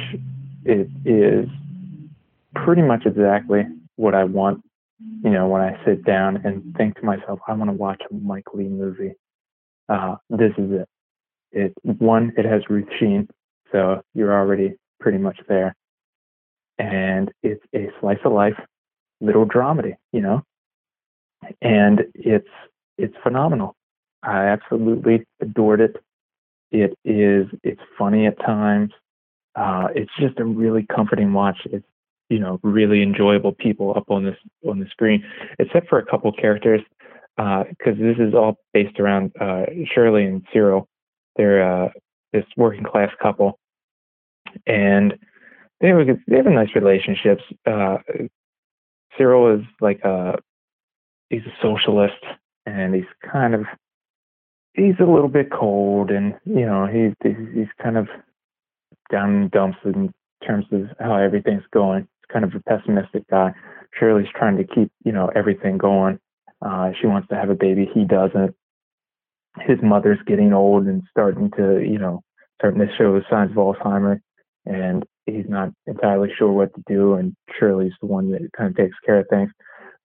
it 0.66 0.90
is 1.06 1.50
pretty 2.56 2.82
much 2.82 3.06
exactly 3.06 3.64
what 3.96 4.16
I 4.16 4.24
want. 4.24 4.64
You 5.24 5.32
know, 5.32 5.48
when 5.48 5.62
I 5.62 5.84
sit 5.86 6.04
down 6.06 6.38
and 6.46 6.76
think 6.78 6.96
to 6.98 7.06
myself, 7.06 7.40
I 7.48 7.54
want 7.54 7.70
to 7.70 7.76
watch 7.76 8.02
a 8.10 8.14
Mike 8.14 8.54
Leigh 8.54 8.68
movie. 8.68 9.14
Uh, 9.90 10.16
this 10.30 10.52
is 10.58 10.72
it. 10.72 10.90
It 11.52 11.74
one, 11.84 12.32
it 12.38 12.46
has 12.46 12.62
Ruth 12.70 12.88
Sheen, 13.00 13.28
so 13.72 14.02
you're 14.14 14.34
already 14.34 14.76
pretty 15.00 15.18
much 15.18 15.38
there, 15.50 15.76
and 16.78 17.32
it's 17.44 17.64
a 17.76 17.90
slice 18.00 18.20
of 18.24 18.32
life 18.32 18.56
little 19.20 19.46
dramedy, 19.46 19.96
you 20.12 20.22
know, 20.22 20.44
and 21.62 22.02
it's 22.14 22.48
it's 22.98 23.16
phenomenal. 23.24 23.76
I 24.24 24.46
absolutely 24.46 25.26
adored 25.42 25.82
it. 25.82 25.98
It 26.72 26.98
is 27.04 27.48
it's 27.64 27.82
funny 27.98 28.26
at 28.26 28.40
times. 28.40 28.92
Uh, 29.56 29.88
it's 29.94 30.12
just 30.20 30.40
a 30.40 30.46
really 30.46 30.86
comforting 30.94 31.34
watch. 31.34 31.58
It's 31.66 31.86
you 32.30 32.40
know 32.40 32.60
really 32.64 33.04
enjoyable 33.04 33.52
people 33.52 33.94
up 33.96 34.10
on 34.10 34.24
this 34.24 34.38
on 34.68 34.80
the 34.80 34.88
screen, 34.90 35.24
except 35.60 35.90
for 35.90 36.00
a 36.00 36.06
couple 36.06 36.32
characters 36.32 36.82
because 37.38 38.00
uh, 38.00 38.04
this 38.04 38.18
is 38.20 38.34
all 38.34 38.58
based 38.74 39.00
around 39.00 39.32
uh, 39.40 39.66
Shirley 39.94 40.26
and 40.26 40.46
Cyril. 40.54 40.88
They're 41.36 41.86
uh, 41.86 41.90
this 42.34 42.46
working 42.56 42.84
class 42.84 43.10
couple, 43.22 43.60
and 44.66 45.18
they 45.80 45.90
have 45.90 46.00
a, 46.00 46.06
they 46.28 46.38
have 46.38 46.48
a 46.48 46.52
nice 46.52 46.76
relationships. 46.76 47.44
Uh, 47.66 47.98
Cyril 49.18 49.60
is 49.60 49.66
like 49.80 50.02
a 50.04 50.40
he's 51.30 51.42
a 51.46 51.54
socialist, 51.62 52.24
and 52.66 52.94
he's 52.96 53.06
kind 53.30 53.56
of 53.56 53.66
he's 54.74 55.00
a 55.00 55.06
little 55.06 55.28
bit 55.28 55.52
cold, 55.52 56.12
and 56.12 56.34
you 56.46 56.66
know 56.66 56.88
he's 56.88 57.14
he's 57.54 57.68
kind 57.82 57.98
of 57.98 58.08
down 59.12 59.44
in 59.44 59.50
dumps 59.50 59.78
in 59.84 60.14
terms 60.46 60.66
of 60.72 60.88
how 61.00 61.16
everything's 61.16 61.64
going. 61.74 62.02
He's 62.02 62.34
kind 62.34 62.46
of 62.46 62.54
a 62.56 62.60
pessimistic 62.62 63.28
guy. 63.30 63.54
Shirley's 64.00 64.28
trying 64.36 64.58
to 64.58 64.64
keep 64.64 64.92
you 65.04 65.12
know 65.12 65.30
everything 65.36 65.78
going. 65.78 66.20
Uh, 66.62 66.92
she 67.00 67.08
wants 67.08 67.28
to 67.30 67.36
have 67.36 67.50
a 67.50 67.56
baby. 67.56 67.90
He 67.94 68.06
doesn't. 68.06 68.56
His 69.60 69.80
mother's 69.84 70.20
getting 70.26 70.54
old 70.54 70.86
and 70.86 71.04
starting 71.12 71.52
to 71.58 71.82
you 71.82 71.98
know 71.98 72.22
starting 72.60 72.80
to 72.80 72.88
show 72.98 73.20
signs 73.30 73.52
of 73.52 73.58
Alzheimer, 73.58 74.20
and 74.66 75.04
he's 75.26 75.46
not 75.50 75.70
entirely 75.88 76.30
sure 76.38 76.52
what 76.52 76.74
to 76.76 76.84
do. 76.88 77.16
And 77.16 77.36
Shirley's 77.60 77.94
the 78.00 78.08
one 78.08 78.32
that 78.32 78.42
kind 78.56 78.70
of 78.70 78.78
takes 78.78 78.96
care 79.06 79.20
of 79.20 79.28
things. 79.30 79.52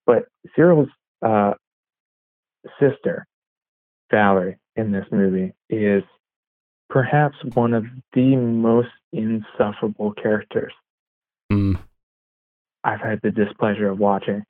But 0.07 0.25
Cyril's 0.55 0.89
uh, 1.25 1.55
sister 2.81 3.27
Valerie 4.11 4.59
in 4.77 4.93
this 4.93 5.07
movie 5.11 5.53
is 5.69 6.03
perhaps 6.89 7.37
one 7.55 7.75
of 7.75 7.85
the 8.13 8.37
most 8.37 8.89
insufferable 9.13 10.13
characters 10.13 10.73
mm. 11.53 11.79
I've 12.85 13.01
had 13.01 13.21
the 13.23 13.31
displeasure 13.31 13.89
of 13.89 13.99
watching. 13.99 14.45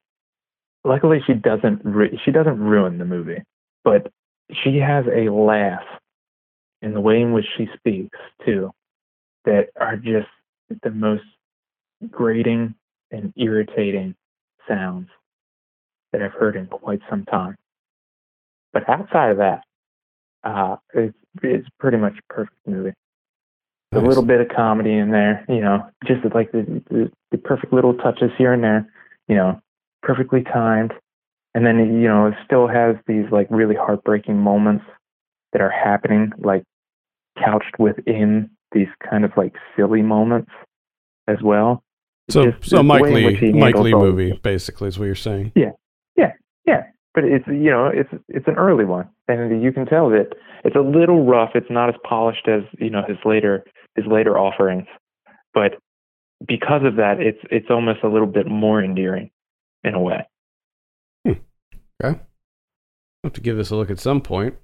Luckily, 0.84 1.20
she 1.26 1.32
doesn't 1.34 1.84
ru- 1.84 2.18
she 2.24 2.30
doesn't 2.30 2.60
ruin 2.60 2.98
the 2.98 3.04
movie, 3.04 3.42
but 3.82 4.12
she 4.62 4.76
has 4.76 5.04
a 5.06 5.30
laugh 5.30 5.82
in 6.82 6.92
the 6.92 7.00
way 7.00 7.20
in 7.20 7.32
which 7.32 7.46
she 7.56 7.66
speaks 7.76 8.18
too 8.44 8.70
that 9.46 9.68
are 9.80 9.96
just 9.96 10.28
the 10.82 10.90
most 10.90 11.24
grating 12.10 12.74
and 13.10 13.32
irritating 13.36 14.14
sounds 14.68 15.08
that 16.12 16.22
I've 16.22 16.32
heard 16.32 16.56
in 16.56 16.66
quite 16.66 17.00
some 17.08 17.24
time. 17.24 17.56
But 18.76 18.90
outside 18.90 19.30
of 19.30 19.38
that, 19.38 19.62
uh, 20.44 20.76
it's 20.92 21.16
it's 21.42 21.66
pretty 21.80 21.96
much 21.96 22.12
a 22.18 22.34
perfect 22.34 22.58
movie. 22.66 22.92
a 23.94 24.00
little 24.00 24.22
bit 24.22 24.42
of 24.42 24.48
comedy 24.54 24.92
in 24.92 25.12
there, 25.12 25.46
you 25.48 25.62
know, 25.62 25.86
just 26.06 26.22
like 26.34 26.52
the, 26.52 26.82
the 26.90 27.10
the 27.30 27.38
perfect 27.38 27.72
little 27.72 27.94
touches 27.94 28.30
here 28.36 28.52
and 28.52 28.62
there, 28.62 28.92
you 29.28 29.34
know, 29.34 29.58
perfectly 30.02 30.42
timed, 30.42 30.92
and 31.54 31.64
then 31.64 31.78
you 31.78 32.06
know 32.06 32.26
it 32.26 32.34
still 32.44 32.68
has 32.68 32.96
these 33.06 33.24
like 33.32 33.46
really 33.48 33.76
heartbreaking 33.76 34.36
moments 34.36 34.84
that 35.54 35.62
are 35.62 35.70
happening, 35.70 36.32
like 36.36 36.62
couched 37.42 37.78
within 37.78 38.50
these 38.72 38.88
kind 39.08 39.24
of 39.24 39.30
like 39.38 39.54
silly 39.74 40.02
moments 40.02 40.50
as 41.28 41.38
well. 41.42 41.82
So, 42.28 42.50
Just 42.50 42.68
so 42.68 42.82
Mike 42.82 43.04
way 43.04 43.24
in 43.24 43.24
which 43.24 43.40
Leigh, 43.40 43.52
Mike 43.52 43.76
Leigh 43.76 43.94
movie, 43.94 44.38
basically, 44.42 44.88
is 44.88 44.98
what 44.98 45.06
you're 45.06 45.14
saying. 45.14 45.52
Yeah, 45.54 45.70
yeah, 46.14 46.32
yeah, 46.66 46.82
but 47.16 47.24
it's 47.24 47.46
you 47.48 47.70
know 47.70 47.86
it's 47.92 48.10
it's 48.28 48.46
an 48.46 48.56
early 48.56 48.84
one, 48.84 49.08
and 49.26 49.62
you 49.62 49.72
can 49.72 49.86
tell 49.86 50.10
that 50.10 50.34
it's 50.64 50.76
a 50.76 50.80
little 50.80 51.24
rough. 51.24 51.50
It's 51.54 51.70
not 51.70 51.88
as 51.88 51.94
polished 52.04 52.46
as 52.46 52.62
you 52.78 52.90
know 52.90 53.02
his 53.08 53.16
later 53.24 53.64
his 53.96 54.04
later 54.06 54.38
offerings, 54.38 54.86
but 55.54 55.72
because 56.46 56.82
of 56.84 56.96
that, 56.96 57.18
it's 57.18 57.40
it's 57.50 57.70
almost 57.70 58.00
a 58.04 58.08
little 58.08 58.26
bit 58.26 58.46
more 58.46 58.84
endearing 58.84 59.30
in 59.82 59.94
a 59.94 60.00
way. 60.00 60.28
Hmm. 61.24 61.32
Okay. 62.04 62.20
I'll 62.20 62.20
have 63.24 63.32
to 63.32 63.40
give 63.40 63.56
this 63.56 63.70
a 63.70 63.76
look 63.76 63.90
at 63.90 63.98
some 63.98 64.20
point. 64.20 64.54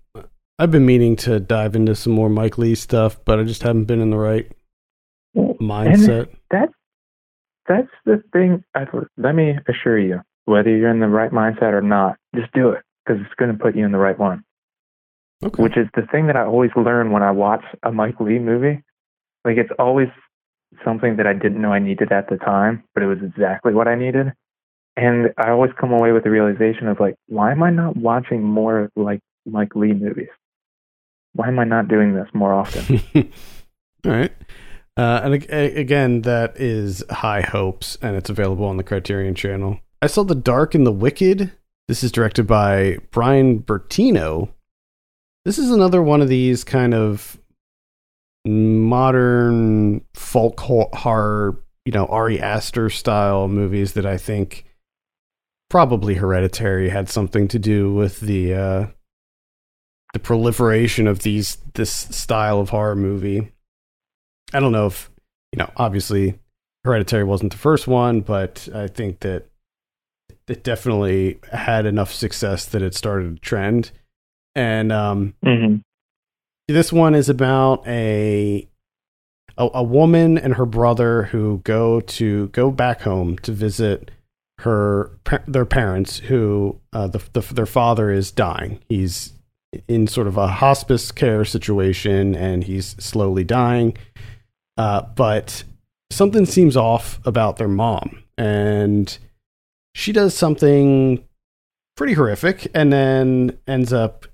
I've 0.59 0.71
been 0.71 0.85
meaning 0.85 1.17
to 1.17 1.41
dive 1.41 1.75
into 1.75 1.95
some 1.95 2.13
more 2.13 2.29
Mike 2.29 2.59
Leigh 2.59 2.75
stuff, 2.75 3.19
but 3.25 3.41
I 3.41 3.45
just 3.45 3.63
haven't 3.63 3.87
been 3.87 4.03
in 4.03 4.11
the 4.11 4.19
right 4.19 4.53
mindset. 5.35 6.29
That's 6.51 6.73
that's 7.67 7.89
the 8.05 8.23
thing. 8.35 8.63
I, 8.75 8.85
let 9.17 9.35
me 9.35 9.55
assure 9.67 9.99
you, 9.99 10.21
whether 10.45 10.71
you're 10.71 10.91
in 10.91 11.01
the 11.01 11.09
right 11.09 11.31
mindset 11.31 11.73
or 11.73 11.83
not, 11.83 12.17
just 12.35 12.53
do 12.53 12.71
it 12.71 12.83
because 13.05 13.21
it's 13.21 13.35
going 13.37 13.53
to 13.53 13.59
put 13.59 13.77
you 13.77 13.85
in 13.85 13.93
the 13.93 13.99
right 13.99 14.19
one. 14.19 14.45
Okay. 15.45 15.61
which 15.61 15.77
is 15.77 15.89
the 15.97 16.07
thing 16.13 16.29
that 16.29 16.37
I 16.37 16.45
always 16.45 16.71
learn 16.77 17.11
when 17.11 17.23
I 17.23 17.33
watch 17.33 17.65
a 17.83 17.91
Mike 17.91 18.21
Leigh 18.21 18.39
movie. 18.39 18.83
Like 19.45 19.57
it's 19.57 19.73
always 19.77 20.07
something 20.85 21.17
that 21.17 21.27
I 21.27 21.33
didn't 21.33 21.61
know 21.61 21.73
I 21.73 21.81
needed 21.81 22.13
at 22.13 22.29
the 22.29 22.37
time, 22.37 22.85
but 22.95 23.03
it 23.03 23.07
was 23.07 23.19
exactly 23.23 23.75
what 23.75 23.89
I 23.89 23.97
needed. 23.97 24.33
And 24.97 25.31
I 25.37 25.51
always 25.51 25.73
come 25.81 25.93
away 25.93 26.13
with 26.13 26.23
the 26.23 26.31
realization 26.31 26.87
of 26.87 27.01
like, 27.01 27.17
why 27.27 27.51
am 27.51 27.63
I 27.63 27.71
not 27.71 27.97
watching 27.97 28.43
more 28.43 28.91
like 28.95 29.21
Mike 29.45 29.75
Leigh 29.75 29.95
movies? 29.95 30.29
Why 31.33 31.49
am 31.49 31.59
I 31.59 31.65
not 31.65 31.89
doing 31.89 32.15
this 32.15 32.29
more 32.35 32.53
often? 32.53 33.01
All 34.05 34.13
right. 34.13 34.33
Uh, 34.97 35.21
and 35.25 35.35
again, 35.51 36.23
that 36.23 36.61
is 36.61 37.03
High 37.11 37.41
Hopes, 37.41 37.97
and 38.03 38.15
it's 38.15 38.29
available 38.29 38.67
on 38.67 38.77
the 38.77 38.85
Criterion 38.85 39.35
channel. 39.35 39.81
I 40.03 40.09
saw 40.09 40.25
The 40.25 40.35
Dark 40.35 40.75
and 40.75 40.85
the 40.85 40.93
Wicked. 40.93 41.53
This 41.87 42.03
is 42.03 42.11
directed 42.11 42.45
by 42.45 42.99
Brian 43.13 43.61
Bertino. 43.63 44.49
This 45.45 45.59
is 45.59 45.71
another 45.71 46.03
one 46.03 46.21
of 46.21 46.29
these 46.29 46.65
kind 46.65 46.93
of 46.93 47.39
modern 48.45 50.05
folk 50.13 50.59
horror, 50.59 51.63
you 51.85 51.93
know, 51.93 52.07
Ari 52.07 52.41
Aster 52.41 52.91
style 52.91 53.47
movies 53.47 53.93
that 53.93 54.05
I 54.05 54.17
think 54.17 54.65
probably 55.71 56.15
Hereditary 56.15 56.89
had 56.89 57.09
something 57.09 57.47
to 57.47 57.61
do 57.61 57.95
with 57.95 58.19
the 58.19 58.55
uh, 58.55 58.87
the 60.15 60.19
proliferation 60.19 61.07
of 61.07 61.21
these 61.21 61.59
this 61.75 61.93
style 61.93 62.59
of 62.59 62.71
horror 62.71 62.97
movie. 62.97 63.53
I 64.53 64.59
don't 64.59 64.73
know 64.73 64.87
if 64.87 65.13
you 65.53 65.59
know. 65.59 65.71
Obviously, 65.77 66.41
Hereditary 66.83 67.23
wasn't 67.23 67.53
the 67.53 67.59
first 67.59 67.87
one, 67.87 68.21
but 68.21 68.69
I 68.75 68.89
think 68.89 69.21
that 69.21 69.47
it 70.49 70.65
definitely 70.65 71.39
had 71.53 71.87
enough 71.87 72.13
success 72.13 72.65
that 72.67 72.83
it 72.83 72.95
started 72.95 73.37
a 73.37 73.41
trend. 73.41 73.91
And 74.55 74.93
um, 74.93 75.35
hmm 75.45 75.77
this 76.69 76.93
one 76.93 77.15
is 77.15 77.29
about 77.29 77.87
a, 77.87 78.69
a 79.59 79.71
a 79.75 79.83
woman 79.83 80.39
and 80.39 80.55
her 80.55 80.67
brother 80.67 81.25
who 81.25 81.61
go 81.65 82.01
to 82.01 82.49
go 82.49 82.71
back 82.71 83.03
home 83.03 83.37
to 83.39 83.53
visit 83.53 84.11
her 84.61 85.11
their 85.47 85.67
parents 85.67 86.19
who 86.19 86.79
uh, 86.93 87.09
the, 87.09 87.23
the 87.33 87.41
their 87.53 87.67
father 87.67 88.11
is 88.11 88.31
dying. 88.31 88.81
He's 88.89 89.33
in 89.89 90.07
sort 90.07 90.27
of 90.27 90.37
a 90.37 90.47
hospice 90.47 91.11
care 91.11 91.45
situation 91.45 92.35
and 92.35 92.65
he's 92.65 92.89
slowly 93.03 93.45
dying. 93.45 93.97
Uh, 94.77 95.03
but 95.03 95.65
something 96.11 96.47
seems 96.47 96.77
off 96.77 97.21
about 97.25 97.57
their 97.57 97.69
mom 97.69 98.23
and 98.39 99.19
she 99.95 100.13
does 100.13 100.35
something 100.35 101.25
pretty 101.97 102.15
horrific 102.15 102.71
and 102.75 102.93
then 102.93 103.59
ends 103.67 103.93
up 103.93 104.27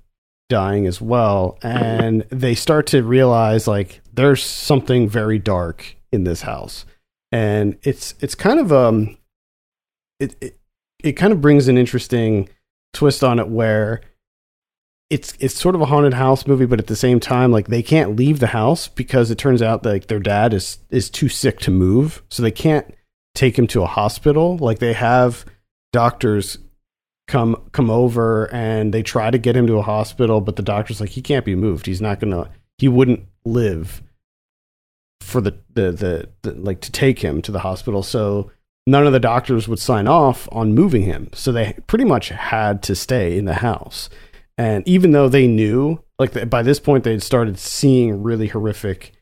dying 0.49 0.87
as 0.87 1.01
well. 1.01 1.57
And 1.61 2.21
they 2.29 2.55
start 2.55 2.87
to 2.87 3.03
realize 3.03 3.67
like 3.67 4.01
there's 4.13 4.43
something 4.43 5.07
very 5.07 5.39
dark 5.39 5.95
in 6.11 6.23
this 6.23 6.41
house. 6.41 6.85
And 7.31 7.77
it's 7.83 8.15
it's 8.19 8.35
kind 8.35 8.59
of 8.59 8.71
um 8.73 9.17
it 10.19 10.35
it, 10.41 10.59
it 11.03 11.11
kind 11.13 11.31
of 11.31 11.41
brings 11.41 11.67
an 11.67 11.77
interesting 11.77 12.49
twist 12.93 13.23
on 13.23 13.39
it 13.39 13.47
where 13.47 14.01
it's 15.09 15.33
it's 15.39 15.59
sort 15.59 15.75
of 15.75 15.81
a 15.81 15.85
haunted 15.85 16.13
house 16.13 16.45
movie 16.45 16.65
but 16.65 16.79
at 16.79 16.87
the 16.87 16.95
same 16.95 17.19
time 17.19 17.51
like 17.51 17.67
they 17.67 17.81
can't 17.81 18.15
leave 18.15 18.39
the 18.39 18.47
house 18.47 18.87
because 18.87 19.31
it 19.31 19.37
turns 19.37 19.61
out 19.61 19.85
like 19.85 20.07
their 20.07 20.19
dad 20.19 20.53
is 20.53 20.79
is 20.89 21.09
too 21.09 21.29
sick 21.29 21.59
to 21.59 21.71
move. 21.71 22.23
So 22.29 22.41
they 22.41 22.51
can't 22.51 22.93
take 23.39 23.57
him 23.57 23.67
to 23.67 23.81
a 23.81 23.87
hospital. 23.87 24.57
Like 24.57 24.79
they 24.79 24.91
have 24.93 25.45
doctors 25.93 26.57
come 27.27 27.55
come 27.71 27.89
over 27.89 28.53
and 28.53 28.93
they 28.93 29.01
try 29.01 29.31
to 29.31 29.37
get 29.37 29.55
him 29.55 29.67
to 29.67 29.77
a 29.77 29.83
hospital 29.83 30.41
but 30.41 30.55
the 30.55 30.63
doctor's 30.63 30.99
like 30.99 31.11
he 31.11 31.21
can't 31.21 31.45
be 31.45 31.55
moved. 31.55 31.85
He's 31.85 32.01
not 32.01 32.19
gonna 32.19 32.49
he 32.77 32.87
wouldn't 32.87 33.25
live 33.45 34.03
for 35.21 35.39
the 35.39 35.55
the, 35.73 35.91
the, 35.91 36.29
the 36.41 36.51
like 36.55 36.81
to 36.81 36.91
take 36.91 37.19
him 37.19 37.41
to 37.43 37.51
the 37.51 37.59
hospital. 37.59 38.03
So 38.03 38.51
none 38.85 39.07
of 39.07 39.13
the 39.13 39.19
doctors 39.19 39.69
would 39.69 39.79
sign 39.79 40.07
off 40.07 40.49
on 40.51 40.75
moving 40.75 41.03
him. 41.03 41.29
So 41.33 41.53
they 41.53 41.77
pretty 41.87 42.05
much 42.05 42.29
had 42.29 42.83
to 42.83 42.95
stay 42.95 43.37
in 43.37 43.45
the 43.45 43.55
house. 43.55 44.09
And 44.57 44.85
even 44.85 45.11
though 45.11 45.29
they 45.29 45.47
knew 45.47 46.03
like 46.17 46.49
by 46.49 46.61
this 46.61 46.81
point 46.81 47.05
they 47.05 47.11
had 47.11 47.23
started 47.23 47.57
seeing 47.57 48.21
really 48.21 48.47
horrific 48.47 49.13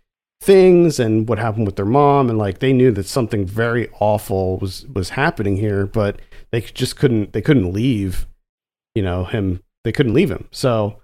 things 0.41 0.99
and 0.99 1.27
what 1.27 1.39
happened 1.39 1.65
with 1.65 1.75
their 1.75 1.85
mom 1.85 2.29
and 2.29 2.38
like 2.38 2.59
they 2.59 2.71
knew 2.71 2.91
that 2.91 3.07
something 3.07 3.45
very 3.45 3.89
awful 3.99 4.57
was 4.59 4.85
was 4.88 5.09
happening 5.09 5.57
here 5.57 5.85
but 5.85 6.19
they 6.51 6.61
just 6.61 6.95
couldn't 6.95 7.33
they 7.33 7.41
couldn't 7.41 7.73
leave 7.73 8.27
you 8.93 9.01
know 9.01 9.25
him 9.25 9.61
they 9.88 9.93
couldn't 9.93 10.13
leave 10.13 10.29
him. 10.29 10.49
So 10.51 11.01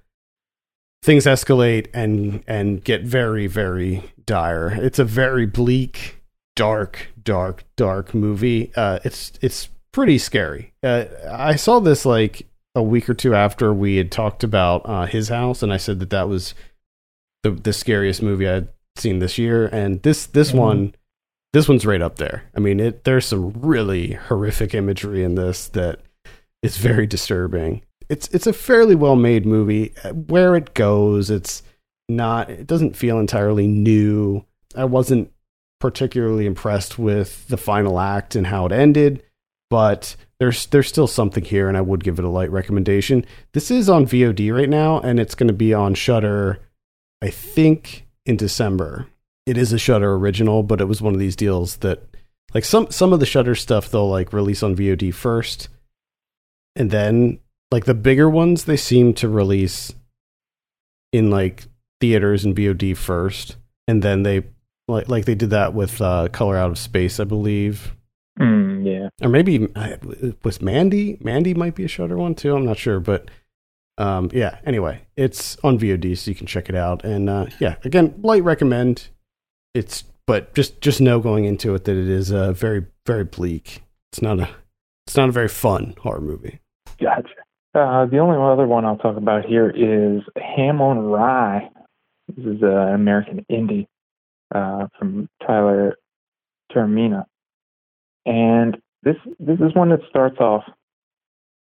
things 1.04 1.26
escalate 1.26 1.88
and 1.94 2.44
and 2.48 2.84
get 2.84 3.04
very 3.04 3.48
very 3.48 4.04
dire. 4.26 4.74
It's 4.74 5.00
a 5.00 5.06
very 5.06 5.46
bleak 5.46 6.22
dark 6.58 7.08
dark 7.24 7.64
dark 7.78 8.14
movie. 8.14 8.74
Uh 8.76 9.00
it's 9.06 9.32
it's 9.42 9.70
pretty 9.94 10.18
scary. 10.18 10.74
Uh, 10.84 11.06
i 11.32 11.56
saw 11.56 11.80
this 11.80 12.06
like 12.06 12.46
a 12.76 12.84
week 12.84 13.10
or 13.10 13.14
two 13.14 13.34
after 13.34 13.74
we 13.74 13.96
had 13.96 14.12
talked 14.12 14.44
about 14.44 14.82
uh 14.86 15.06
his 15.06 15.30
house 15.30 15.62
and 15.64 15.72
i 15.72 15.78
said 15.78 16.00
that 16.00 16.10
that 16.10 16.28
was 16.28 16.56
the 17.44 17.52
the 17.52 17.72
scariest 17.72 18.22
movie 18.22 18.50
i'd 18.50 18.68
seen 18.96 19.20
this 19.20 19.38
year 19.38 19.68
and 19.68 20.02
this 20.04 20.26
this 20.28 20.52
Mhm. 20.52 20.58
one 20.60 20.96
this 21.54 21.68
one's 21.70 21.86
right 21.86 22.02
up 22.02 22.16
there. 22.16 22.44
I 22.56 22.60
mean 22.60 22.80
it 22.80 23.04
there's 23.04 23.26
some 23.26 23.52
really 23.62 24.14
horrific 24.14 24.74
imagery 24.74 25.24
in 25.24 25.36
this 25.36 25.68
that 25.70 26.00
is 26.64 26.78
very 26.78 27.06
disturbing. 27.08 27.82
It's 28.10 28.28
it's 28.30 28.48
a 28.48 28.54
fairly 28.54 28.96
well 28.96 29.16
made 29.16 29.46
movie. 29.46 29.94
Where 30.28 30.56
it 30.56 30.74
goes 30.74 31.30
it's 31.30 31.64
not 32.10 32.50
it 32.50 32.68
doesn't 32.68 32.96
feel 32.96 33.20
entirely 33.20 33.68
new. 33.68 34.46
I 34.76 34.86
wasn't 34.86 35.32
particularly 35.80 36.46
impressed 36.46 36.98
with 36.98 37.48
the 37.50 37.58
final 37.58 38.00
act 38.00 38.36
and 38.36 38.48
how 38.48 38.66
it 38.66 38.72
ended 38.72 39.22
but 39.70 40.16
there's 40.40 40.66
there's 40.68 40.88
still 40.88 41.08
something 41.08 41.44
here 41.44 41.68
and 41.68 41.76
i 41.76 41.82
would 41.82 42.04
give 42.04 42.20
it 42.20 42.26
a 42.26 42.30
light 42.30 42.52
recommendation. 42.52 43.26
This 43.54 43.70
is 43.70 43.90
on 43.90 44.06
vod 44.06 44.54
right 44.56 44.70
now 44.70 45.00
and 45.02 45.20
it's 45.20 45.36
going 45.36 45.48
to 45.48 45.54
be 45.54 45.74
on 45.74 45.94
Shudder 45.94 46.60
i 47.22 47.30
think 47.30 48.06
in 48.26 48.38
december 48.38 49.08
it 49.46 49.58
is 49.58 49.74
a 49.74 49.78
Shudder 49.80 50.14
original 50.16 50.64
but 50.64 50.80
it 50.82 50.86
was 50.86 51.02
one 51.02 51.14
of 51.14 51.20
these 51.20 51.36
deals 51.36 51.78
that 51.78 52.04
like 52.54 52.64
some 52.66 52.90
some 52.92 53.12
of 53.14 53.20
the 53.20 53.26
Shudder 53.26 53.56
stuff 53.56 53.90
they'll 53.90 54.10
like 54.10 54.32
release 54.34 54.64
on 54.64 54.76
vod 54.76 55.14
first 55.14 55.68
and 56.76 56.92
then 56.92 57.40
like 57.72 57.86
the 57.86 57.94
bigger 57.94 58.30
ones 58.30 58.64
they 58.66 58.78
seem 58.78 59.14
to 59.16 59.28
release 59.28 59.94
in 61.12 61.30
like 61.30 61.66
theaters 62.00 62.44
and 62.46 62.56
VOD 62.56 62.96
first 62.98 63.58
and 63.88 64.02
then 64.02 64.24
they 64.24 64.44
like 64.88 65.08
like 65.10 65.26
they 65.26 65.36
did 65.36 65.50
that 65.52 65.74
with 65.74 66.02
uh 66.02 66.28
Color 66.30 66.58
Out 66.58 66.72
of 66.72 66.78
Space 66.78 67.20
I 67.20 67.24
believe 67.24 67.96
Mm, 68.40 68.84
yeah. 68.84 69.10
or 69.22 69.30
maybe 69.30 69.68
uh, 69.76 69.98
was 70.44 70.60
Mandy 70.60 71.18
Mandy 71.22 71.54
might 71.54 71.76
be 71.76 71.84
a 71.84 71.88
Shudder 71.88 72.18
one 72.18 72.34
too 72.34 72.56
I'm 72.56 72.66
not 72.66 72.80
sure 72.80 73.00
but 73.00 73.30
um 73.98 74.30
yeah 74.34 74.58
anyway 74.66 75.02
it's 75.16 75.58
on 75.64 75.78
VOD 75.78 76.18
so 76.18 76.32
you 76.32 76.36
can 76.36 76.48
check 76.48 76.70
it 76.70 76.76
out 76.76 77.04
and 77.04 77.30
uh 77.30 77.46
yeah 77.60 77.76
again 77.84 78.14
light 78.24 78.44
recommend 78.44 79.10
it's 79.74 80.04
but 80.26 80.54
just 80.56 80.82
just 80.82 81.00
know 81.02 81.20
going 81.20 81.46
into 81.46 81.76
it 81.76 81.84
that 81.86 81.96
it 81.96 82.10
is 82.10 82.32
uh 82.32 82.52
very 82.54 82.86
very 83.06 83.24
bleak 83.24 83.84
it's 84.12 84.22
not 84.22 84.40
a 84.40 84.50
it's 85.06 85.16
not 85.16 85.30
a 85.30 85.32
very 85.32 85.50
fun 85.50 85.94
horror 86.02 86.22
movie 86.22 86.60
Gotcha. 87.02 87.30
Uh, 87.76 88.06
the 88.06 88.20
only 88.20 88.38
other 88.38 88.68
one 88.68 88.86
I'll 88.86 88.98
talk 88.98 89.18
about 89.18 89.46
here 89.46 89.70
is 89.70 90.22
Ham 90.38 90.80
on 90.80 91.00
Rye. 91.00 91.70
This 92.28 92.46
is 92.46 92.64
uh, 92.64 92.68
an 92.68 92.94
American 92.94 93.46
indie 93.52 93.88
uh, 94.54 94.88
from 94.98 95.28
Tyler 95.46 95.96
Taormina, 96.72 97.26
and 98.26 98.78
this 99.02 99.16
this 99.40 99.60
is 99.60 99.76
one 99.76 99.90
that 99.90 100.02
starts 100.08 100.38
off 100.40 100.64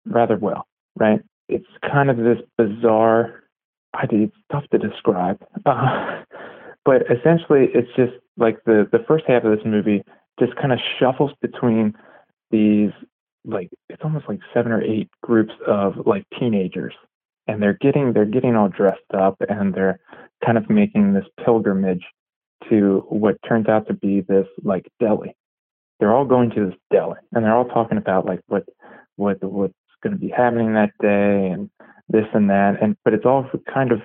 rather 0.05 0.37
well, 0.37 0.67
right? 0.97 1.21
It's 1.53 1.67
kind 1.89 2.09
of 2.09 2.17
this 2.17 2.39
bizarre. 2.57 3.43
I 3.93 4.07
it's 4.09 4.35
tough 4.51 4.63
to 4.71 4.79
describe, 4.79 5.39
uh, 5.65 6.23
but 6.83 7.03
essentially, 7.11 7.69
it's 7.73 7.89
just 7.95 8.13
like 8.37 8.63
the 8.65 8.87
the 8.91 9.03
first 9.07 9.25
half 9.27 9.43
of 9.43 9.55
this 9.55 9.65
movie 9.65 10.03
just 10.39 10.55
kind 10.55 10.73
of 10.73 10.79
shuffles 10.99 11.31
between 11.41 11.93
these 12.51 12.91
like 13.45 13.69
it's 13.89 14.01
almost 14.03 14.27
like 14.27 14.39
seven 14.53 14.71
or 14.71 14.81
eight 14.81 15.09
groups 15.21 15.53
of 15.67 15.93
like 16.05 16.25
teenagers 16.39 16.93
and 17.47 17.61
they're 17.61 17.77
getting 17.81 18.13
they're 18.13 18.25
getting 18.25 18.55
all 18.55 18.69
dressed 18.69 19.01
up 19.13 19.35
and 19.49 19.73
they're 19.73 19.99
kind 20.45 20.57
of 20.57 20.69
making 20.69 21.13
this 21.13 21.25
pilgrimage 21.43 22.03
to 22.69 23.05
what 23.09 23.35
turns 23.47 23.67
out 23.67 23.85
to 23.87 23.93
be 23.93 24.21
this 24.21 24.47
like 24.63 24.87
deli 24.99 25.35
they're 25.99 26.13
all 26.15 26.25
going 26.25 26.49
to 26.49 26.67
this 26.67 26.75
deli 26.91 27.17
and 27.33 27.43
they're 27.43 27.55
all 27.55 27.65
talking 27.65 27.97
about 27.97 28.25
like 28.25 28.39
what 28.47 28.63
what 29.17 29.43
what's 29.43 29.73
going 30.03 30.13
to 30.13 30.19
be 30.19 30.29
happening 30.29 30.73
that 30.73 30.91
day 31.01 31.49
and 31.51 31.69
this 32.09 32.25
and 32.33 32.49
that 32.49 32.75
and 32.81 32.97
but 33.05 33.13
it's 33.13 33.25
all 33.25 33.49
kind 33.73 33.91
of 33.91 34.01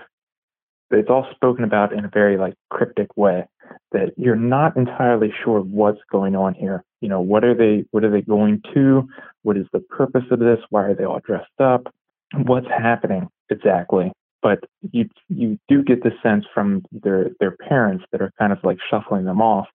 it's 0.91 1.11
all 1.11 1.27
spoken 1.35 1.65
about 1.65 1.93
in 1.93 2.05
a 2.05 2.11
very 2.13 2.39
like 2.39 2.55
cryptic 2.71 3.17
way 3.17 3.45
that 3.93 4.13
you're 4.17 4.37
not 4.37 4.77
entirely 4.77 5.33
sure 5.45 5.61
what's 5.61 6.01
going 6.11 6.35
on 6.35 6.55
here. 6.55 6.85
You 7.01 7.09
know, 7.09 7.21
what 7.21 7.45
are 7.45 7.55
they 7.55 7.85
what 7.91 8.05
are 8.05 8.11
they 8.11 8.23
going 8.23 8.63
to? 8.75 9.09
What 9.43 9.57
is 9.57 9.67
the 9.73 9.81
purpose 9.81 10.25
of 10.31 10.39
this? 10.39 10.59
Why 10.71 10.85
are 10.85 10.95
they 10.95 11.05
all 11.05 11.21
dressed 11.25 11.61
up? 11.61 11.93
What's 12.35 12.69
happening 12.69 13.29
exactly? 13.51 14.13
But 14.43 14.65
you 14.93 15.09
you 15.29 15.59
do 15.69 15.83
get 15.83 16.03
the 16.03 16.13
sense 16.23 16.45
from 16.55 16.85
their 16.93 17.31
their 17.41 17.57
parents 17.69 18.05
that 18.13 18.23
are 18.23 18.33
kind 18.39 18.53
of 18.53 18.59
like 18.63 18.79
shuffling 18.91 19.25
them 19.25 19.41
off 19.43 19.67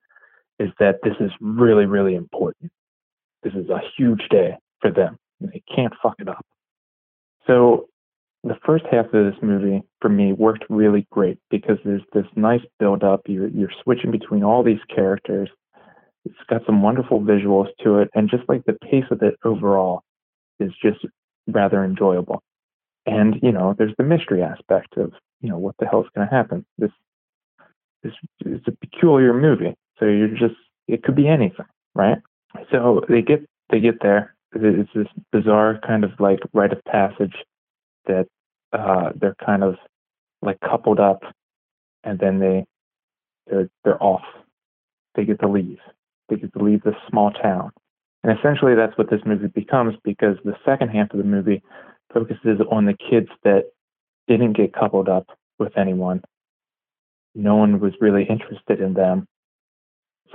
is 0.60 0.70
that 0.80 1.00
this 1.04 1.16
is 1.20 1.32
really, 1.42 1.86
really 1.86 2.16
important. 2.16 2.72
This 3.44 3.54
is 3.54 3.70
a 3.70 3.82
huge 3.98 4.22
day 4.30 4.58
for 4.80 4.92
them. 4.92 5.18
They 5.52 5.64
can't 5.74 5.94
fuck 6.02 6.16
it 6.20 6.28
up. 6.28 6.46
So 7.48 7.88
the 8.44 8.58
first 8.66 8.86
half 8.92 9.06
of 9.06 9.12
this 9.12 9.42
movie 9.42 9.84
for 10.02 10.10
me 10.10 10.34
worked 10.34 10.66
really 10.70 11.08
great 11.12 11.38
because 11.50 11.78
there's 11.86 12.04
this 12.14 12.26
nice 12.36 12.62
build 12.80 13.04
up. 13.04 13.22
You're 13.28 13.48
you're 13.48 13.72
switching 13.84 14.12
between 14.12 14.44
all 14.44 14.64
these 14.64 14.84
characters. 14.94 15.50
It's 16.26 16.36
got 16.50 16.66
some 16.66 16.82
wonderful 16.82 17.22
visuals 17.22 17.68
to 17.84 18.00
it, 18.00 18.10
and 18.14 18.30
just 18.30 18.44
like 18.48 18.64
the 18.66 18.74
pace 18.74 19.06
of 19.12 19.22
it 19.22 19.36
overall 19.44 20.04
is 20.60 20.72
just 20.82 21.06
rather 21.48 21.84
enjoyable. 21.84 22.42
And 23.06 23.36
you 23.42 23.52
know, 23.52 23.76
there's 23.78 23.96
the 23.98 24.04
mystery 24.04 24.42
aspect 24.42 24.98
of 24.98 25.14
you 25.42 25.50
know 25.50 25.58
what 25.58 25.76
the 25.80 25.86
hell 25.86 26.02
is 26.02 26.10
going 26.16 26.28
to 26.28 26.34
happen. 26.34 26.66
This 26.78 26.92
this 28.04 28.14
is 28.46 28.62
a 28.68 28.72
peculiar 28.72 29.34
movie, 29.34 29.76
so 30.00 30.06
you're 30.06 30.28
just 30.28 30.56
it 30.88 31.04
could 31.04 31.16
be 31.16 31.28
anything, 31.28 31.66
right? 31.96 32.18
So 32.72 33.02
they 33.08 33.22
get 33.22 33.48
they 33.70 33.80
get 33.80 34.02
there. 34.02 34.33
It's 34.56 34.90
this 34.94 35.08
bizarre 35.32 35.80
kind 35.86 36.04
of 36.04 36.12
like 36.20 36.40
rite 36.54 36.74
of 36.74 36.84
passage 36.86 37.36
that 38.06 38.28
uh, 38.72 39.12
they're 39.16 39.36
kind 39.44 39.64
of 39.64 39.76
like 40.42 40.60
coupled 40.60 41.00
up, 41.00 41.24
and 42.04 42.20
then 42.20 42.40
they 42.40 42.66
they're 43.48 43.70
they're 43.84 44.02
off. 44.02 44.24
They 45.16 45.26
get 45.26 45.40
to 45.42 45.48
leave. 45.48 45.80
They 46.30 46.38
get 46.38 46.54
to 46.54 46.64
leave 46.64 46.84
this 46.84 46.96
small 47.10 47.32
town, 47.32 47.72
and 48.24 48.38
essentially 48.38 48.76
that's 48.76 48.98
what 48.98 49.10
this 49.10 49.22
movie 49.26 49.48
becomes 49.48 49.96
because 50.04 50.38
the 50.44 50.56
second 50.66 50.90
half 50.90 51.12
of 51.12 51.18
the 51.18 51.24
movie 51.24 51.64
focuses 52.14 52.60
on 52.72 52.86
the 52.86 52.96
kids 53.10 53.30
that 53.44 53.66
didn't 54.28 54.54
get 54.54 54.74
coupled 54.74 55.10
up 55.10 55.28
with 55.60 55.78
anyone. 55.78 56.22
No 57.36 57.56
one 57.56 57.80
was 57.80 57.94
really 58.00 58.24
interested 58.24 58.80
in 58.80 58.94
them, 58.94 59.28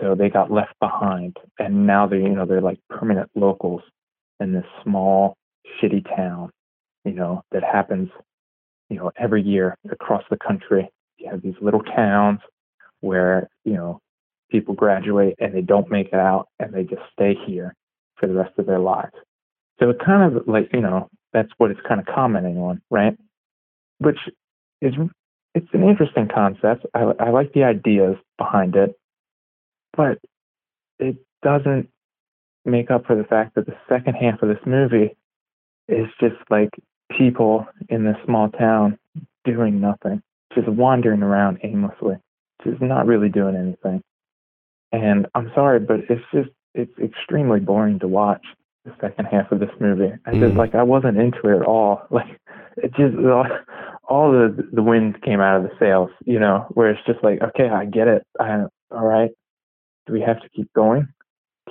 so 0.00 0.14
they 0.14 0.28
got 0.28 0.50
left 0.50 0.74
behind, 0.80 1.36
and 1.58 1.86
now 1.86 2.06
they're 2.06 2.18
you 2.18 2.30
know 2.30 2.46
they're 2.46 2.60
like 2.60 2.78
permanent 2.88 3.30
locals 3.34 3.82
in 4.40 4.52
this 4.52 4.64
small 4.82 5.36
shitty 5.80 6.04
town 6.16 6.50
you 7.08 7.14
know, 7.14 7.42
that 7.52 7.62
happens, 7.64 8.10
you 8.90 8.96
know, 8.96 9.10
every 9.18 9.42
year 9.42 9.74
across 9.90 10.22
the 10.30 10.36
country. 10.36 10.88
You 11.16 11.30
have 11.30 11.42
these 11.42 11.54
little 11.60 11.82
towns 11.82 12.40
where, 13.00 13.48
you 13.64 13.74
know, 13.74 14.00
people 14.50 14.74
graduate 14.74 15.34
and 15.38 15.54
they 15.54 15.62
don't 15.62 15.90
make 15.90 16.08
it 16.08 16.14
out 16.14 16.48
and 16.58 16.72
they 16.72 16.82
just 16.84 17.02
stay 17.12 17.34
here 17.46 17.74
for 18.16 18.26
the 18.26 18.34
rest 18.34 18.52
of 18.58 18.66
their 18.66 18.78
lives. 18.78 19.14
So 19.80 19.90
it 19.90 19.98
kind 20.04 20.36
of 20.36 20.46
like, 20.46 20.70
you 20.72 20.80
know, 20.80 21.08
that's 21.32 21.50
what 21.58 21.70
it's 21.70 21.80
kind 21.86 22.00
of 22.00 22.06
commenting 22.06 22.58
on, 22.58 22.82
right? 22.90 23.16
Which 23.98 24.18
is, 24.80 24.94
it's 25.54 25.68
an 25.72 25.82
interesting 25.82 26.28
concept. 26.32 26.86
I, 26.94 27.12
I 27.18 27.30
like 27.30 27.52
the 27.52 27.64
ideas 27.64 28.16
behind 28.36 28.76
it, 28.76 28.94
but 29.96 30.18
it 30.98 31.16
doesn't 31.42 31.88
make 32.68 32.90
up 32.90 33.06
for 33.06 33.16
the 33.16 33.24
fact 33.24 33.54
that 33.54 33.66
the 33.66 33.76
second 33.88 34.14
half 34.14 34.42
of 34.42 34.48
this 34.48 34.64
movie 34.66 35.16
is 35.88 36.06
just 36.20 36.36
like 36.50 36.70
people 37.16 37.66
in 37.88 38.04
this 38.04 38.16
small 38.24 38.50
town 38.50 38.98
doing 39.44 39.80
nothing, 39.80 40.22
just 40.54 40.68
wandering 40.68 41.22
around 41.22 41.58
aimlessly, 41.62 42.16
just 42.64 42.80
not 42.80 43.06
really 43.06 43.28
doing 43.28 43.56
anything. 43.56 44.02
And 44.92 45.26
I'm 45.34 45.50
sorry, 45.54 45.80
but 45.80 46.00
it's 46.08 46.24
just 46.32 46.50
it's 46.74 46.96
extremely 46.98 47.60
boring 47.60 47.98
to 48.00 48.08
watch 48.08 48.44
the 48.84 48.92
second 49.00 49.26
half 49.26 49.50
of 49.52 49.60
this 49.60 49.70
movie. 49.80 50.12
I 50.26 50.32
just 50.32 50.54
mm. 50.54 50.56
like 50.56 50.74
I 50.74 50.82
wasn't 50.82 51.18
into 51.18 51.48
it 51.48 51.60
at 51.60 51.66
all. 51.66 52.02
Like 52.10 52.38
it 52.76 52.94
just 52.94 53.16
all, 53.16 53.46
all 54.08 54.32
the 54.32 54.68
the 54.72 54.82
wind 54.82 55.20
came 55.22 55.40
out 55.40 55.56
of 55.56 55.62
the 55.64 55.76
sails, 55.78 56.10
you 56.24 56.38
know, 56.38 56.66
where 56.70 56.90
it's 56.90 57.04
just 57.06 57.22
like, 57.22 57.40
okay, 57.42 57.68
I 57.68 57.84
get 57.84 58.08
it. 58.08 58.24
I, 58.38 58.64
all 58.90 59.06
right. 59.06 59.30
Do 60.06 60.12
we 60.12 60.20
have 60.22 60.40
to 60.40 60.48
keep 60.50 60.72
going? 60.72 61.08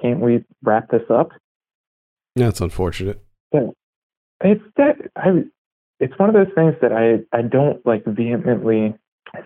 Can't 0.01 0.19
we 0.19 0.43
wrap 0.63 0.89
this 0.89 1.03
up? 1.09 1.29
That's 2.35 2.61
unfortunate. 2.61 3.23
Yeah. 3.53 3.67
It's 4.41 4.63
that 4.77 4.95
I. 5.15 5.43
It's 5.99 6.13
one 6.19 6.29
of 6.29 6.35
those 6.35 6.53
things 6.53 6.75
that 6.81 6.91
I 6.91 7.25
I 7.35 7.41
don't 7.41 7.83
like 7.85 8.05
vehemently 8.05 8.93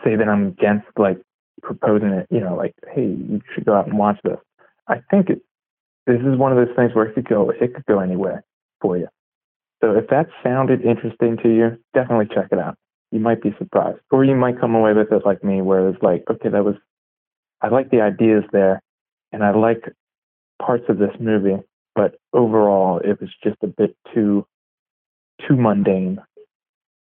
say 0.03 0.15
that 0.15 0.27
I'm 0.27 0.47
against 0.47 0.87
like 0.97 1.21
proposing 1.61 2.09
it. 2.09 2.27
You 2.29 2.41
know, 2.41 2.55
like 2.55 2.73
hey, 2.93 3.03
you 3.05 3.41
should 3.53 3.65
go 3.65 3.73
out 3.73 3.87
and 3.87 3.97
watch 3.97 4.19
this. 4.23 4.37
I 4.87 5.01
think 5.09 5.29
it, 5.29 5.41
this 6.07 6.19
is 6.19 6.37
one 6.37 6.51
of 6.51 6.57
those 6.57 6.75
things 6.75 6.93
where 6.93 7.05
it 7.05 7.15
could 7.15 7.27
go 7.27 7.49
it 7.49 7.73
could 7.73 7.85
go 7.85 7.99
anywhere 7.99 8.43
for 8.81 8.97
you. 8.97 9.07
So 9.81 9.95
if 9.95 10.09
that 10.09 10.27
sounded 10.43 10.81
interesting 10.81 11.37
to 11.41 11.49
you, 11.49 11.77
definitely 11.93 12.27
check 12.33 12.49
it 12.51 12.59
out. 12.59 12.75
You 13.11 13.19
might 13.19 13.41
be 13.41 13.55
surprised, 13.57 13.99
or 14.11 14.23
you 14.23 14.35
might 14.35 14.59
come 14.59 14.75
away 14.75 14.93
with 14.93 15.11
it 15.11 15.25
like 15.25 15.43
me, 15.43 15.61
where 15.61 15.89
it's 15.89 16.01
like, 16.01 16.23
okay, 16.29 16.49
that 16.49 16.63
was 16.63 16.75
I 17.61 17.69
like 17.69 17.91
the 17.91 18.01
ideas 18.01 18.43
there, 18.51 18.81
and 19.31 19.43
I 19.43 19.51
like 19.55 19.83
parts 20.65 20.85
of 20.89 20.97
this 20.97 21.11
movie, 21.19 21.57
but 21.95 22.15
overall, 22.33 22.99
it 22.99 23.19
was 23.19 23.29
just 23.43 23.57
a 23.63 23.67
bit 23.67 23.95
too 24.13 24.45
too 25.47 25.55
mundane, 25.55 26.19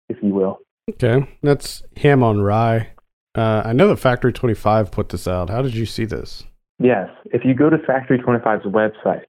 if 0.10 0.18
you 0.22 0.34
will. 0.34 0.60
Okay, 0.89 1.28
that's 1.41 1.84
ham 1.97 2.22
on 2.24 2.41
rye. 2.41 2.91
Uh, 3.34 3.64
I 3.66 3.74
know 3.74 3.88
that 3.89 3.97
Factory 3.97 4.32
25 4.32 4.91
put 4.91 5.10
this 5.10 5.28
out. 5.28 5.49
How 5.49 5.62
did 5.62 5.76
you 5.76 5.86
see 5.86 6.06
this? 6.06 6.43
Yes, 6.80 7.10
if 7.26 7.43
you 7.43 7.53
go 7.53 7.70
to 7.70 7.78
Factory 7.80 8.20
25's 8.20 8.66
website, 8.66 9.24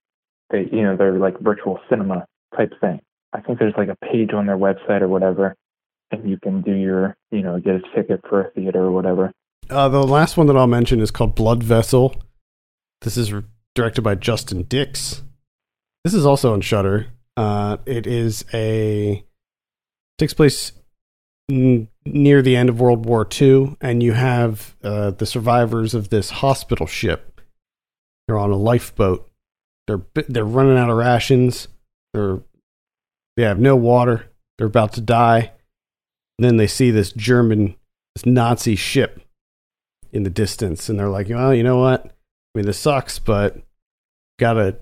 they 0.51 0.69
you 0.71 0.83
know 0.83 0.97
they're 0.97 1.19
like 1.19 1.39
virtual 1.41 1.79
cinema 1.89 2.27
type 2.57 2.73
thing. 2.81 3.01
I 3.33 3.41
think 3.41 3.59
there's 3.59 3.75
like 3.77 3.89
a 3.89 3.97
page 4.07 4.33
on 4.33 4.47
their 4.47 4.57
website 4.57 5.01
or 5.01 5.09
whatever, 5.09 5.55
and 6.11 6.29
you 6.29 6.39
can 6.43 6.63
do 6.63 6.73
your 6.73 7.17
you 7.31 7.43
know 7.43 7.59
get 7.61 7.77
a 7.77 7.81
ticket 7.95 8.21
for 8.29 8.43
a 8.43 8.51
theater 8.51 8.81
or 8.81 8.93
whatever. 8.93 9.33
Uh, 9.69 9.89
the 9.89 10.03
last 10.03 10.37
one 10.37 10.47
that 10.47 10.57
I'll 10.57 10.67
mention 10.67 11.01
is 11.01 11.11
called 11.11 11.35
Blood 11.35 11.63
Vessel. 11.63 12.15
This 13.01 13.17
is 13.17 13.33
directed 13.77 14.03
by 14.03 14.17
Justin 14.17 14.63
Dix. 14.65 15.23
This 16.03 16.15
is 16.15 16.27
also 16.27 16.53
on 16.53 16.61
Shudder. 16.61 17.07
Uh, 17.37 17.77
it 17.87 18.07
is 18.07 18.45
a 18.53 19.25
takes 20.19 20.35
place 20.35 20.73
n- 21.51 21.89
near 22.05 22.43
the 22.43 22.57
end 22.57 22.69
of 22.69 22.81
World 22.81 23.07
War 23.07 23.29
II, 23.41 23.77
and 23.81 24.03
you 24.03 24.13
have 24.13 24.75
uh, 24.83 25.11
the 25.11 25.27
survivors 25.27 25.95
of 25.95 26.09
this 26.09 26.31
hospital 26.31 26.87
ship. 26.87 27.41
They're 28.27 28.39
on 28.39 28.51
a 28.51 28.57
lifeboat. 28.57 29.31
They're 29.87 30.03
they're 30.29 30.45
running 30.45 30.79
out 30.79 30.91
of 30.91 30.97
rations. 30.97 31.69
They're 32.15 32.41
they 33.37 33.43
have 33.43 33.61
no 33.61 33.77
water. 33.77 34.33
They're 34.57 34.67
about 34.67 34.95
to 34.95 35.01
die. 35.03 35.53
And 36.39 36.45
then 36.45 36.57
they 36.57 36.67
see 36.67 36.91
this 36.91 37.13
German, 37.13 37.77
this 38.15 38.27
Nazi 38.27 38.77
ship 38.77 39.21
in 40.13 40.23
the 40.23 40.31
distance, 40.31 40.89
and 40.89 40.99
they're 40.99 41.09
like, 41.09 41.29
"Well, 41.29 41.55
you 41.55 41.63
know 41.63 41.79
what? 41.79 42.16
I 42.57 42.61
mean, 42.61 42.67
this 42.67 42.79
sucks, 42.79 43.19
but 43.19 43.59
gotta 44.39 44.79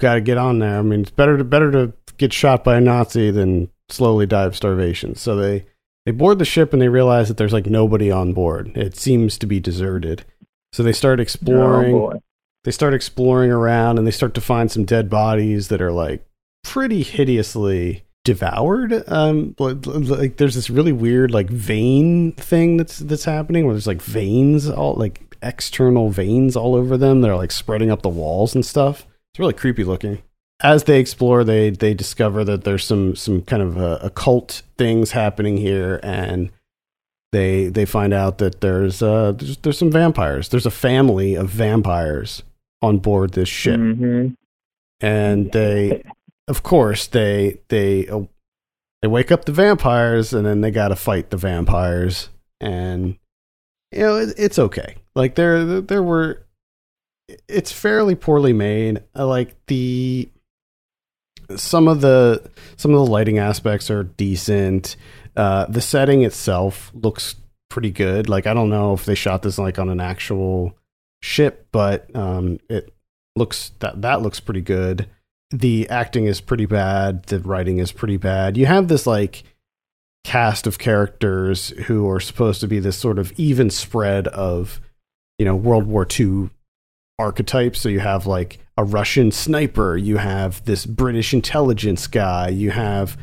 got 0.00 0.14
to 0.14 0.20
get 0.22 0.38
on 0.38 0.58
there. 0.58 0.78
I 0.78 0.82
mean, 0.82 1.02
it's 1.02 1.10
better 1.10 1.36
to 1.36 1.44
better 1.44 1.70
to 1.70 1.92
get 2.16 2.32
shot 2.32 2.64
by 2.64 2.78
a 2.78 2.80
Nazi 2.80 3.30
than 3.30 3.70
slowly 3.90 4.24
die 4.24 4.44
of 4.44 4.56
starvation. 4.56 5.14
So 5.14 5.36
they 5.36 5.66
they 6.06 6.12
board 6.12 6.38
the 6.38 6.46
ship 6.46 6.72
and 6.72 6.80
they 6.80 6.88
realize 6.88 7.28
that 7.28 7.36
there's 7.36 7.52
like 7.52 7.66
nobody 7.66 8.10
on 8.10 8.32
board. 8.32 8.74
It 8.74 8.96
seems 8.96 9.36
to 9.36 9.46
be 9.46 9.60
deserted. 9.60 10.24
So 10.72 10.82
they 10.82 10.94
start 10.94 11.20
exploring. 11.20 11.94
Oh 11.94 12.18
they 12.64 12.70
start 12.70 12.94
exploring 12.94 13.50
around 13.50 13.98
and 13.98 14.06
they 14.06 14.12
start 14.12 14.32
to 14.34 14.40
find 14.40 14.70
some 14.70 14.84
dead 14.84 15.10
bodies 15.10 15.68
that 15.68 15.82
are 15.82 15.92
like 15.92 16.24
pretty 16.64 17.02
hideously 17.02 18.04
devoured. 18.24 19.04
Um, 19.08 19.54
like, 19.58 19.84
like 19.84 20.36
there's 20.38 20.54
this 20.54 20.70
really 20.70 20.92
weird 20.92 21.32
like 21.32 21.50
vein 21.50 22.32
thing 22.32 22.78
that's 22.78 22.98
that's 22.98 23.24
happening 23.24 23.66
where 23.66 23.74
there's 23.74 23.86
like 23.86 24.00
veins 24.00 24.70
all 24.70 24.94
like 24.94 25.31
external 25.42 26.10
veins 26.10 26.56
all 26.56 26.74
over 26.74 26.96
them. 26.96 27.20
They're 27.20 27.36
like 27.36 27.52
spreading 27.52 27.90
up 27.90 28.02
the 28.02 28.08
walls 28.08 28.54
and 28.54 28.64
stuff. 28.64 29.06
It's 29.32 29.38
really 29.40 29.52
creepy 29.54 29.84
looking. 29.84 30.22
As 30.62 30.84
they 30.84 31.00
explore, 31.00 31.42
they 31.44 31.70
they 31.70 31.92
discover 31.94 32.44
that 32.44 32.64
there's 32.64 32.84
some 32.84 33.16
some 33.16 33.42
kind 33.42 33.62
of 33.62 33.76
uh, 33.78 33.98
occult 34.02 34.62
things 34.78 35.10
happening 35.10 35.56
here, 35.56 35.98
and 36.02 36.50
they 37.32 37.66
they 37.66 37.84
find 37.84 38.12
out 38.14 38.38
that 38.38 38.60
there's 38.60 39.02
uh 39.02 39.32
there's, 39.32 39.56
there's 39.58 39.78
some 39.78 39.90
vampires. 39.90 40.48
There's 40.50 40.66
a 40.66 40.70
family 40.70 41.34
of 41.34 41.48
vampires 41.48 42.42
on 42.80 42.98
board 42.98 43.32
this 43.32 43.48
ship, 43.48 43.80
Mhm. 43.80 44.36
and 45.00 45.50
they 45.52 46.02
of 46.48 46.62
course 46.62 47.06
they 47.08 47.58
they 47.68 48.06
uh, 48.08 48.22
they 49.00 49.08
wake 49.08 49.32
up 49.32 49.44
the 49.46 49.52
vampires 49.52 50.32
and 50.32 50.46
then 50.46 50.60
they 50.60 50.70
got 50.70 50.88
to 50.88 50.96
fight 50.96 51.30
the 51.30 51.36
vampires 51.36 52.28
and 52.60 53.16
you 53.90 54.00
know 54.00 54.16
it, 54.16 54.34
it's 54.36 54.58
okay 54.58 54.96
like 55.14 55.34
there 55.34 55.80
there 55.80 56.02
were 56.02 56.46
it's 57.48 57.72
fairly 57.72 58.14
poorly 58.14 58.52
made. 58.52 59.02
Like 59.14 59.54
the 59.66 60.30
some 61.56 61.88
of 61.88 62.00
the 62.00 62.50
some 62.76 62.92
of 62.92 63.04
the 63.04 63.10
lighting 63.10 63.38
aspects 63.38 63.90
are 63.90 64.04
decent. 64.04 64.96
Uh 65.36 65.66
the 65.66 65.80
setting 65.80 66.22
itself 66.22 66.90
looks 66.94 67.36
pretty 67.70 67.90
good. 67.90 68.28
Like 68.28 68.46
i 68.46 68.54
don't 68.54 68.70
know 68.70 68.92
if 68.92 69.04
they 69.04 69.14
shot 69.14 69.42
this 69.42 69.58
like 69.58 69.78
on 69.78 69.88
an 69.88 70.00
actual 70.00 70.76
ship 71.22 71.68
but 71.70 72.14
um 72.16 72.58
it 72.68 72.92
looks 73.36 73.72
that 73.80 74.02
that 74.02 74.22
looks 74.22 74.40
pretty 74.40 74.60
good. 74.60 75.08
The 75.50 75.88
acting 75.90 76.24
is 76.24 76.40
pretty 76.40 76.66
bad. 76.66 77.24
The 77.24 77.40
writing 77.40 77.78
is 77.78 77.92
pretty 77.92 78.16
bad. 78.16 78.56
You 78.56 78.66
have 78.66 78.88
this 78.88 79.06
like 79.06 79.44
cast 80.24 80.66
of 80.66 80.78
characters 80.78 81.70
who 81.86 82.08
are 82.08 82.20
supposed 82.20 82.60
to 82.60 82.68
be 82.68 82.78
this 82.78 82.96
sort 82.96 83.18
of 83.18 83.32
even 83.38 83.68
spread 83.70 84.28
of 84.28 84.80
you 85.38 85.44
know 85.44 85.54
world 85.54 85.86
war 85.86 86.06
ii 86.18 86.48
archetypes 87.18 87.80
so 87.80 87.88
you 87.88 88.00
have 88.00 88.26
like 88.26 88.58
a 88.76 88.84
russian 88.84 89.30
sniper 89.30 89.96
you 89.96 90.16
have 90.16 90.64
this 90.64 90.86
british 90.86 91.32
intelligence 91.34 92.06
guy 92.06 92.48
you 92.48 92.70
have 92.70 93.16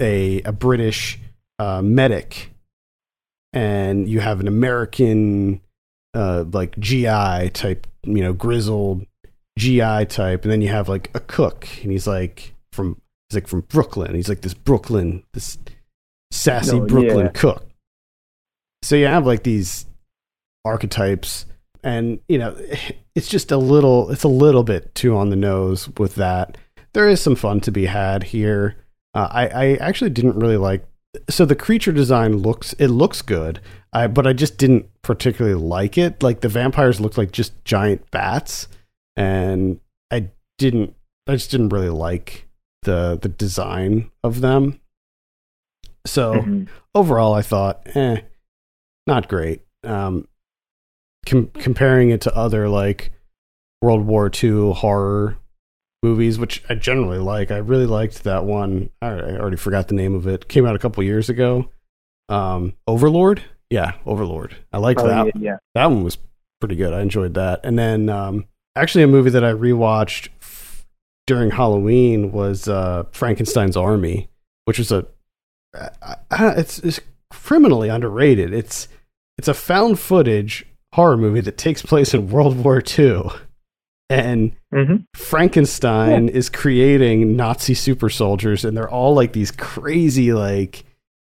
a 0.00 0.42
a 0.42 0.52
british 0.52 1.18
uh, 1.58 1.80
medic 1.82 2.50
and 3.52 4.08
you 4.08 4.20
have 4.20 4.40
an 4.40 4.48
american 4.48 5.60
uh, 6.14 6.44
like 6.52 6.78
gi 6.78 7.04
type 7.50 7.86
you 8.02 8.22
know 8.22 8.32
grizzled 8.32 9.06
GI 9.60 10.06
type, 10.06 10.42
and 10.44 10.50
then 10.50 10.62
you 10.62 10.68
have 10.68 10.88
like 10.88 11.10
a 11.14 11.20
cook, 11.20 11.68
and 11.82 11.92
he's 11.92 12.06
like 12.06 12.54
from 12.72 13.00
he's 13.28 13.36
like 13.36 13.46
from 13.46 13.60
Brooklyn. 13.62 14.14
He's 14.14 14.28
like 14.28 14.40
this 14.40 14.54
Brooklyn, 14.54 15.22
this 15.34 15.58
sassy 16.30 16.78
Oh, 16.78 16.86
Brooklyn 16.86 17.26
yeah. 17.26 17.32
cook. 17.32 17.66
So 18.82 18.96
you 18.96 19.06
have 19.06 19.26
like 19.26 19.42
these 19.42 19.86
archetypes, 20.64 21.46
and 21.82 22.20
you 22.28 22.38
know 22.38 22.56
it's 23.14 23.28
just 23.28 23.50
a 23.50 23.56
little, 23.56 24.10
it's 24.10 24.22
a 24.24 24.28
little 24.28 24.62
bit 24.64 24.94
too 24.94 25.16
on 25.16 25.30
the 25.30 25.36
nose 25.36 25.88
with 25.98 26.14
that. 26.16 26.56
There 26.92 27.08
is 27.08 27.20
some 27.20 27.36
fun 27.36 27.60
to 27.60 27.70
be 27.72 27.86
had 27.86 28.24
here. 28.24 28.76
Uh, 29.14 29.28
I, 29.30 29.46
I 29.48 29.74
actually 29.76 30.10
didn't 30.10 30.38
really 30.38 30.56
like. 30.56 30.86
So 31.28 31.44
the 31.44 31.56
creature 31.56 31.90
design 31.92 32.36
looks 32.38 32.72
it 32.74 32.88
looks 32.88 33.20
good, 33.22 33.60
I, 33.92 34.06
but 34.06 34.26
I 34.26 34.32
just 34.32 34.58
didn't 34.58 34.86
particularly 35.02 35.56
like 35.60 35.98
it. 35.98 36.22
Like 36.22 36.40
the 36.40 36.48
vampires 36.48 37.00
looked 37.00 37.18
like 37.18 37.32
just 37.32 37.52
giant 37.64 38.08
bats 38.12 38.68
and 39.16 39.80
I 40.12 40.28
didn't 40.58 40.94
I 41.26 41.32
just 41.32 41.50
didn't 41.50 41.70
really 41.70 41.88
like 41.88 42.46
the 42.82 43.18
the 43.20 43.28
design 43.28 44.10
of 44.22 44.40
them. 44.40 44.80
So 46.06 46.34
Mhm. 46.42 46.68
overall 46.94 47.34
I 47.34 47.42
thought, 47.42 47.82
eh, 47.94 48.20
not 49.06 49.28
great. 49.28 49.62
Um 49.84 50.28
com- 51.26 51.50
comparing 51.54 52.10
it 52.10 52.20
to 52.22 52.34
other 52.36 52.68
like 52.68 53.12
World 53.82 54.06
War 54.06 54.30
II 54.42 54.72
horror 54.72 55.36
movies, 56.02 56.38
which 56.38 56.62
I 56.68 56.74
generally 56.74 57.18
like. 57.18 57.50
I 57.50 57.58
really 57.58 57.86
liked 57.86 58.24
that 58.24 58.44
one. 58.44 58.90
I 59.02 59.08
already 59.10 59.56
forgot 59.56 59.88
the 59.88 59.94
name 59.94 60.14
of 60.14 60.26
it. 60.26 60.48
Came 60.48 60.66
out 60.66 60.76
a 60.76 60.78
couple 60.78 61.02
years 61.02 61.28
ago. 61.28 61.70
Um 62.28 62.74
Overlord? 62.86 63.42
Yeah, 63.70 63.92
Overlord. 64.06 64.56
I 64.72 64.78
liked 64.78 65.00
Oh, 65.00 65.06
that 65.08 65.26
yeah, 65.26 65.32
yeah. 65.40 65.56
that 65.74 65.86
one 65.86 66.02
was 66.04 66.18
pretty 66.60 66.76
good. 66.76 66.92
I 66.92 67.00
enjoyed 67.02 67.34
that. 67.34 67.60
And 67.64 67.78
then 67.78 68.08
um, 68.08 68.46
actually 68.76 69.04
a 69.04 69.08
movie 69.08 69.30
that 69.30 69.44
I 69.44 69.52
rewatched 69.52 70.28
f- 70.42 70.86
during 71.26 71.52
Halloween 71.52 72.32
was 72.32 72.66
uh, 72.68 73.04
Frankenstein's 73.12 73.76
Army, 73.76 74.28
which 74.64 74.78
was 74.78 74.90
a 74.92 75.06
I, 75.74 76.16
I, 76.30 76.48
it's, 76.56 76.80
it's 76.80 77.00
criminally 77.30 77.88
underrated. 77.88 78.52
It's 78.52 78.88
it's 79.38 79.46
a 79.48 79.54
found 79.54 79.98
footage 80.00 80.66
horror 80.92 81.16
movie 81.16 81.40
that 81.40 81.56
takes 81.58 81.82
place 81.82 82.14
in 82.14 82.28
World 82.30 82.62
War 82.64 82.82
II. 82.98 83.22
And 84.08 84.52
Mhm. 84.74 85.04
Frankenstein 85.14 86.28
is 86.28 86.48
creating 86.48 87.36
Nazi 87.36 87.74
super 87.74 88.08
soldiers, 88.08 88.64
and 88.64 88.76
they're 88.76 88.90
all 88.90 89.14
like 89.14 89.32
these 89.32 89.52
crazy, 89.52 90.32
like 90.32 90.84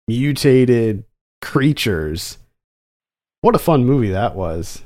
mutated 0.08 1.04
creatures. 1.42 2.38
What 3.42 3.56
a 3.56 3.60
fun 3.60 3.86
movie 3.86 4.10
that 4.10 4.36
was! 4.36 4.84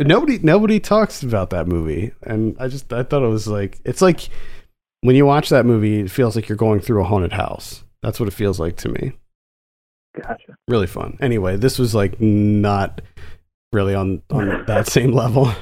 Nobody, 0.00 0.38
nobody 0.42 0.80
talks 0.80 1.22
about 1.22 1.50
that 1.50 1.68
movie, 1.68 2.12
and 2.22 2.56
I 2.58 2.66
just 2.68 2.92
I 2.92 3.02
thought 3.04 3.22
it 3.22 3.28
was 3.28 3.46
like 3.46 3.78
it's 3.84 4.02
like 4.02 4.28
when 5.02 5.14
you 5.16 5.26
watch 5.26 5.48
that 5.50 5.66
movie, 5.66 6.00
it 6.00 6.10
feels 6.10 6.34
like 6.34 6.48
you're 6.48 6.56
going 6.56 6.80
through 6.80 7.02
a 7.02 7.04
haunted 7.06 7.32
house. 7.32 7.84
That's 8.02 8.18
what 8.18 8.28
it 8.28 8.34
feels 8.34 8.58
like 8.58 8.76
to 8.78 8.88
me. 8.88 9.12
Gotcha. 10.20 10.56
Really 10.68 10.86
fun. 10.86 11.18
Anyway, 11.20 11.56
this 11.56 11.78
was 11.78 11.94
like 11.94 12.20
not 12.20 13.00
really 13.72 13.94
on 13.94 14.22
on 14.30 14.64
that 14.66 14.86
same 14.86 15.12
level. 15.12 15.52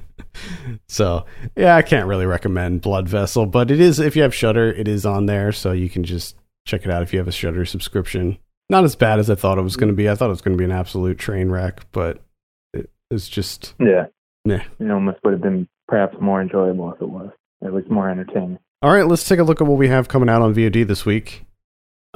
so 0.88 1.26
yeah, 1.56 1.76
I 1.76 1.82
can't 1.82 2.06
really 2.06 2.26
recommend 2.26 2.82
Blood 2.82 3.08
Vessel, 3.08 3.46
but 3.46 3.70
it 3.70 3.80
is 3.80 3.98
if 3.98 4.16
you 4.16 4.22
have 4.22 4.34
Shudder, 4.34 4.72
it 4.72 4.88
is 4.88 5.06
on 5.06 5.26
there, 5.26 5.52
so 5.52 5.72
you 5.72 5.88
can 5.88 6.04
just 6.04 6.36
check 6.66 6.84
it 6.84 6.90
out 6.90 7.02
if 7.02 7.12
you 7.12 7.18
have 7.18 7.28
a 7.28 7.32
Shudder 7.32 7.64
subscription. 7.64 8.38
Not 8.68 8.84
as 8.84 8.96
bad 8.96 9.18
as 9.18 9.30
I 9.30 9.36
thought 9.36 9.58
it 9.58 9.62
was 9.62 9.76
going 9.76 9.90
to 9.90 9.96
be. 9.96 10.08
I 10.08 10.14
thought 10.14 10.26
it 10.26 10.30
was 10.30 10.42
going 10.42 10.56
to 10.56 10.60
be 10.60 10.64
an 10.64 10.72
absolute 10.72 11.18
train 11.18 11.50
wreck, 11.50 11.82
but 11.92 12.22
it 12.74 12.90
was 13.10 13.28
just 13.28 13.74
Yeah. 13.78 14.06
Yeah. 14.44 14.64
It 14.78 14.90
almost 14.90 15.18
would 15.24 15.32
have 15.32 15.42
been 15.42 15.68
perhaps 15.88 16.16
more 16.20 16.40
enjoyable 16.40 16.92
if 16.92 17.00
it 17.00 17.08
was. 17.08 17.30
At 17.64 17.72
least 17.72 17.90
more 17.90 18.10
entertaining. 18.10 18.58
All 18.82 18.92
right, 18.92 19.06
let's 19.06 19.26
take 19.26 19.38
a 19.38 19.42
look 19.42 19.60
at 19.60 19.66
what 19.66 19.78
we 19.78 19.88
have 19.88 20.08
coming 20.08 20.28
out 20.28 20.42
on 20.42 20.54
VOD 20.54 20.86
this 20.86 21.06
week. 21.06 21.45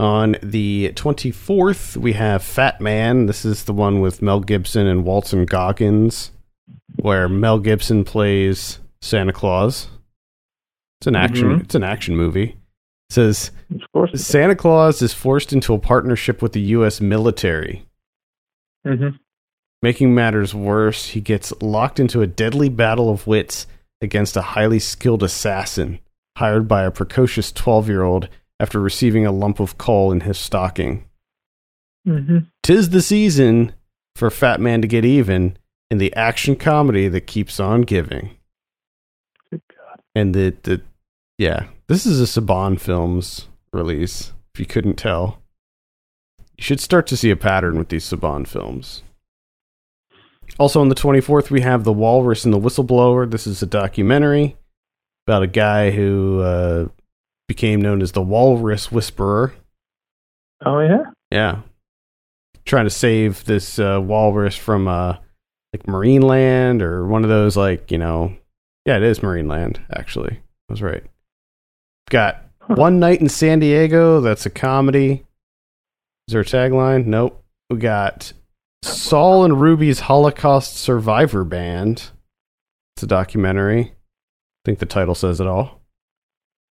On 0.00 0.34
the 0.42 0.92
24th, 0.94 1.94
we 1.98 2.14
have 2.14 2.42
Fat 2.42 2.80
Man. 2.80 3.26
This 3.26 3.44
is 3.44 3.64
the 3.64 3.74
one 3.74 4.00
with 4.00 4.22
Mel 4.22 4.40
Gibson 4.40 4.86
and 4.86 5.04
Walton 5.04 5.44
Goggins, 5.44 6.32
where 6.96 7.28
Mel 7.28 7.58
Gibson 7.58 8.04
plays 8.04 8.78
Santa 9.02 9.34
Claus. 9.34 9.88
It's 11.00 11.06
an 11.06 11.16
action. 11.16 11.48
Mhm. 11.48 11.64
It's 11.64 11.74
an 11.74 11.84
action 11.84 12.16
movie. 12.16 12.56
It 13.10 13.12
says 13.12 13.50
Of 13.74 13.82
course. 13.92 14.24
Santa 14.24 14.56
Claus 14.56 15.02
is 15.02 15.12
forced 15.12 15.52
into 15.52 15.74
a 15.74 15.78
partnership 15.78 16.40
with 16.40 16.54
the 16.54 16.62
U.S. 16.78 17.02
military. 17.02 17.84
Mm-hmm. 18.86 19.16
Making 19.82 20.14
matters 20.14 20.54
worse, 20.54 21.08
he 21.08 21.20
gets 21.20 21.52
locked 21.60 22.00
into 22.00 22.22
a 22.22 22.26
deadly 22.26 22.70
battle 22.70 23.10
of 23.10 23.26
wits 23.26 23.66
against 24.00 24.34
a 24.34 24.42
highly 24.56 24.78
skilled 24.78 25.22
assassin 25.22 25.98
hired 26.38 26.66
by 26.66 26.84
a 26.84 26.90
precocious 26.90 27.52
12 27.52 27.86
year 27.90 28.02
old 28.02 28.30
after 28.60 28.78
receiving 28.78 29.24
a 29.24 29.32
lump 29.32 29.58
of 29.58 29.78
coal 29.78 30.12
in 30.12 30.20
his 30.20 30.38
stocking. 30.38 31.04
Mm-hmm. 32.06 32.40
Tis 32.62 32.90
the 32.90 33.00
season 33.00 33.72
for 34.14 34.30
Fat 34.30 34.60
Man 34.60 34.82
to 34.82 34.88
get 34.88 35.04
even 35.04 35.56
in 35.90 35.98
the 35.98 36.14
action 36.14 36.54
comedy 36.54 37.08
that 37.08 37.22
keeps 37.22 37.58
on 37.58 37.82
giving. 37.82 38.36
Good 39.50 39.62
God. 39.68 40.02
And 40.14 40.34
the, 40.34 40.54
the 40.62 40.82
yeah, 41.38 41.68
this 41.88 42.04
is 42.04 42.20
a 42.20 42.40
Saban 42.40 42.78
Films 42.78 43.48
release, 43.72 44.32
if 44.54 44.60
you 44.60 44.66
couldn't 44.66 44.96
tell. 44.96 45.42
You 46.58 46.62
should 46.62 46.80
start 46.80 47.06
to 47.06 47.16
see 47.16 47.30
a 47.30 47.36
pattern 47.36 47.78
with 47.78 47.88
these 47.88 48.04
Saban 48.04 48.46
films. 48.46 49.02
Also 50.58 50.82
on 50.82 50.90
the 50.90 50.94
24th, 50.94 51.48
we 51.48 51.62
have 51.62 51.84
The 51.84 51.92
Walrus 51.92 52.44
and 52.44 52.52
the 52.52 52.60
Whistleblower. 52.60 53.30
This 53.30 53.46
is 53.46 53.62
a 53.62 53.66
documentary 53.66 54.56
about 55.26 55.42
a 55.42 55.46
guy 55.46 55.90
who 55.90 56.40
uh, 56.40 56.88
became 57.50 57.82
known 57.82 58.00
as 58.00 58.12
the 58.12 58.22
Walrus 58.22 58.92
Whisperer. 58.92 59.52
Oh 60.64 60.78
yeah. 60.78 61.02
Yeah. 61.32 61.62
Trying 62.64 62.84
to 62.84 62.90
save 62.90 63.44
this 63.44 63.80
uh, 63.80 64.00
walrus 64.00 64.54
from 64.54 64.86
uh, 64.86 65.16
like 65.72 65.88
Marine 65.88 66.22
Land 66.22 66.80
or 66.80 67.04
one 67.08 67.24
of 67.24 67.28
those, 67.28 67.56
like, 67.56 67.90
you 67.90 67.98
know. 67.98 68.32
Yeah, 68.86 68.98
it 68.98 69.02
is 69.02 69.20
Marine 69.20 69.48
Land, 69.48 69.80
actually. 69.92 70.34
I 70.68 70.72
was 70.72 70.80
right. 70.80 71.02
Got 72.08 72.40
Huh. 72.70 72.76
One 72.76 73.00
Night 73.00 73.20
in 73.20 73.28
San 73.28 73.58
Diego. 73.58 74.20
That's 74.20 74.46
a 74.46 74.50
comedy. 74.50 75.24
Is 76.28 76.32
there 76.32 76.42
a 76.42 76.44
tagline? 76.44 77.06
Nope. 77.06 77.42
We 77.68 77.78
got 77.78 78.32
Saul 78.84 79.44
and 79.44 79.60
Ruby's 79.60 80.00
Holocaust 80.00 80.76
Survivor 80.76 81.42
Band. 81.42 82.10
It's 82.94 83.02
a 83.02 83.08
documentary. 83.08 83.80
I 83.86 84.62
think 84.64 84.78
the 84.78 84.86
title 84.86 85.16
says 85.16 85.40
it 85.40 85.48
all. 85.48 85.79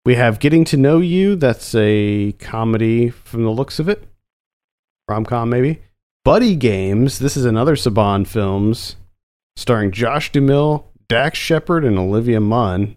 We 0.06 0.16
have 0.16 0.40
Getting 0.40 0.64
to 0.66 0.78
Know 0.78 1.00
You. 1.00 1.36
That's 1.36 1.76
a 1.76 2.32
comedy 2.40 3.10
from 3.10 3.44
the 3.44 3.50
looks 3.50 3.80
of 3.80 3.90
it. 3.90 4.08
Rom 5.10 5.26
com, 5.26 5.50
maybe. 5.50 5.82
Buddy 6.24 6.56
Games. 6.56 7.20
This 7.20 7.36
is 7.36 7.46
another 7.46 7.76
Saban 7.76 8.26
Films 8.26 8.96
starring 9.58 9.92
Josh 9.92 10.32
Duhamel, 10.32 10.90
Dax 11.10 11.38
Shepard, 11.38 11.84
and 11.84 12.00
Olivia 12.00 12.40
Munn. 12.40 12.96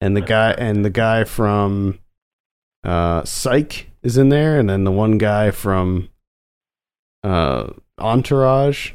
And 0.00 0.16
the 0.16 0.20
guy 0.20 0.50
and 0.52 0.84
the 0.84 0.90
guy 0.90 1.22
from 1.22 2.00
uh, 2.82 3.22
Psych 3.24 3.88
is 4.02 4.18
in 4.18 4.28
there, 4.28 4.58
and 4.58 4.68
then 4.68 4.82
the 4.82 4.90
one 4.90 5.18
guy 5.18 5.52
from 5.52 6.08
uh, 7.22 7.68
Entourage. 7.98 8.90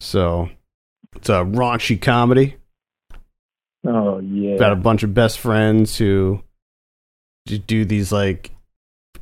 So 0.00 0.50
it's 1.14 1.30
a 1.30 1.44
raunchy 1.44 2.00
comedy 2.00 2.56
Oh 3.86 4.18
yeah. 4.20 4.54
about 4.54 4.72
a 4.72 4.76
bunch 4.76 5.02
of 5.02 5.14
best 5.14 5.38
friends 5.38 5.98
who 5.98 6.42
do 7.46 7.84
these 7.84 8.10
like 8.12 8.50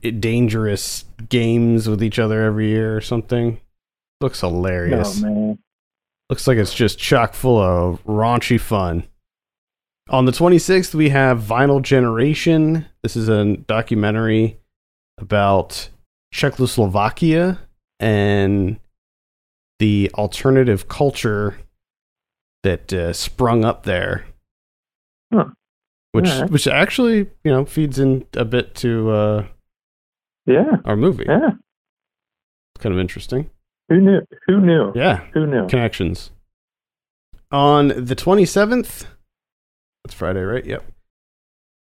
dangerous 0.01 1.05
games 1.29 1.89
with 1.89 2.03
each 2.03 2.19
other 2.19 2.43
every 2.43 2.69
year 2.69 2.97
or 2.97 3.01
something. 3.01 3.61
Looks 4.21 4.41
hilarious. 4.41 5.23
Oh 5.23 5.27
man. 5.27 5.59
Looks 6.31 6.47
like 6.47 6.59
it's 6.59 6.75
just 6.75 6.99
chock 6.99 7.35
full 7.35 7.59
of 7.59 8.03
raunchy 8.05 8.61
fun. 8.61 9.05
On 10.11 10.25
the 10.27 10.33
26th, 10.33 10.95
we 10.95 11.11
have 11.11 11.41
Vinyl 11.41 11.83
Generation. 11.83 12.87
This 13.03 13.17
is 13.17 13.29
a 13.29 13.57
documentary 13.57 14.59
about 15.19 15.89
Czechoslovakia 16.33 17.61
and 18.01 18.79
the 19.79 20.11
alternative 20.15 20.89
culture 20.89 21.59
that 22.63 22.93
uh, 22.93 23.13
sprung 23.13 23.65
up 23.65 23.85
there. 23.85 24.27
Huh. 25.35 25.47
Which, 26.13 26.31
which 26.49 26.67
actually, 26.69 27.17
you 27.43 27.51
know, 27.53 27.65
feeds 27.65 27.99
in 27.99 28.25
a 28.35 28.45
bit 28.45 28.75
to 28.77 29.11
uh, 29.11 29.47
Yeah. 30.47 30.77
our 30.85 30.97
movie. 30.97 31.25
Yeah. 31.29 31.51
It's 32.75 32.83
kind 32.83 32.95
of 32.95 33.01
interesting. 33.01 33.51
Who 33.89 34.01
knew? 34.01 34.21
Who 34.47 34.61
knew? 34.61 34.93
Yeah. 34.95 35.25
Who 35.35 35.47
knew? 35.47 35.67
connections. 35.67 36.31
On 37.51 37.89
the 37.89 38.17
27th, 38.17 39.07
that's 40.05 40.15
Friday, 40.15 40.43
right? 40.43 40.65
Yep. 40.65 40.85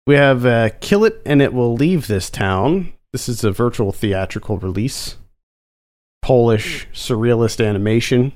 We 0.08 0.16
have 0.16 0.46
uh, 0.46 0.70
Kill 0.82 1.06
It 1.06 1.22
and 1.26 1.42
It 1.42 1.54
Will 1.54 1.74
Leave 1.74 2.08
This 2.08 2.30
Town. 2.30 2.94
This 3.14 3.30
is 3.30 3.44
a 3.44 3.52
virtual 3.52 3.92
theatrical 3.92 4.58
release. 4.58 5.18
Polish 6.22 6.88
surrealist 6.94 7.66
animation. 7.66 8.34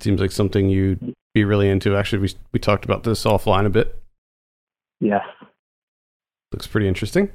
Seems 0.00 0.20
like 0.20 0.32
something 0.32 0.68
you'd 0.68 1.14
be 1.36 1.44
really 1.44 1.68
into. 1.68 1.94
Actually, 1.94 2.20
we, 2.20 2.34
we 2.52 2.58
talked 2.58 2.86
about 2.86 3.04
this 3.04 3.24
offline 3.24 3.66
a 3.66 3.70
bit. 3.70 4.02
Yes. 5.00 5.22
Looks 6.50 6.66
pretty 6.66 6.88
interesting. 6.88 7.30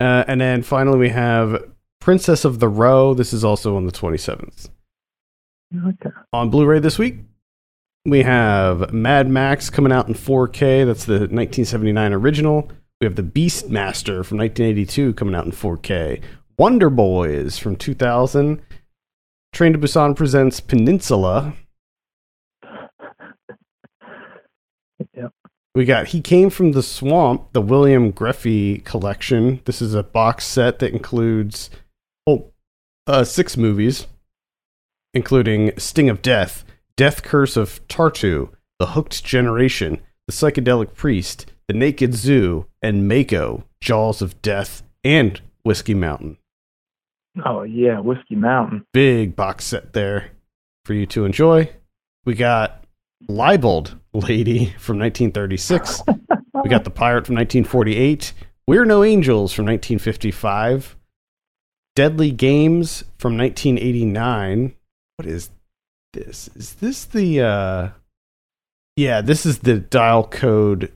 Uh, 0.00 0.24
and 0.26 0.40
then 0.40 0.64
finally, 0.64 0.98
we 0.98 1.10
have 1.10 1.70
Princess 2.00 2.44
of 2.44 2.58
the 2.58 2.68
Row. 2.68 3.14
This 3.14 3.32
is 3.32 3.44
also 3.44 3.76
on 3.76 3.86
the 3.86 3.92
27th. 3.92 4.70
Okay. 5.86 6.10
on 6.32 6.50
Blu-ray 6.50 6.80
this 6.80 6.98
week. 6.98 7.18
We 8.04 8.22
have 8.22 8.92
Mad 8.92 9.28
Max 9.28 9.70
coming 9.70 9.92
out 9.92 10.08
in 10.08 10.14
4K. 10.14 10.84
That's 10.84 11.04
the 11.04 11.14
1979 11.14 12.12
original. 12.12 12.68
We 13.00 13.04
have 13.04 13.14
The 13.14 13.22
Beastmaster 13.22 14.24
from 14.24 14.38
1982 14.38 15.14
coming 15.14 15.36
out 15.36 15.46
in 15.46 15.52
4K. 15.52 16.20
Wonder 16.58 16.90
Boys 16.90 17.56
from 17.58 17.76
2000. 17.76 18.60
Train 19.52 19.72
to 19.72 19.78
Busan 19.78 20.16
presents 20.16 20.58
Peninsula. 20.58 21.54
Yep. 25.16 25.32
We 25.74 25.84
got 25.84 26.08
He 26.08 26.20
Came 26.20 26.50
from 26.50 26.70
the 26.70 26.84
Swamp, 26.84 27.52
the 27.52 27.60
William 27.60 28.12
Grefé 28.12 28.84
collection. 28.84 29.60
This 29.64 29.82
is 29.82 29.92
a 29.92 30.04
box 30.04 30.44
set 30.44 30.78
that 30.78 30.92
includes 30.92 31.68
oh, 32.28 32.52
uh, 33.08 33.24
six 33.24 33.56
movies, 33.56 34.06
including 35.14 35.72
Sting 35.76 36.08
of 36.08 36.22
Death, 36.22 36.64
Death 36.96 37.24
Curse 37.24 37.56
of 37.56 37.86
Tartu, 37.88 38.50
The 38.78 38.86
Hooked 38.86 39.24
Generation, 39.24 40.00
The 40.28 40.32
Psychedelic 40.32 40.94
Priest, 40.94 41.46
The 41.66 41.74
Naked 41.74 42.14
Zoo, 42.14 42.66
and 42.80 43.08
Mako, 43.08 43.64
Jaws 43.80 44.22
of 44.22 44.40
Death, 44.42 44.84
and 45.02 45.40
Whiskey 45.64 45.94
Mountain. 45.94 46.38
Oh 47.44 47.64
yeah, 47.64 47.98
Whiskey 47.98 48.36
Mountain. 48.36 48.86
Big 48.92 49.34
box 49.34 49.64
set 49.64 49.92
there 49.92 50.30
for 50.84 50.94
you 50.94 51.04
to 51.06 51.24
enjoy. 51.24 51.68
We 52.24 52.34
got 52.34 52.83
Libeled 53.28 53.98
Lady 54.12 54.74
from 54.78 54.98
1936. 54.98 56.02
we 56.62 56.70
got 56.70 56.84
The 56.84 56.90
Pirate 56.90 57.26
from 57.26 57.36
1948. 57.36 58.32
We're 58.66 58.84
No 58.84 59.04
Angels 59.04 59.52
from 59.52 59.66
1955. 59.66 60.96
Deadly 61.94 62.30
Games 62.30 63.04
from 63.18 63.36
1989. 63.36 64.74
What 65.16 65.26
is 65.26 65.50
this? 66.12 66.50
Is 66.54 66.74
this 66.74 67.04
the 67.04 67.40
uh 67.40 67.88
Yeah, 68.96 69.20
this 69.20 69.46
is 69.46 69.60
the 69.60 69.78
dial 69.78 70.24
code 70.26 70.92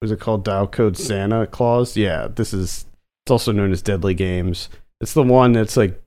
was 0.00 0.10
it 0.10 0.18
called 0.18 0.44
dial 0.44 0.66
code 0.66 0.96
Santa 0.96 1.46
Claus? 1.46 1.96
Yeah, 1.96 2.26
this 2.28 2.52
is 2.52 2.86
it's 3.24 3.30
also 3.30 3.52
known 3.52 3.70
as 3.70 3.82
Deadly 3.82 4.14
Games. 4.14 4.68
It's 5.00 5.14
the 5.14 5.22
one 5.22 5.52
that's 5.52 5.76
like 5.76 6.02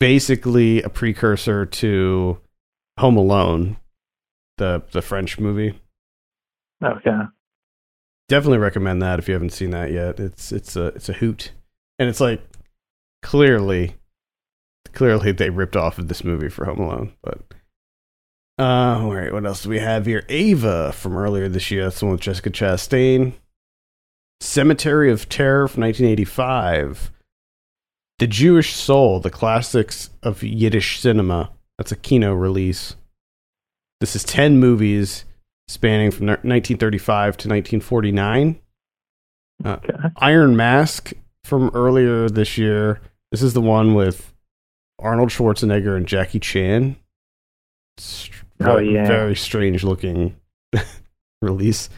basically 0.00 0.82
a 0.82 0.88
precursor 0.88 1.66
to 1.66 2.38
Home 2.98 3.18
Alone, 3.18 3.76
the 4.58 4.82
the 4.92 5.02
French 5.02 5.38
movie. 5.38 5.80
Okay. 6.82 7.20
Definitely 8.28 8.58
recommend 8.58 9.00
that 9.02 9.18
if 9.18 9.28
you 9.28 9.34
haven't 9.34 9.52
seen 9.52 9.70
that 9.70 9.92
yet. 9.92 10.18
It's 10.18 10.52
it's 10.52 10.76
a 10.76 10.86
it's 10.88 11.08
a 11.08 11.14
hoot, 11.14 11.52
and 11.98 12.08
it's 12.08 12.20
like 12.20 12.42
clearly, 13.22 13.96
clearly 14.92 15.32
they 15.32 15.50
ripped 15.50 15.76
off 15.76 15.98
of 15.98 16.08
this 16.08 16.24
movie 16.24 16.48
for 16.48 16.64
Home 16.64 16.80
Alone. 16.80 17.12
But 17.22 17.40
uh, 18.58 19.00
all 19.02 19.14
right, 19.14 19.32
what 19.32 19.46
else 19.46 19.62
do 19.62 19.68
we 19.68 19.78
have 19.78 20.06
here? 20.06 20.24
Ava 20.28 20.92
from 20.92 21.16
earlier 21.16 21.48
this 21.48 21.70
year. 21.70 21.84
That's 21.84 22.00
the 22.00 22.06
one 22.06 22.12
with 22.12 22.22
Jessica 22.22 22.50
Chastain. 22.50 23.34
Cemetery 24.40 25.10
of 25.10 25.28
Terror 25.28 25.68
from 25.68 25.82
1985. 25.82 27.12
The 28.18 28.26
Jewish 28.26 28.72
Soul, 28.74 29.20
the 29.20 29.30
classics 29.30 30.10
of 30.22 30.42
Yiddish 30.42 31.00
cinema. 31.00 31.50
That's 31.76 31.92
a 31.92 31.96
Kino 31.96 32.32
release. 32.32 32.96
This 34.00 34.14
is 34.16 34.24
10 34.24 34.58
movies 34.58 35.24
spanning 35.68 36.10
from 36.10 36.26
1935 36.26 37.36
to 37.38 37.48
1949. 37.48 38.60
Okay. 39.64 39.94
Iron 40.18 40.56
Mask 40.56 41.12
from 41.44 41.70
earlier 41.74 42.28
this 42.28 42.58
year. 42.58 43.00
This 43.30 43.42
is 43.42 43.54
the 43.54 43.60
one 43.62 43.94
with 43.94 44.32
Arnold 44.98 45.30
Schwarzenegger 45.30 45.96
and 45.96 46.06
Jackie 46.06 46.40
Chan. 46.40 46.96
It's 47.96 48.28
Oh, 48.60 48.64
very- 48.76 48.94
yeah. 48.94 49.06
Very 49.06 49.36
strange 49.36 49.84
looking 49.84 50.36
release. 51.42 51.88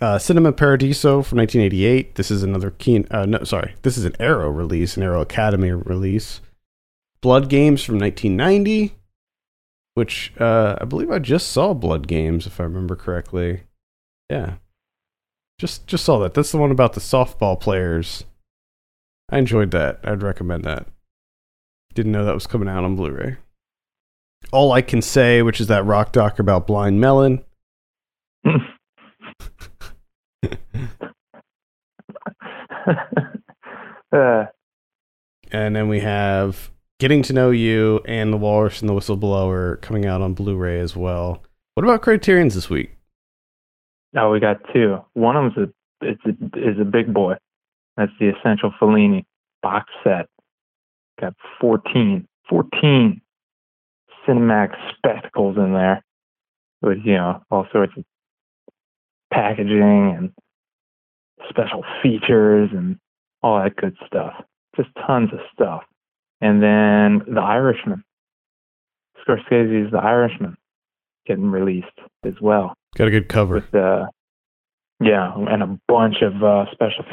Uh, 0.00 0.18
Cinema 0.18 0.52
Paradiso 0.52 1.22
from 1.22 1.38
1988. 1.38 2.14
This 2.14 2.30
is 2.30 2.42
another 2.42 2.70
keen. 2.72 3.06
Uh, 3.10 3.26
no, 3.26 3.44
sorry. 3.44 3.74
This 3.82 3.96
is 3.96 4.04
an 4.04 4.16
Arrow 4.18 4.50
release, 4.50 4.96
an 4.96 5.02
Arrow 5.02 5.20
Academy 5.20 5.70
release. 5.70 6.40
Blood 7.20 7.48
Games 7.48 7.82
from 7.82 7.98
1990, 7.98 8.94
which 9.94 10.32
uh, 10.38 10.76
I 10.80 10.84
believe 10.84 11.10
I 11.10 11.18
just 11.18 11.48
saw 11.48 11.74
Blood 11.74 12.06
Games, 12.06 12.46
if 12.46 12.60
I 12.60 12.64
remember 12.64 12.96
correctly. 12.96 13.62
Yeah, 14.30 14.54
just 15.58 15.86
just 15.86 16.04
saw 16.04 16.18
that. 16.20 16.34
That's 16.34 16.52
the 16.52 16.58
one 16.58 16.70
about 16.70 16.92
the 16.94 17.00
softball 17.00 17.58
players. 17.58 18.24
I 19.30 19.38
enjoyed 19.38 19.70
that. 19.70 20.00
I'd 20.04 20.22
recommend 20.22 20.64
that. 20.64 20.86
Didn't 21.94 22.12
know 22.12 22.24
that 22.24 22.34
was 22.34 22.46
coming 22.46 22.68
out 22.68 22.84
on 22.84 22.96
Blu-ray. 22.96 23.36
All 24.52 24.72
I 24.72 24.82
can 24.82 25.00
say, 25.00 25.40
which 25.42 25.60
is 25.60 25.68
that 25.68 25.86
rock 25.86 26.12
doc 26.12 26.38
about 26.38 26.66
Blind 26.66 27.00
Melon. 27.00 27.42
uh, 34.12 34.44
And 35.50 35.74
then 35.76 35.88
we 35.88 36.00
have 36.00 36.70
Getting 37.00 37.22
to 37.24 37.32
Know 37.32 37.50
You 37.50 38.00
and 38.06 38.32
The 38.32 38.36
Walrus 38.36 38.80
and 38.80 38.88
the 38.88 38.94
Whistleblower 38.94 39.80
coming 39.80 40.06
out 40.06 40.22
on 40.22 40.32
Blu 40.32 40.56
ray 40.56 40.78
as 40.78 40.94
well. 40.94 41.42
What 41.74 41.82
about 41.82 42.02
Criterion's 42.02 42.54
this 42.54 42.70
week? 42.70 42.96
oh, 44.16 44.30
we 44.30 44.38
got 44.38 44.60
two. 44.72 44.98
One 45.14 45.36
of 45.36 45.54
them's 45.54 45.70
a 46.02 46.06
it's 46.06 46.22
a, 46.24 46.30
is 46.56 46.78
a 46.80 46.84
big 46.84 47.12
boy. 47.12 47.34
That's 47.96 48.12
the 48.20 48.28
Essential 48.28 48.72
Fellini 48.80 49.24
box 49.60 49.90
set. 50.04 50.28
Got 51.20 51.34
14, 51.60 52.28
14 52.48 53.20
Cinemax 54.26 54.74
spectacles 54.96 55.56
in 55.56 55.72
there 55.72 56.04
with 56.80 56.98
you 57.04 57.14
know 57.14 57.42
all 57.50 57.66
sorts 57.72 57.92
of 57.96 58.04
packaging 59.32 60.14
and 60.16 60.32
special 61.48 61.84
features 62.04 62.70
and 62.72 62.98
all 63.42 63.60
that 63.60 63.74
good 63.74 63.96
stuff. 64.06 64.34
Just 64.76 64.90
tons 65.04 65.30
of 65.32 65.40
stuff. 65.52 65.82
And 66.40 66.62
then 66.62 67.22
The 67.34 67.40
Irishman. 67.40 68.02
Scorsese's 69.26 69.90
The 69.90 69.98
Irishman 69.98 70.56
getting 71.26 71.50
released 71.50 71.86
as 72.24 72.34
well 72.40 72.74
Got 72.96 73.08
a 73.08 73.10
good 73.10 73.28
cover. 73.28 73.54
with 73.56 73.74
uh 73.74 74.06
Yeah, 75.00 75.32
and 75.36 75.62
a 75.62 75.78
bunch 75.88 76.16
of 76.22 76.42
uh, 76.42 76.66
special. 76.72 77.04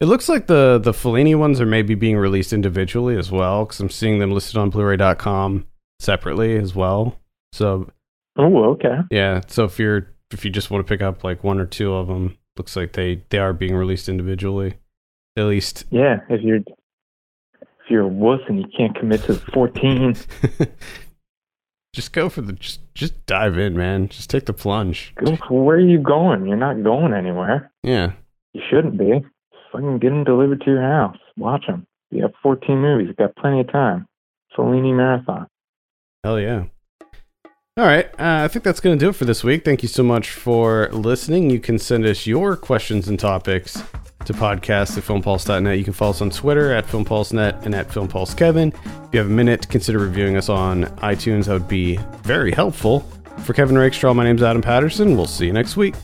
It 0.00 0.06
looks 0.06 0.28
like 0.28 0.46
the 0.46 0.78
the 0.82 0.92
Fellini 0.92 1.36
ones 1.38 1.60
are 1.60 1.66
maybe 1.66 1.94
being 1.94 2.16
released 2.16 2.52
individually 2.52 3.16
as 3.16 3.30
well 3.30 3.64
because 3.64 3.80
I'm 3.80 3.90
seeing 3.90 4.18
them 4.18 4.30
listed 4.32 4.56
on 4.56 4.70
Blu-ray.com 4.70 5.66
separately 6.00 6.56
as 6.56 6.74
well. 6.74 7.18
So 7.52 7.90
Oh, 8.36 8.64
okay. 8.72 8.98
yeah, 9.10 9.40
so 9.48 9.64
if 9.64 9.78
you're 9.78 10.08
if 10.32 10.44
you 10.44 10.50
just 10.50 10.70
want 10.70 10.86
to 10.86 10.88
pick 10.90 11.02
up 11.02 11.24
like 11.24 11.42
one 11.42 11.58
or 11.60 11.66
two 11.66 11.92
of 11.94 12.06
them, 12.08 12.36
looks 12.56 12.76
like 12.76 12.92
they 12.92 13.22
they 13.30 13.38
are 13.38 13.52
being 13.52 13.74
released 13.74 14.08
individually. 14.08 14.74
At 15.36 15.44
least 15.44 15.84
Yeah, 15.90 16.20
if 16.28 16.42
you're 16.42 16.60
you're 17.90 18.02
a 18.02 18.08
wuss 18.08 18.40
and 18.48 18.58
you 18.58 18.66
can't 18.76 18.96
commit 18.96 19.22
to 19.24 19.34
14, 19.34 20.16
just 21.94 22.12
go 22.12 22.28
for 22.28 22.40
the 22.40 22.52
just 22.52 22.80
just 22.94 23.26
dive 23.26 23.58
in, 23.58 23.76
man. 23.76 24.08
Just 24.08 24.30
take 24.30 24.46
the 24.46 24.52
plunge. 24.52 25.14
where 25.48 25.76
are 25.76 25.80
you 25.80 25.98
going? 25.98 26.46
You're 26.46 26.56
not 26.56 26.82
going 26.82 27.12
anywhere. 27.12 27.70
Yeah. 27.82 28.12
You 28.52 28.62
shouldn't 28.70 28.98
be. 28.98 29.24
Fucking 29.72 29.98
get 29.98 30.10
them 30.10 30.24
delivered 30.24 30.60
to 30.62 30.70
your 30.70 30.82
house. 30.82 31.18
Watch 31.36 31.66
them. 31.66 31.86
You 32.10 32.22
have 32.22 32.32
14 32.42 32.78
movies. 32.78 33.08
You've 33.08 33.16
got 33.16 33.36
plenty 33.36 33.60
of 33.60 33.70
time. 33.70 34.06
Fellini 34.56 34.96
marathon. 34.96 35.46
Hell 36.24 36.40
yeah. 36.40 36.64
All 37.76 37.84
right. 37.84 38.06
Uh, 38.18 38.44
I 38.44 38.48
think 38.48 38.64
that's 38.64 38.80
going 38.80 38.98
to 38.98 39.04
do 39.04 39.10
it 39.10 39.14
for 39.14 39.24
this 39.24 39.44
week. 39.44 39.64
Thank 39.64 39.82
you 39.82 39.88
so 39.88 40.02
much 40.02 40.30
for 40.30 40.88
listening. 40.90 41.50
You 41.50 41.60
can 41.60 41.78
send 41.78 42.04
us 42.06 42.26
your 42.26 42.56
questions 42.56 43.06
and 43.06 43.20
topics 43.20 43.82
to 44.28 44.34
podcast 44.34 44.96
at 44.98 45.04
filmpulse.net. 45.04 45.78
You 45.78 45.84
can 45.84 45.94
follow 45.94 46.10
us 46.10 46.20
on 46.20 46.28
Twitter 46.28 46.72
at 46.72 46.86
filmpulsenet 46.86 47.64
and 47.64 47.74
at 47.74 47.88
filmpulsekevin. 47.88 48.74
If 48.74 49.14
you 49.14 49.20
have 49.20 49.26
a 49.26 49.32
minute, 49.32 49.68
consider 49.68 49.98
reviewing 49.98 50.36
us 50.36 50.50
on 50.50 50.84
iTunes. 50.98 51.46
That 51.46 51.54
would 51.54 51.68
be 51.68 51.96
very 52.22 52.52
helpful. 52.52 53.00
For 53.44 53.54
Kevin 53.54 53.78
Rakestraw, 53.78 54.12
my 54.12 54.24
name's 54.24 54.42
Adam 54.42 54.60
Patterson. 54.60 55.16
We'll 55.16 55.26
see 55.26 55.46
you 55.46 55.52
next 55.52 55.76
week. 55.76 55.94